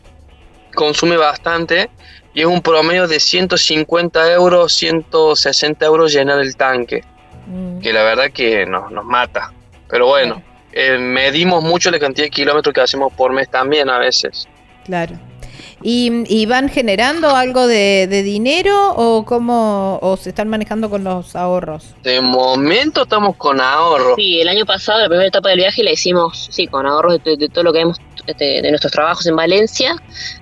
[0.78, 1.90] consume bastante
[2.34, 7.04] y es un promedio de 150 euros, 160 euros llenar el tanque,
[7.48, 9.54] Mm, que la verdad que nos, nos mata.
[9.90, 10.44] Pero bueno,
[10.74, 14.48] eh, medimos mucho la cantidad de kilómetros que hacemos por mes también a veces.
[14.84, 15.16] Claro.
[15.84, 21.04] ¿Y, y van generando algo de, de dinero o cómo o se están manejando con
[21.04, 21.94] los ahorros?
[22.04, 24.16] De momento estamos con ahorro.
[24.16, 27.38] Sí, el año pasado, la primera etapa del viaje la hicimos, sí, con ahorros de,
[27.38, 29.95] de todo lo que hemos, este, de nuestros trabajos en Valencia.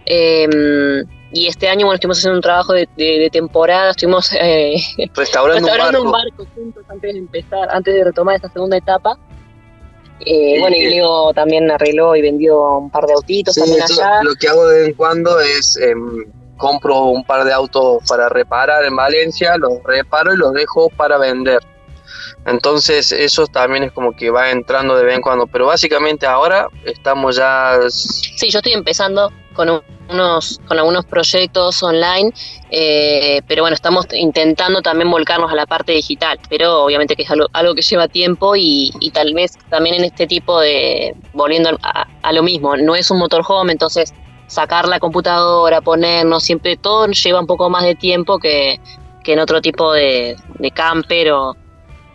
[0.05, 1.03] Eh,
[1.33, 4.75] y este año, bueno, estuvimos haciendo un trabajo de, de- de temporada, estuvimos eh,
[5.13, 6.05] Restaurando un restaurando barco.
[6.05, 6.11] un
[6.45, 9.17] barco juntos antes de empezar, antes de retomar esta segunda etapa.
[10.21, 10.87] Eh, bueno, y.
[10.87, 14.23] Leo también arregló y vendió un par de autitos Sí, también allá.
[14.23, 16.25] lo que hago de vez en cuando es em,
[16.57, 21.17] compro un par de autos para reparar en Valencia, los reparo y los dejo para
[21.17, 21.59] vender.
[22.45, 26.67] Entonces eso también es como que va entrando de vez en cuando, pero básicamente ahora
[26.85, 27.77] estamos ya...
[27.89, 32.31] Sí, yo estoy empezando con un- unos con algunos proyectos online,
[32.71, 37.31] eh, pero bueno, estamos intentando también volcarnos a la parte digital, pero obviamente que es
[37.31, 42.07] algo, algo que lleva tiempo y, tal vez también en este tipo de, volviendo a,
[42.21, 44.13] a lo mismo, no es un motorhome, entonces
[44.47, 48.79] sacar la computadora, ponernos, siempre todo lleva un poco más de tiempo que,
[49.23, 51.55] que en otro tipo de, de camper o...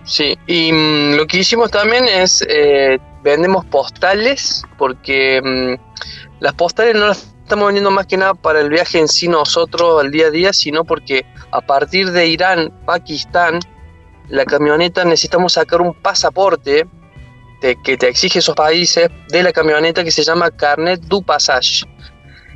[0.04, 6.94] Sí, y mm, lo que hicimos también es eh, vendemos postales porque mm, las postales
[6.94, 10.28] no las estamos vendiendo más que nada para el viaje en sí nosotros al día
[10.28, 13.58] a día, sino porque a partir de Irán, Pakistán,
[14.28, 16.86] la camioneta necesitamos sacar un pasaporte
[17.60, 21.84] de- que te exige esos países de la camioneta que se llama Carnet du Passage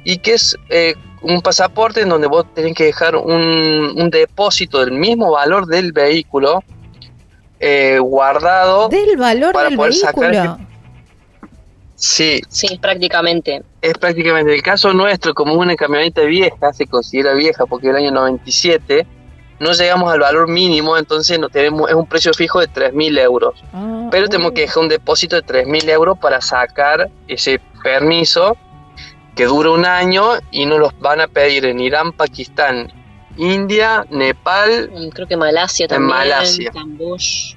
[0.04, 4.78] y que es eh, un pasaporte en donde vos tenés que dejar un, un depósito
[4.78, 6.62] del mismo valor del vehículo
[7.58, 8.88] eh, guardado.
[8.90, 10.73] Del valor para del poder sacar vehículo.
[11.96, 13.62] Sí, Sí, prácticamente.
[13.80, 17.96] es prácticamente el caso nuestro, como una camioneta vieja, se considera vieja porque es el
[18.02, 19.06] año 97,
[19.60, 23.62] no llegamos al valor mínimo, entonces no tenemos, es un precio fijo de 3.000 euros.
[23.72, 28.56] Ah, Pero tenemos que dejar un depósito de 3.000 euros para sacar ese permiso
[29.36, 32.92] que dura un año y nos los van a pedir en Irán, Pakistán,
[33.36, 36.08] India, Nepal Creo que Malasia En también.
[36.08, 36.70] Malasia.
[36.72, 37.56] Camboya.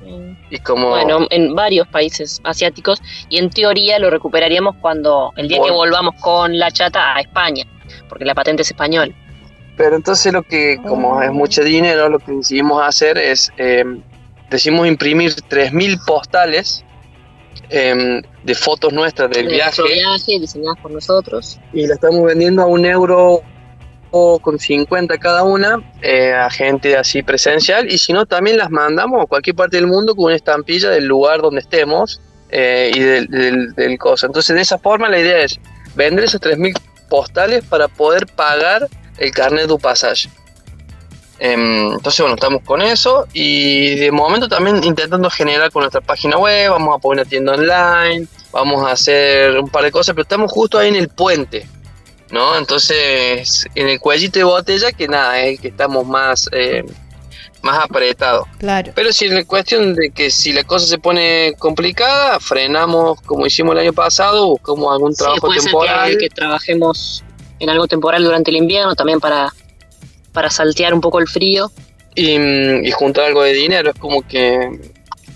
[0.49, 0.90] y como...
[0.90, 5.76] Bueno, en varios países asiáticos y en teoría lo recuperaríamos cuando el día que Vol-
[5.76, 7.66] volvamos con la chata a España,
[8.10, 9.14] porque la patente es española.
[9.76, 13.84] Pero entonces lo que, como es mucho dinero, lo que decidimos hacer es, eh,
[14.49, 16.84] decimos imprimir 3.000 postales
[17.70, 21.60] em, de fotos nuestras del de viaje viaje, diseñadas por nosotros.
[21.74, 23.41] y la estamos vendiendo a un euro
[24.12, 29.22] con 50 cada una eh, a gente así presencial y si no también las mandamos
[29.22, 33.28] a cualquier parte del mundo con una estampilla del lugar donde estemos eh, y del,
[33.28, 34.28] del, del cosa.
[34.28, 35.60] Entonces de esa forma la idea es
[35.96, 36.74] vender esos 3.000
[37.10, 40.30] postales para poder pagar el carnet du pasaje.
[41.40, 46.38] Em, entonces, bueno, estamos con eso y de momento también intentando generar con nuestra página
[46.38, 50.24] web, vamos a poner una tienda online, vamos a hacer un par de cosas, pero
[50.24, 51.68] estamos justo ahí en el puente,
[52.32, 52.58] ¿no?
[52.58, 56.84] Entonces, en el cuellito de botella, que nada, es el que estamos más, eh,
[57.62, 58.48] más apretados.
[58.60, 58.91] Claro.
[58.95, 63.74] Pero si en cuestión de que si la cosa se pone complicada, frenamos como hicimos
[63.74, 66.12] el año pasado, buscamos algún Sí, trabajo puede ser temporal.
[66.12, 67.24] que, que trabajemos
[67.60, 69.52] en algo temporal durante el invierno también para,
[70.32, 71.72] para saltear un poco el frío.
[72.16, 72.36] y,
[72.88, 73.90] y juntar algo de dinero.
[73.91, 74.56] Es como que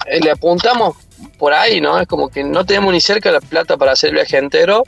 [0.08, 0.96] eh, le apuntamos
[1.38, 2.00] por ahí, ¿no?
[2.00, 4.84] Es como que no tenemos ni cerca la plata para hacer el viaje entero,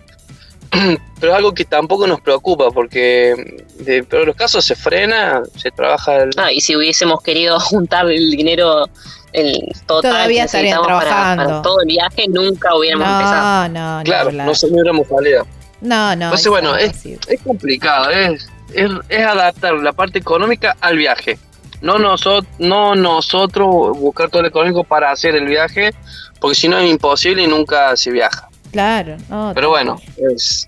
[1.19, 5.71] pero es algo que tampoco nos preocupa porque de pero los casos se frena, se
[5.71, 6.31] trabaja el...
[6.37, 8.85] Ah, y si hubiésemos querido juntar el dinero
[9.33, 11.43] el total Todavía que para, trabajando.
[11.45, 13.69] para todo el viaje, nunca hubiéramos empezado.
[13.69, 14.03] No, no, no.
[14.03, 15.47] claro, no se no hubiéramos salido.
[15.81, 16.25] No, no.
[16.25, 21.39] Entonces, es bueno, es complicado, es, es, es adaptar la parte económica al viaje.
[21.81, 25.93] No, nosotros no nosotros buscar todo lo económico para hacer el viaje,
[26.39, 28.49] porque si no es imposible y nunca se viaja.
[28.73, 29.15] Claro.
[29.29, 30.67] no, Pero bueno, es,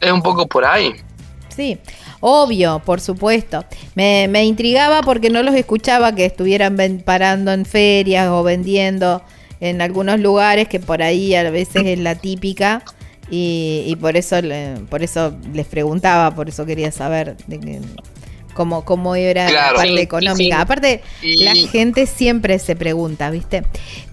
[0.00, 0.92] es un poco por ahí.
[1.54, 1.78] Sí,
[2.20, 3.64] obvio, por supuesto.
[3.94, 9.22] Me, me intrigaba porque no los escuchaba que estuvieran ven- parando en ferias o vendiendo
[9.60, 12.82] en algunos lugares que por ahí a veces es la típica
[13.30, 17.80] y, y por eso le- por eso les preguntaba, por eso quería saber de que-
[18.54, 19.72] cómo, cómo era Claro.
[19.72, 20.56] la parte sí, económica.
[20.56, 20.62] sí.
[20.62, 23.62] Aparte, Y- la gente siempre se pregunta, ¿viste?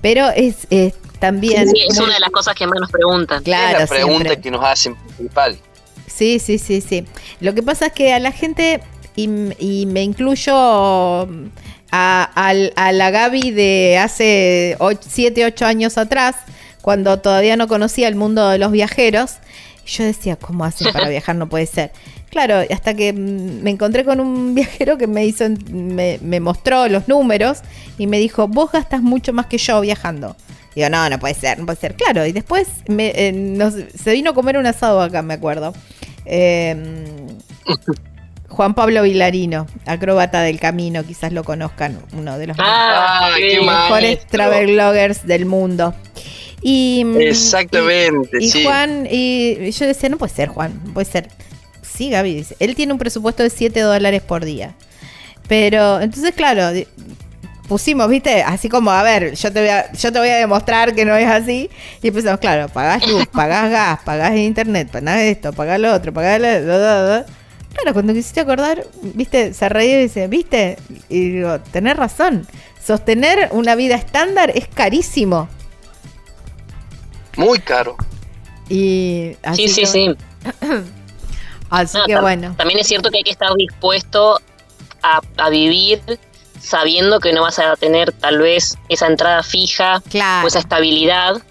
[0.02, 1.70] Pero es, es también...
[1.70, 3.44] Sí, es una de las cosas que más nos preguntan.
[3.44, 4.42] Claro, es la pregunta siempre.
[4.42, 5.58] que nos hacen principal.
[6.08, 7.06] Sí, sí, sí, sí.
[7.40, 8.82] Lo que pasa es que a la gente,
[9.16, 9.30] y,
[9.60, 10.54] y me incluyo
[11.92, 12.54] a
[12.94, 16.36] la Gaby de hace 7, 8 años atrás,
[16.82, 19.36] cuando todavía no conocía el mundo de los viajeros,
[19.86, 21.36] yo decía, ¿cómo hacen para viajar?
[21.36, 21.92] No puede ser.
[22.30, 26.88] Claro, hasta que mm, me encontré con un viajero que me hizo, me, me mostró
[26.88, 27.60] los números
[27.98, 30.36] y me dijo, vos gastas mucho más que yo viajando.
[30.80, 31.96] Digo, no, no puede ser, no puede ser.
[31.96, 35.74] Claro, y después me, eh, nos- se vino a comer un asado acá, me acuerdo.
[36.26, 36.74] Eh,
[38.48, 44.68] Juan Pablo Vilarino, acróbata del camino, quizás lo conozcan, uno de los Ah, mejores travel
[44.74, 45.94] bloggers del mundo.
[46.62, 48.64] Y, mm, Exactamente, y, y sí.
[48.64, 51.28] Juan, y yo decía, no puede ser, Juan, no puede ser.
[51.82, 54.76] Sí, Gaby dice, él tiene un presupuesto de 7 dólares por día.
[55.48, 56.72] Pero, entonces, claro,
[57.70, 60.94] pusimos, viste, así como, a ver, yo te voy a, yo te voy a demostrar
[60.94, 61.70] que no es así.
[62.02, 66.42] Y empezamos, claro, pagás luz, pagás gas, pagás internet, pagás esto, pagás lo otro, pagás
[66.42, 66.48] lo...
[66.60, 67.26] lo- lo- lo.
[67.74, 68.84] Claro, cuando quisiste acordar,
[69.14, 70.78] viste, se reía y dice, viste,
[71.08, 72.46] y digo, tenés razón,
[72.84, 75.48] sostener una vida estándar es carísimo.
[77.38, 77.96] Muy caro.
[78.70, 80.16] Y así Sí, sí, que- sí.
[81.70, 82.56] Así No, que bueno.
[82.58, 84.40] También es cierto que hay que estar dispuesto
[85.04, 86.02] a, a vivir
[86.60, 90.46] sabiendo que no vas a tener tal vez esa entrada fija Claro.
[90.46, 91.42] o esa estabilidad.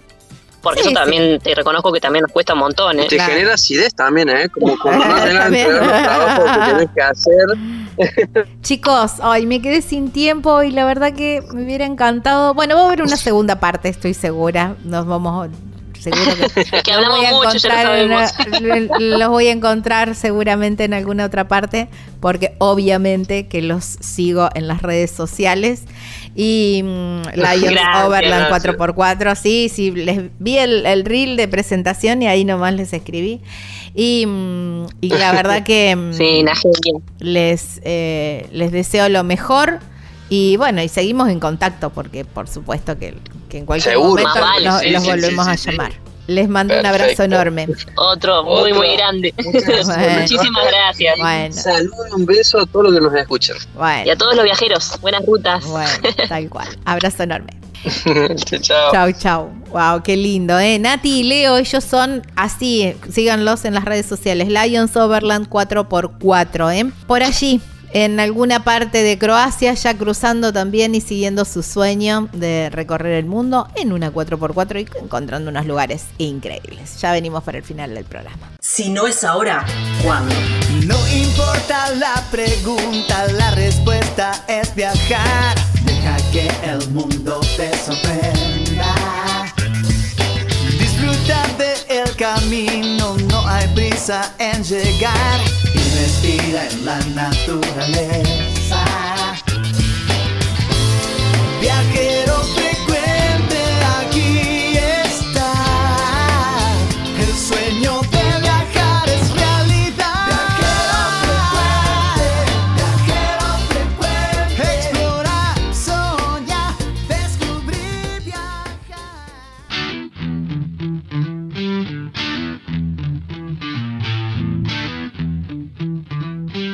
[0.61, 2.99] Porque Sí, eso también te reconozco que también nos cuesta un montón.
[2.99, 3.07] ¿eh?
[3.07, 3.31] Te Claro.
[3.31, 4.49] genera acidez también, ¿eh?
[4.49, 5.71] Como cuando no tengas También.
[5.73, 8.47] los trabajos que tenés que hacer.
[8.61, 12.53] Chicos, ay, me quedé sin tiempo y la verdad que me hubiera encantado.
[12.53, 14.75] Bueno, va a haber una segunda parte, estoy segura.
[14.83, 15.47] Nos vamos,
[15.99, 18.89] seguro que, que los hablamos voy a mucho, encontrar en-
[19.19, 21.87] los voy a encontrar seguramente en alguna otra parte,
[22.19, 25.83] porque obviamente que los sigo en las redes sociales.
[26.35, 28.75] Y mm, Lions Gracias, Overland gracias.
[28.75, 33.41] 4x4, sí, sí, les vi el, el reel de presentación y ahí nomás les escribí.
[33.95, 35.95] Y, mm, y la verdad que...
[35.95, 36.45] mm, Sí,
[37.19, 39.79] les, eh, les deseo lo mejor
[40.29, 43.17] y bueno, y seguimos en contacto porque por supuesto que,
[43.49, 44.09] que en cualquier Seguro.
[44.23, 45.71] momento Más vale, sí, los sí, volvemos sí, a sí, sí.
[45.71, 45.91] llamar.
[46.27, 47.67] Les mando un abrazo enorme.
[47.95, 48.75] Otro, muy, Otro.
[48.75, 49.33] muy grande.
[49.85, 50.19] Bueno.
[50.21, 51.17] Muchísimas gracias.
[51.17, 53.57] Bueno, Saludo y un beso a todos los que nos escuchan.
[53.57, 55.65] Y bueno, a todos los viajeros, buenas rutas.
[55.65, 55.89] bueno,
[56.27, 56.67] tal cual.
[56.85, 57.59] Abrazo enorme.
[58.61, 58.91] Chao.
[58.91, 59.49] Chau, chau.
[59.71, 60.77] Wow, qué lindo, ¿eh?
[60.77, 66.91] Nati y Leo, ellos son así, síganlos en las redes sociales, Lions Overland 4x4, ¿eh?
[67.07, 67.61] Por allí,
[67.93, 73.25] en alguna parte de Croacia, ya cruzando también y siguiendo su sueño de recorrer el
[73.25, 76.99] mundo en una 4x4 y encontrando unos lugares increíbles.
[77.01, 78.51] Ya venimos para el final del programa.
[78.59, 79.65] Si no es ahora,
[80.03, 80.35] ¿cuándo?
[80.85, 85.57] No importa la pregunta, la respuesta es viajar.
[85.83, 88.93] Deja que el mundo te sorprenda.
[90.77, 95.39] Disfruta del camino, no hay prisa en llegar
[95.89, 98.83] y respira en la naturaleza.
[101.61, 102.58] Viajero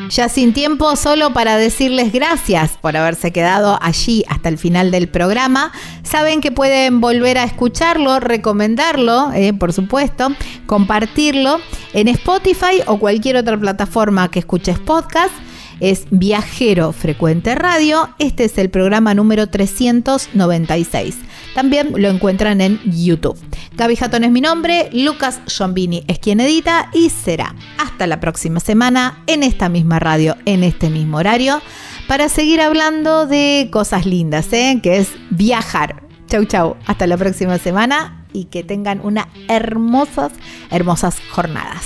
[0.10, 5.08] Ya sin tiempo, solo para decirles gracias por haberse quedado allí hasta el final del
[5.08, 5.72] programa.
[6.04, 10.30] Saben que pueden volver a escucharlo, recomendarlo, eh, por supuesto,
[10.66, 11.60] compartirlo
[11.94, 15.34] en Spotify o cualquier otra plataforma que escuches podcast.
[15.80, 18.10] Es Viajero Frecuente Radio.
[18.20, 21.16] Este es el programa número 396.
[21.54, 23.38] También lo encuentran en YouTube.
[23.76, 28.60] Gaby Jatón es mi nombre, Lucas Giombini es quien edita y será hasta la próxima
[28.60, 31.62] semana en esta misma radio, en este mismo horario,
[32.08, 34.80] para seguir hablando de cosas lindas, ¿eh?
[34.82, 36.04] que es viajar.
[36.28, 36.76] Chau, chau.
[36.86, 40.32] Hasta la próxima semana y que tengan unas hermosas,
[40.72, 41.86] hermosas jornadas.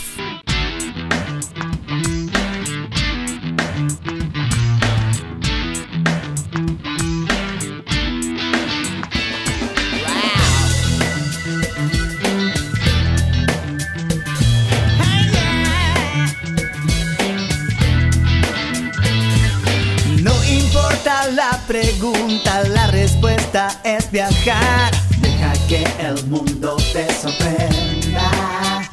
[21.32, 24.92] La pregunta, la respuesta es viajar.
[25.20, 28.90] Deja que el mundo te sorprenda.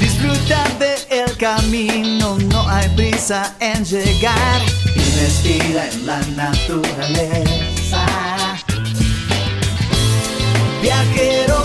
[0.00, 4.62] Disfruta del camino, no hay prisa en llegar.
[4.94, 8.06] Y respira en la naturaleza.
[10.82, 11.64] Viajero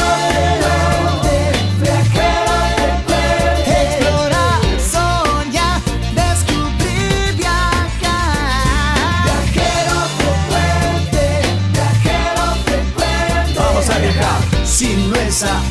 [15.41, 15.70] Si